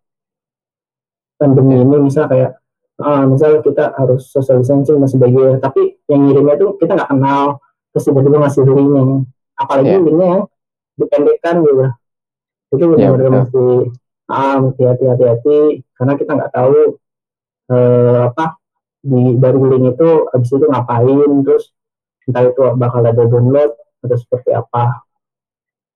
pandemi 1.37 1.79
ini 1.79 1.97
misal 2.01 2.25
kayak 2.25 2.57
uh, 2.99 3.23
misal 3.29 3.61
kita 3.61 3.93
harus 3.95 4.27
social 4.27 4.63
distancing 4.63 4.97
dan 4.97 5.09
sebagainya. 5.09 5.57
Tapi 5.61 6.01
yang 6.09 6.27
ngirimnya 6.27 6.55
itu 6.57 6.67
kita 6.81 6.97
nggak 6.97 7.11
kenal 7.11 7.61
terus 7.93 8.03
tiba-tiba 8.07 8.37
ngasih 8.43 8.61
linknya 8.67 9.03
apalagi 9.57 9.89
yeah. 9.89 10.03
linknya 10.03 10.27
yang 10.27 10.43
dipendekkan 10.97 11.55
gitu. 11.65 11.85
Itu 12.73 12.83
benar-benar 12.93 13.25
yeah, 13.25 13.35
mesti 13.41 13.65
ah 14.27 14.55
mesti 14.59 14.81
hati-hati 14.83 15.59
karena 15.95 16.13
kita 16.19 16.31
nggak 16.35 16.51
tahu 16.51 16.99
uh, 17.71 18.19
apa 18.27 18.59
di 19.07 19.39
dari 19.39 19.55
link 19.55 19.95
itu 19.95 20.09
habis 20.35 20.51
itu 20.51 20.65
ngapain 20.67 21.31
terus 21.47 21.71
entah 22.28 22.43
itu 22.45 22.61
bakal 22.75 23.01
ada 23.01 23.23
download 23.23 23.71
atau 24.03 24.17
seperti 24.19 24.51
apa. 24.53 25.07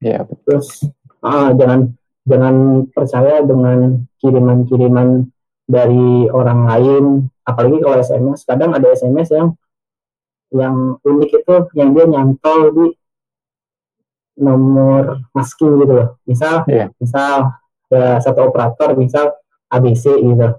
Ya 0.01 0.25
terus 0.47 0.87
ah 1.21 1.53
jangan 1.53 1.93
jangan 2.25 2.87
percaya 2.89 3.45
dengan 3.45 4.07
kiriman-kiriman 4.23 5.29
dari 5.67 6.31
orang 6.31 6.59
lain. 6.65 7.05
Apalagi 7.45 7.77
kalau 7.83 7.95
SMS 8.01 8.47
kadang 8.47 8.71
ada 8.73 8.87
SMS 8.89 9.29
yang 9.35 9.53
yang 10.51 10.99
unik 11.03 11.31
itu 11.31 11.55
yang 11.79 11.95
dia 11.95 12.05
nyantol 12.07 12.59
di 12.75 12.87
nomor 14.39 15.27
masking 15.35 15.83
gitu 15.83 15.93
loh. 15.93 16.09
Misal 16.25 16.65
yeah. 16.67 16.89
misal 16.97 17.59
ya, 17.91 18.19
satu 18.23 18.51
operator 18.51 18.95
misal 18.95 19.35
ABC 19.71 20.11
gitu. 20.19 20.49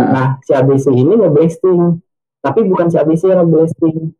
Nah, 0.00 0.40
si 0.40 0.56
ABC 0.56 0.88
ini 0.96 1.12
ngeblasting, 1.12 2.00
tapi 2.40 2.64
bukan 2.64 2.88
si 2.88 2.96
ABC 2.96 3.28
yang 3.28 3.44
ngeblasting. 3.44 4.16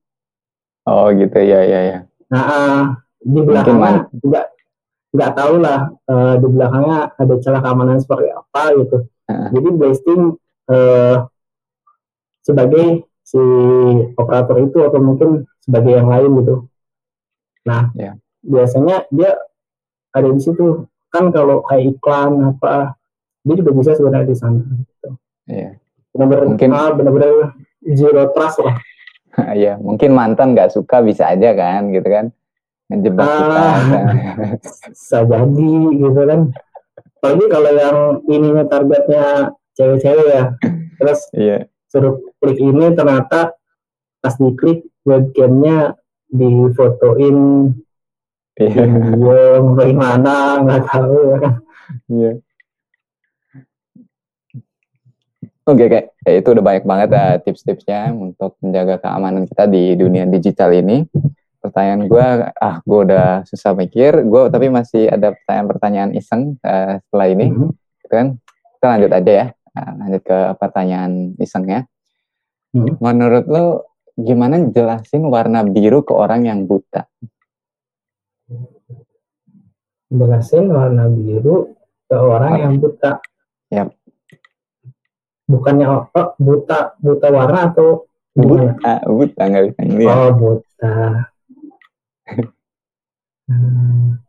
Oh 0.88 1.12
gitu 1.12 1.38
ya 1.40 1.60
ya 1.64 1.80
ya. 1.84 1.98
Nah, 2.30 2.44
uh, 2.46 2.82
di 3.20 3.40
belakangnya 3.42 4.08
nggak 4.16 4.46
nggak 5.10 5.32
tahu 5.34 5.54
lah 5.58 5.90
uh, 6.06 6.34
di 6.38 6.46
belakangnya 6.46 6.98
ada 7.18 7.34
celah 7.42 7.60
keamanan 7.60 7.98
seperti 8.00 8.30
apa 8.32 8.62
gitu. 8.80 8.96
Uh. 9.28 9.48
Jadi 9.52 9.68
blasting 9.76 10.22
uh, 10.70 11.16
sebagai 12.40 13.04
si 13.26 13.42
operator 14.18 14.56
itu 14.58 14.78
atau 14.82 14.98
mungkin 14.98 15.46
sebagai 15.62 15.94
yang 15.94 16.08
lain 16.08 16.30
gitu. 16.42 16.54
Nah, 17.68 17.92
yeah. 17.94 18.16
biasanya 18.42 19.06
dia 19.12 19.36
ada 20.10 20.28
di 20.32 20.40
situ 20.42 20.88
kan 21.10 21.30
kalau 21.30 21.62
kayak 21.66 21.94
iklan 21.98 22.56
apa 22.56 22.98
dia 23.44 23.54
juga 23.58 23.70
bisa 23.74 23.94
sebenarnya 23.94 24.28
di 24.30 24.36
sana. 24.38 24.62
Gitu. 24.62 25.08
Iya. 25.50 25.70
Benar-benar 26.10 26.44
mungkin 26.50 26.70
ah, 26.74 26.90
benar-benar 26.94 27.54
zero 27.94 28.22
trust 28.34 28.58
lah. 28.62 28.76
Iya, 29.54 29.74
mungkin 29.86 30.10
mantan 30.12 30.52
nggak 30.52 30.72
suka 30.74 31.00
bisa 31.04 31.32
aja 31.32 31.50
kan, 31.56 31.90
gitu 31.94 32.08
kan, 32.08 32.26
ngejebak 32.90 33.26
ah, 33.26 33.36
kita. 33.36 33.62
bisa 34.92 35.18
jadi 35.24 35.74
gitu 35.96 36.20
kan. 36.26 36.40
Apalagi 37.20 37.46
kalau 37.52 37.70
yang 37.76 37.98
ininya 38.32 38.64
targetnya 38.64 39.24
cewek-cewek 39.76 40.28
ya, 40.28 40.44
terus 40.96 41.20
iya. 41.36 41.58
suruh 41.92 42.16
klik 42.40 42.56
ini 42.60 42.96
ternyata 42.96 43.52
pas 44.20 44.34
diklik 44.36 44.84
webcamnya 45.04 45.96
difotoin 46.30 47.72
iya. 48.60 48.84
dia 49.16 49.44
bagaimana 49.64 50.64
nggak 50.64 50.82
tahu 50.88 51.16
ya 51.28 51.36
kan. 51.40 51.54
Iya. 52.08 52.32
Oke, 55.70 55.86
okay, 55.86 56.10
kayak 56.26 56.42
itu 56.42 56.48
udah 56.50 56.64
banyak 56.66 56.82
banget 56.82 57.08
uh, 57.14 57.36
tips-tipsnya 57.46 58.10
untuk 58.10 58.58
menjaga 58.58 58.98
keamanan 59.06 59.46
kita 59.46 59.70
di 59.70 59.94
dunia 59.94 60.26
digital 60.26 60.74
ini. 60.74 61.06
Pertanyaan 61.62 62.10
gue, 62.10 62.26
ah 62.58 62.82
gue 62.82 63.00
udah 63.06 63.46
susah 63.46 63.78
mikir, 63.78 64.26
gue 64.26 64.42
tapi 64.50 64.66
masih 64.66 65.06
ada 65.06 65.30
pertanyaan-pertanyaan 65.30 66.10
iseng 66.18 66.58
uh, 66.66 66.98
setelah 67.06 67.26
ini, 67.30 67.46
mm 67.46 67.54
-hmm. 67.54 67.70
kan? 68.10 68.26
Kita 68.74 68.86
lanjut 68.98 69.10
aja 69.14 69.30
ya, 69.30 69.46
uh, 69.54 69.92
lanjut 70.02 70.22
ke 70.26 70.38
pertanyaan 70.58 71.12
isengnya. 71.38 71.86
Mm 72.74 72.80
-hmm. 72.82 72.94
Menurut 72.98 73.44
lo, 73.46 73.66
gimana 74.18 74.58
jelasin 74.74 75.22
warna 75.30 75.62
biru 75.62 76.02
ke 76.02 76.10
orang 76.10 76.50
yang 76.50 76.66
buta? 76.66 77.06
Jelasin 80.10 80.66
warna 80.66 81.06
biru 81.06 81.78
ke 82.10 82.16
orang 82.18 82.54
yang 82.58 82.74
buta. 82.82 83.22
Yap 83.70 83.99
bukannya 85.50 85.86
oh, 85.90 86.06
buta 86.38 86.94
buta 87.02 87.26
warna 87.34 87.74
atau 87.74 88.06
buta 88.38 89.02
buta 89.10 89.42
nggak 89.42 89.64
bisa 89.74 89.80
ngeliat 89.82 90.14
oh 90.14 90.30
buta. 90.38 90.94
Hmm. 93.50 94.22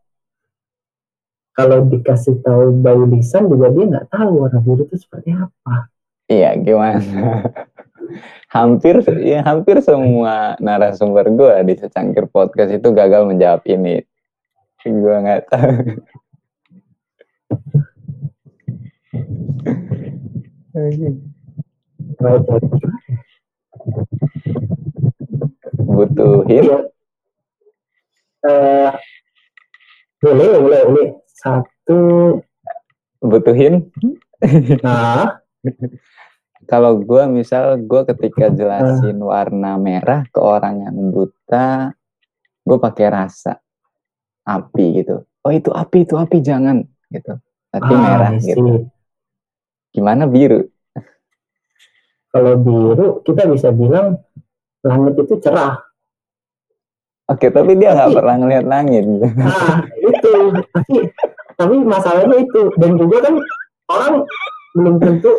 kalau 1.54 1.86
dikasih 1.86 2.42
tahu 2.42 2.74
bayi 2.82 3.06
lisan 3.06 3.46
juga 3.46 3.70
dia 3.70 3.86
nggak 3.86 4.10
tahu 4.10 4.42
warna 4.42 4.58
biru 4.58 4.82
itu 4.82 4.98
seperti 4.98 5.30
apa. 5.30 5.86
Iya 6.26 6.58
gimana? 6.58 7.46
Hampir 8.56 8.98
ya 9.22 9.46
hampir 9.46 9.78
semua 9.78 10.58
narasumber 10.58 11.30
gue 11.30 11.54
di 11.70 11.74
secangkir 11.78 12.26
podcast 12.26 12.74
itu 12.74 12.90
gagal 12.90 13.30
menjawab 13.30 13.62
ini. 13.70 14.02
Gue 14.82 15.14
nggak 15.22 15.42
tahu 15.46 16.02
Butuhin? 25.76 26.64
Uh, 28.40 28.90
boleh, 30.24 30.56
boleh, 30.64 30.82
boleh. 30.88 31.08
Satu. 31.28 32.00
Butuhin? 33.20 33.92
Nah. 34.80 35.36
Kalau 36.70 37.04
gue 37.04 37.22
misal 37.28 37.76
gue 37.84 38.06
ketika 38.14 38.48
jelasin 38.48 39.20
uh. 39.20 39.28
warna 39.28 39.76
merah 39.76 40.24
ke 40.30 40.40
orang 40.40 40.88
yang 40.88 40.96
buta, 41.12 41.92
gue 42.64 42.78
pakai 42.80 43.12
rasa 43.12 43.60
api 44.46 45.04
gitu. 45.04 45.26
Oh 45.42 45.52
itu 45.52 45.68
api, 45.68 46.06
itu 46.06 46.14
api 46.16 46.38
jangan 46.40 46.80
gitu. 47.12 47.34
Tapi 47.68 47.92
ah, 47.92 48.00
merah 48.00 48.32
gitu 48.40 48.88
Gimana 49.92 50.24
biru? 50.24 50.66
Kalau 52.32 52.56
biru 52.56 53.20
kita 53.28 53.44
bisa 53.44 53.68
bilang 53.70 54.16
langit 54.80 55.14
itu 55.20 55.36
cerah. 55.38 55.84
Oke, 57.28 57.52
tapi 57.52 57.78
dia 57.78 57.94
nggak 57.94 58.12
pernah 58.18 58.36
ngelihat 58.40 58.66
langit. 58.66 59.04
Nah, 59.06 59.84
itu. 60.00 60.32
Tapi, 60.72 60.96
tapi 61.54 61.74
masalahnya 61.84 62.36
itu. 62.40 62.72
Dan 62.80 62.98
juga 62.98 63.30
kan 63.30 63.34
orang 63.92 64.14
belum 64.74 64.94
tentu 64.98 65.30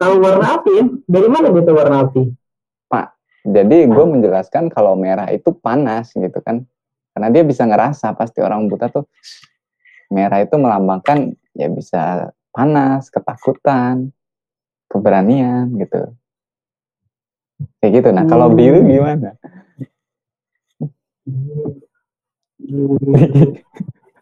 tahu 0.00 0.14
warna 0.18 0.60
api. 0.60 1.04
Dari 1.04 1.28
mana 1.28 1.52
gitu 1.52 1.70
warna 1.72 1.96
api? 2.08 2.22
Pak, 2.90 3.06
jadi 3.44 3.86
gue 3.86 4.04
menjelaskan 4.08 4.72
kalau 4.72 4.96
merah 4.98 5.28
itu 5.30 5.52
panas 5.52 6.10
gitu 6.16 6.40
kan. 6.40 6.64
Karena 7.14 7.28
dia 7.30 7.46
bisa 7.46 7.62
ngerasa 7.68 8.10
pasti 8.18 8.42
orang 8.42 8.66
buta 8.66 8.90
tuh 8.90 9.06
merah 10.10 10.42
itu 10.42 10.58
melambangkan 10.58 11.32
ya 11.54 11.70
bisa 11.70 12.34
panas, 12.54 13.10
ketakutan, 13.10 14.14
keberanian 14.86 15.74
gitu. 15.74 16.14
Kayak 17.82 17.92
gitu. 17.98 18.08
Nah, 18.14 18.24
kalau 18.30 18.54
hmm. 18.54 18.56
biru 18.56 18.78
gimana? 18.86 19.34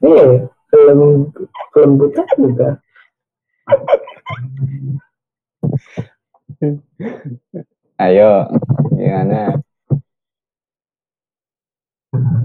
Iya, 0.02 0.48
film 0.72 1.28
film 1.76 1.90
buta 2.00 2.24
juga. 2.40 2.70
Ayo, 8.00 8.48
gimana? 8.96 9.60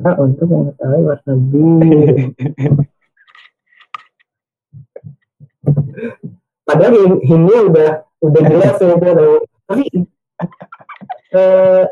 Nah, 0.04 0.16
untuk 0.20 0.48
mengetahui 0.52 1.02
warna 1.08 1.34
biru. 1.48 2.36
Padahal 6.68 7.20
ini 7.24 7.56
udah 7.72 7.90
udah 8.22 8.42
jelas 8.44 8.76
ya 8.82 8.96
tahu. 9.00 9.36
Tapi 9.68 9.84
eh 11.38 11.86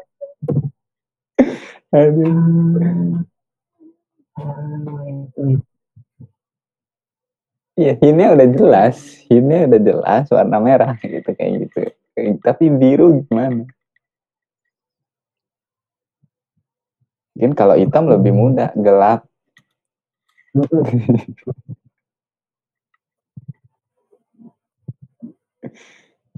Iya, 7.76 8.00
ini 8.00 8.24
udah 8.24 8.48
jelas, 8.56 8.98
ini 9.28 9.68
udah 9.68 9.82
jelas 9.84 10.24
warna 10.32 10.64
merah 10.64 10.96
gitu 11.04 11.28
kayak 11.36 11.68
gitu. 11.68 11.92
Tapi 12.40 12.72
biru 12.72 13.20
gimana? 13.28 13.68
Mungkin 17.36 17.52
kalau 17.52 17.76
hitam 17.76 18.08
lebih 18.08 18.32
mudah, 18.32 18.72
gelap. 18.80 19.28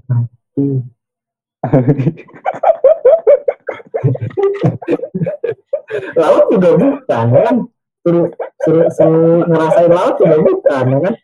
Laut 6.20 6.44
juga 6.52 6.70
bukan 6.76 7.24
ya 7.32 7.40
kan 7.48 7.56
suruh 8.04 8.28
suruh 8.64 8.86
suruh 8.92 9.40
ngerasain 9.48 9.90
laut 9.90 10.14
juga 10.20 10.36
bukan 10.40 10.84
ya 10.88 10.98
kan 11.02 11.14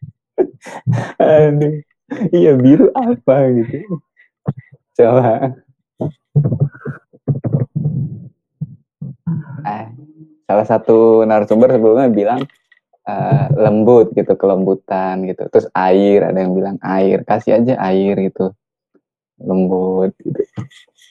Aduh. 1.20 1.74
Iya 2.30 2.52
biru 2.60 2.92
apa 2.92 3.36
gitu. 3.54 3.76
Coba. 4.94 5.56
Eh, 9.64 9.86
salah 10.44 10.66
satu 10.68 11.24
narasumber 11.24 11.72
sebelumnya 11.72 12.08
bilang 12.12 12.40
eh, 13.08 13.46
lembut 13.56 14.12
gitu, 14.12 14.36
kelembutan 14.36 15.24
gitu. 15.24 15.48
Terus 15.48 15.66
air, 15.72 16.28
ada 16.28 16.38
yang 16.44 16.52
bilang 16.52 16.76
air, 16.84 17.24
kasih 17.24 17.58
aja 17.58 17.74
air 17.80 18.14
gitu. 18.20 18.52
Lembut 19.40 20.12
gitu. 20.22 20.40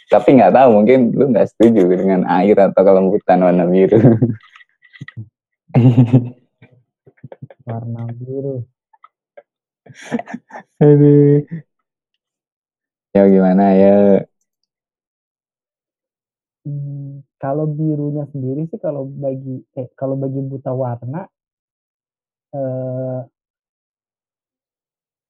Tapi 0.07 0.29
nggak 0.39 0.53
tahu 0.55 0.69
mungkin 0.81 1.11
lu 1.11 1.31
nggak 1.33 1.49
setuju 1.51 1.83
dengan 1.91 2.23
air 2.29 2.55
atau 2.55 2.81
kelembutan 2.85 3.39
warna 3.43 3.65
biru. 3.67 3.99
warna 7.67 8.03
biru 8.19 8.67
Aduh. 10.79 11.63
Ya 13.13 13.23
gimana 13.29 13.63
ya? 13.77 14.25
Hmm, 16.63 17.19
kalau 17.41 17.65
birunya 17.77 18.23
sendiri 18.31 18.61
sih 18.71 18.79
kalau 18.85 19.03
bagi 19.23 19.67
eh 19.79 19.87
kalau 19.99 20.15
bagi 20.23 20.39
buta 20.51 20.71
warna 20.71 21.27
eh, 22.53 23.19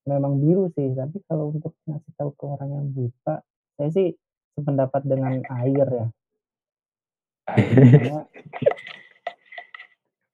memang 0.04 0.39
biru 0.39 0.68
sih 0.76 0.91
tapi 0.91 1.24
kalau 1.26 1.56
untuk 1.56 1.72
ngasih 1.88 2.12
tahu 2.20 2.30
ke 2.36 2.43
orang 2.43 2.70
yang 2.72 2.88
buta 2.91 3.39
saya 3.80 3.89
sih 3.89 4.08
sependapat 4.54 5.01
dengan 5.08 5.39
air 5.64 5.88
ya 5.88 6.08
karena 7.47 8.20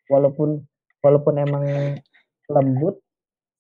walaupun 0.10 0.66
walaupun 1.02 1.34
emang 1.38 1.66
lembut 2.50 2.98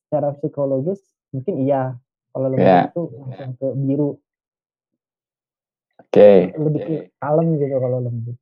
secara 0.10 0.34
psikologis 0.38 0.97
mungkin 1.30 1.62
iya 1.62 1.93
kalau 2.34 2.47
lembut 2.49 2.66
Ya. 2.66 2.89
itu 2.89 3.01
langsung 3.22 3.49
ke 3.57 3.68
biru 3.78 4.10
Oke. 5.99 6.32
lebih 6.57 6.82
ke 6.82 6.95
kalem 7.22 7.53
gitu 7.57 7.76
kalau 7.78 7.99
lembut 8.01 8.38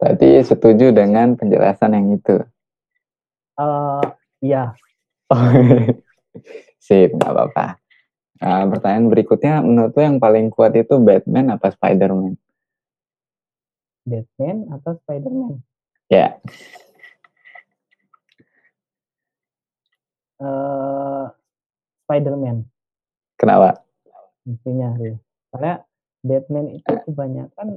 Berarti 0.00 0.40
setuju 0.40 0.96
dengan 0.96 1.36
penjelasan 1.36 1.92
yang 1.92 2.16
itu. 2.16 2.40
eh 3.60 4.00
iya 4.40 4.72
Sip, 6.80 7.12
nggak 7.14 7.30
apa-apa. 7.30 7.76
Nah, 8.40 8.64
pertanyaan 8.72 9.12
berikutnya, 9.12 9.60
menurut 9.60 9.92
lo 9.92 10.00
yang 10.00 10.16
paling 10.16 10.48
kuat 10.48 10.72
itu 10.72 10.96
Batman 10.96 11.52
apa 11.52 11.68
Spider-Man? 11.76 12.40
Batman 14.08 14.56
atau 14.72 14.96
Spiderman 15.04 15.60
Ya, 16.10 16.40
eh 20.40 21.24
Spiderman 22.02 22.66
kenapa? 23.38 23.84
mestinya 24.42 24.96
sih 24.98 25.14
karena 25.54 25.84
Batman 26.26 26.66
itu 26.74 26.92
kebanyakan 27.06 27.68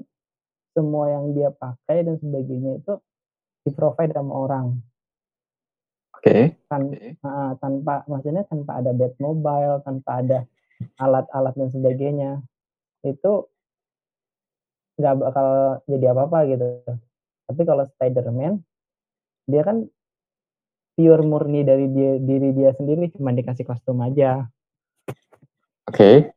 semua 0.74 1.06
yang 1.14 1.38
dia 1.38 1.54
pakai 1.54 2.01
dan 2.08 2.18
sebagainya 2.18 2.82
itu 2.82 2.93
di 3.62 3.70
provide 3.76 4.16
sama 4.16 4.34
orang 4.34 4.82
Oke, 6.24 6.55
kan 6.71 6.88
ah, 7.28 7.51
tanpa 7.59 8.07
maksudnya 8.07 8.47
tanpa 8.47 8.80
ada 8.80 8.95
Batmobile 8.95 9.84
tanpa 9.84 10.24
ada 10.24 10.47
alat-alat 10.95 11.51
dan 11.51 11.67
sebagainya 11.67 12.32
itu 13.03 13.43
nggak 14.95 15.19
bakal 15.19 15.47
jadi 15.84 16.15
apa-apa 16.15 16.39
gitu. 16.47 16.80
Tapi 17.43 17.61
kalau 17.67 17.84
Spider-Man 17.91 18.63
dia 19.51 19.67
kan 19.67 19.84
pure 20.95 21.24
murni 21.28 21.67
dari 21.67 21.91
dia 21.91 22.15
diri 22.15 22.55
dia 22.55 22.71
sendiri 22.71 23.11
cuma 23.19 23.36
dikasih 23.36 23.67
kostum 23.67 23.99
aja. 23.99 24.47
Oke. 25.91 26.32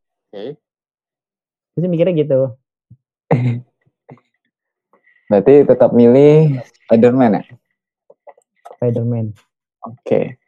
terus 1.78 1.87
mikirnya 1.87 2.26
gitu. 2.26 2.59
Berarti 5.30 5.62
tetap 5.62 5.95
milih 5.95 6.59
Spider-Man 6.91 7.39
ya? 7.39 7.43
Spider-Man 8.74 9.45
Oke. 9.87 10.39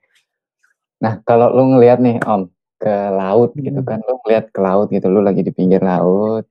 Nah, 0.99 1.23
kalau 1.23 1.55
lu 1.55 1.79
ngelihat 1.79 2.03
nih, 2.03 2.19
Om, 2.27 2.51
ke 2.83 2.95
laut 3.15 3.55
gitu 3.55 3.79
Hmm. 3.83 3.87
kan, 3.87 3.99
lu 4.03 4.19
ngelihat 4.27 4.51
ke 4.51 4.59
laut 4.59 4.91
gitu, 4.91 5.07
lu 5.07 5.23
lagi 5.23 5.47
di 5.47 5.55
pinggir 5.55 5.79
laut, 5.79 6.43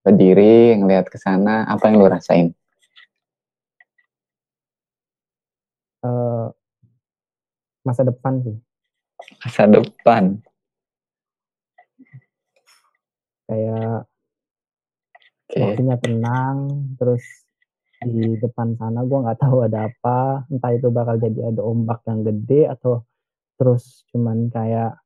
berdiri, 0.00 0.76
ngelihat 0.80 1.12
ke 1.12 1.20
sana, 1.20 1.68
apa 1.68 1.92
yang 1.92 2.00
lu 2.00 2.08
rasain? 2.08 2.56
eh, 6.02 6.46
masa 7.86 8.02
depan 8.02 8.42
sih 8.42 8.56
Masa 9.42 9.70
depan. 9.70 10.42
kayak 13.46 14.08
Oke. 15.46 15.60
waktunya 15.62 15.96
tenang 16.00 16.56
terus 16.96 17.41
di 18.02 18.36
depan 18.38 18.74
sana 18.76 19.06
gua 19.06 19.30
nggak 19.30 19.40
tahu 19.40 19.64
ada 19.66 19.86
apa 19.86 20.46
entah 20.50 20.72
itu 20.74 20.88
bakal 20.90 21.16
jadi 21.18 21.54
ada 21.54 21.62
ombak 21.62 22.02
yang 22.06 22.26
gede 22.26 22.68
atau 22.70 23.06
terus 23.56 24.02
cuman 24.10 24.50
kayak 24.50 24.98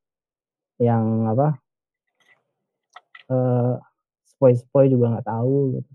yang 0.81 1.29
apa 1.29 1.57
eh 3.27 3.73
spoi-spoi 4.37 4.93
juga 4.93 5.17
nggak 5.17 5.27
tahu 5.27 5.77
gitu. 5.77 5.91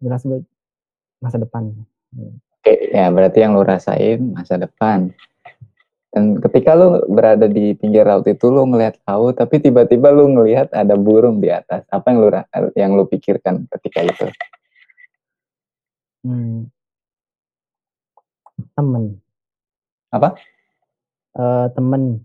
jelas 0.00 0.22
gue 0.24 0.40
masa 1.20 1.36
depan 1.36 1.68
Oke, 2.60 2.92
ya 2.92 3.08
berarti 3.08 3.40
yang 3.40 3.56
lu 3.56 3.64
rasain 3.64 4.20
masa 4.36 4.60
depan. 4.60 5.08
Dan 6.10 6.42
ketika 6.42 6.74
lu 6.74 7.06
berada 7.06 7.46
di 7.46 7.72
pinggir 7.78 8.02
laut 8.02 8.26
itu 8.26 8.50
lu 8.50 8.66
ngelihat 8.66 8.98
laut, 9.06 9.38
tapi 9.38 9.62
tiba-tiba 9.62 10.10
lu 10.10 10.26
ngelihat 10.34 10.74
ada 10.74 10.98
burung 10.98 11.38
di 11.38 11.48
atas. 11.48 11.86
Apa 11.88 12.10
yang 12.10 12.18
ra- 12.26 12.50
yang 12.74 12.98
lu 12.98 13.06
pikirkan 13.06 13.64
ketika 13.78 14.02
itu? 14.04 14.26
Hmm. 16.24 16.68
temen 18.76 19.04
Apa? 20.10 20.34
Eh 21.38 21.66
temen 21.76 22.24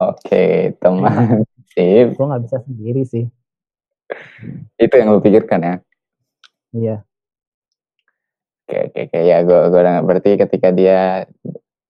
Oke, 0.00 0.72
teman. 0.80 1.44
Sip. 1.70 2.18
gue 2.18 2.24
nggak 2.26 2.42
bisa 2.48 2.58
sendiri 2.66 3.02
sih 3.06 3.24
Itu 4.74 4.94
yang 4.98 5.14
lu 5.14 5.22
pikirkan 5.22 5.60
ya. 5.62 5.74
iya 6.74 6.96
Oke, 8.66 8.86
oke, 8.86 9.00
oke. 9.10 9.18
Ya, 9.18 9.42
gue 9.42 9.58
gue 9.66 9.80
udah 9.82 9.98
berarti 10.06 10.30
ketika 10.38 10.70
dia 10.70 11.26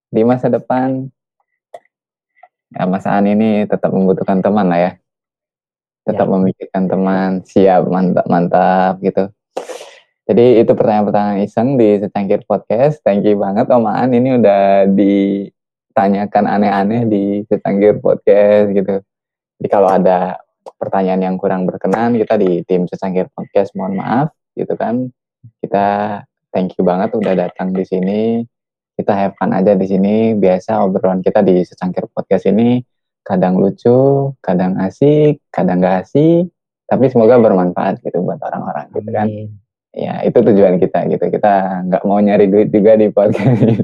di 0.09 0.25
masa 0.25 0.49
depan, 0.49 1.13
ya 2.73 2.89
masaan 2.89 3.29
ini 3.29 3.69
tetap 3.69 3.93
membutuhkan 3.93 4.41
teman 4.41 4.65
lah 4.73 4.81
ya. 4.81 4.93
Tetap 6.09 6.25
Ya. 6.25 6.33
memikirkan 6.33 6.85
teman. 6.89 7.31
Siap, 7.45 7.85
mantap, 7.85 8.25
mantap 8.33 8.97
gitu. 9.05 9.29
Jadi 10.31 10.63
itu 10.63 10.73
pertanyaan-pertanyaan 10.79 11.43
iseng 11.43 11.75
di 11.75 11.99
secangkir 11.99 12.47
podcast. 12.47 13.03
Thank 13.03 13.27
you 13.27 13.35
banget 13.35 13.67
Om 13.67 13.83
Aan. 13.83 14.15
Ini 14.15 14.39
udah 14.39 14.87
ditanyakan 14.87 16.45
aneh-aneh 16.47 17.03
di 17.11 17.43
secangkir 17.51 17.99
podcast 17.99 18.71
gitu. 18.71 19.03
Jadi 19.59 19.67
kalau 19.67 19.91
ada 19.91 20.39
pertanyaan 20.79 21.27
yang 21.27 21.35
kurang 21.35 21.67
berkenan, 21.67 22.15
kita 22.15 22.39
di 22.39 22.63
tim 22.63 22.87
secangkir 22.87 23.27
podcast 23.35 23.75
mohon 23.75 23.99
maaf 23.99 24.31
gitu 24.55 24.71
kan. 24.79 25.11
Kita 25.59 26.23
thank 26.55 26.79
you 26.79 26.87
banget 26.87 27.11
udah 27.11 27.35
datang 27.35 27.75
di 27.75 27.83
sini. 27.83 28.47
Kita 28.95 29.11
have 29.11 29.35
fun 29.35 29.51
aja 29.51 29.75
di 29.75 29.87
sini. 29.91 30.39
Biasa 30.39 30.79
obrolan 30.87 31.27
kita 31.27 31.43
di 31.43 31.67
secangkir 31.67 32.07
podcast 32.07 32.47
ini 32.47 32.79
kadang 33.27 33.59
lucu, 33.59 34.31
kadang 34.39 34.79
asik, 34.79 35.43
kadang 35.51 35.83
gak 35.83 36.07
asik, 36.07 36.55
tapi 36.87 37.11
semoga 37.11 37.35
bermanfaat 37.35 37.99
gitu 37.99 38.23
buat 38.23 38.39
orang-orang 38.39 38.87
gitu 38.95 39.11
kan. 39.11 39.27
amin 39.27 39.60
Ya, 39.91 40.23
itu 40.23 40.39
tujuan 40.39 40.79
kita 40.79 41.07
gitu. 41.11 41.25
Kita 41.31 41.83
nggak 41.87 42.03
mau 42.07 42.23
nyari 42.23 42.47
duit 42.47 42.71
juga 42.71 42.95
di 42.95 43.11
podcast 43.11 43.59
ini. 43.59 43.77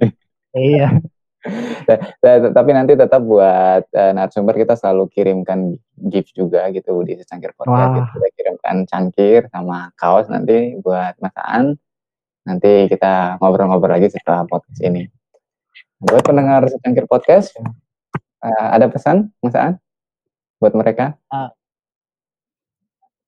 iya 0.56 0.88
T- 1.86 2.50
Tapi 2.50 2.70
nanti 2.74 2.98
tetap 2.98 3.22
buat 3.22 3.86
eh, 3.90 4.12
narasumber 4.14 4.54
kita 4.58 4.74
selalu 4.74 5.06
kirimkan 5.10 5.78
gift 6.10 6.34
juga 6.34 6.66
gitu 6.74 7.02
di 7.06 7.14
secangkir 7.18 7.54
podcast. 7.54 7.70
Wah. 7.70 7.94
Gitu. 7.94 8.10
Kita 8.18 8.28
kirimkan 8.34 8.76
cangkir 8.86 9.40
sama 9.50 9.90
kaos 9.94 10.26
nanti 10.26 10.74
buat 10.82 11.14
masaan. 11.22 11.78
Nanti 12.46 12.86
kita 12.90 13.38
ngobrol-ngobrol 13.42 13.94
lagi 13.98 14.10
setelah 14.10 14.46
podcast 14.46 14.78
ini. 14.82 15.06
Buat 16.02 16.22
pendengar 16.22 16.66
secangkir 16.70 17.06
podcast, 17.10 17.54
eh, 18.42 18.66
ada 18.70 18.86
pesan 18.90 19.30
masaan 19.42 19.78
buat 20.58 20.74
mereka? 20.74 21.14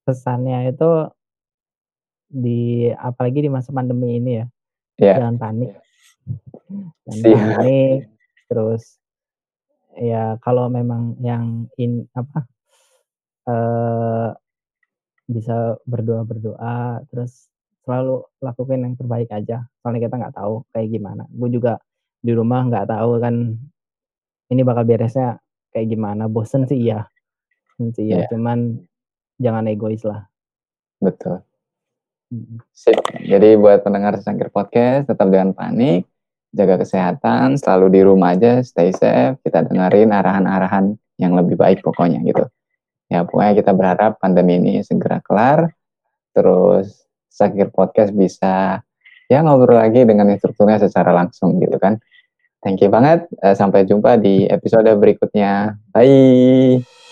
pesannya 0.09 0.72
itu 0.72 1.12
di 2.29 2.93
apalagi 2.93 3.49
di 3.49 3.51
masa 3.51 3.72
pandemi 3.72 4.20
ini 4.20 4.33
ya. 4.39 4.47
Ya. 4.99 5.14
jangan 5.24 5.37
panik. 5.41 5.72
Dan 7.09 7.16
ini 7.24 7.81
terus 8.49 9.01
ya 9.97 10.37
kalau 10.45 10.68
memang 10.68 11.16
yang 11.24 11.66
in 11.81 12.05
apa 12.12 12.45
uh, 13.49 14.29
bisa 15.29 15.76
berdoa 15.85 16.22
berdoa 16.24 17.05
terus 17.09 17.49
selalu 17.85 18.24
lakukan 18.45 18.85
yang 18.85 18.95
terbaik 18.95 19.33
aja. 19.33 19.64
Soalnya 19.81 20.05
kita 20.05 20.14
nggak 20.20 20.37
tahu 20.37 20.68
kayak 20.76 20.89
gimana. 20.93 21.24
Gue 21.33 21.49
juga 21.49 21.81
di 22.20 22.37
rumah 22.37 22.68
nggak 22.68 22.93
tahu 22.93 23.11
kan 23.24 23.35
ini 24.49 24.61
bakal 24.64 24.85
beresnya 24.85 25.41
kayak 25.72 25.89
gimana. 25.89 26.29
Bosen 26.29 26.68
sih 26.68 26.76
iya. 26.76 27.09
Sih 27.79 28.11
ya 28.11 28.20
yeah. 28.20 28.29
cuman 28.29 28.85
jangan 29.41 29.64
egois 29.70 30.05
lah. 30.05 30.29
Betul 30.99 31.47
Sip. 32.76 33.01
Jadi 33.24 33.57
buat 33.57 33.81
pendengar 33.81 34.20
Secangkir 34.20 34.53
Podcast 34.53 35.09
tetap 35.09 35.33
jangan 35.33 35.57
panik, 35.57 36.05
jaga 36.53 36.81
kesehatan, 36.81 37.57
selalu 37.57 37.87
di 37.89 38.01
rumah 38.05 38.37
aja, 38.37 38.61
stay 38.61 38.93
safe, 38.93 39.41
kita 39.41 39.64
dengerin 39.64 40.12
arahan-arahan 40.12 40.97
yang 41.16 41.33
lebih 41.33 41.57
baik 41.57 41.81
pokoknya 41.81 42.20
gitu. 42.29 42.45
Ya 43.09 43.24
pokoknya 43.24 43.53
kita 43.57 43.72
berharap 43.72 44.20
pandemi 44.20 44.61
ini 44.61 44.85
segera 44.85 45.24
kelar, 45.24 45.72
terus 46.37 47.09
Secangkir 47.33 47.72
Podcast 47.72 48.12
bisa 48.12 48.85
ya 49.29 49.39
ngobrol 49.45 49.81
lagi 49.81 50.05
dengan 50.05 50.29
instrukturnya 50.29 50.81
secara 50.81 51.12
langsung 51.16 51.57
gitu 51.61 51.81
kan. 51.81 51.97
Thank 52.61 52.83
you 52.83 52.91
banget, 52.91 53.24
eh, 53.41 53.55
sampai 53.55 53.87
jumpa 53.87 54.18
di 54.18 54.45
episode 54.51 54.91
berikutnya. 54.99 55.79
Bye! 55.95 57.08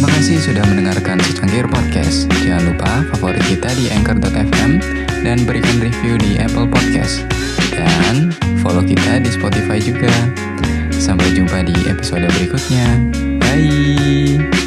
Terima 0.00 0.16
kasih 0.16 0.40
sudah 0.40 0.64
mendengarkan 0.64 1.20
Secangkir 1.20 1.68
Podcast. 1.68 2.24
Jangan 2.40 2.72
lupa 2.72 3.04
favorit 3.12 3.44
kita 3.44 3.68
di 3.76 3.92
Anchor.fm 3.92 4.80
dan 5.20 5.44
berikan 5.44 5.76
review 5.76 6.16
di 6.16 6.40
Apple 6.40 6.64
Podcast. 6.72 7.28
Dan 7.68 8.32
follow 8.64 8.80
kita 8.80 9.20
di 9.20 9.28
Spotify 9.28 9.76
juga. 9.76 10.08
Sampai 10.96 11.36
jumpa 11.36 11.68
di 11.68 11.76
episode 11.84 12.24
berikutnya. 12.32 12.96
Bye! 13.44 14.59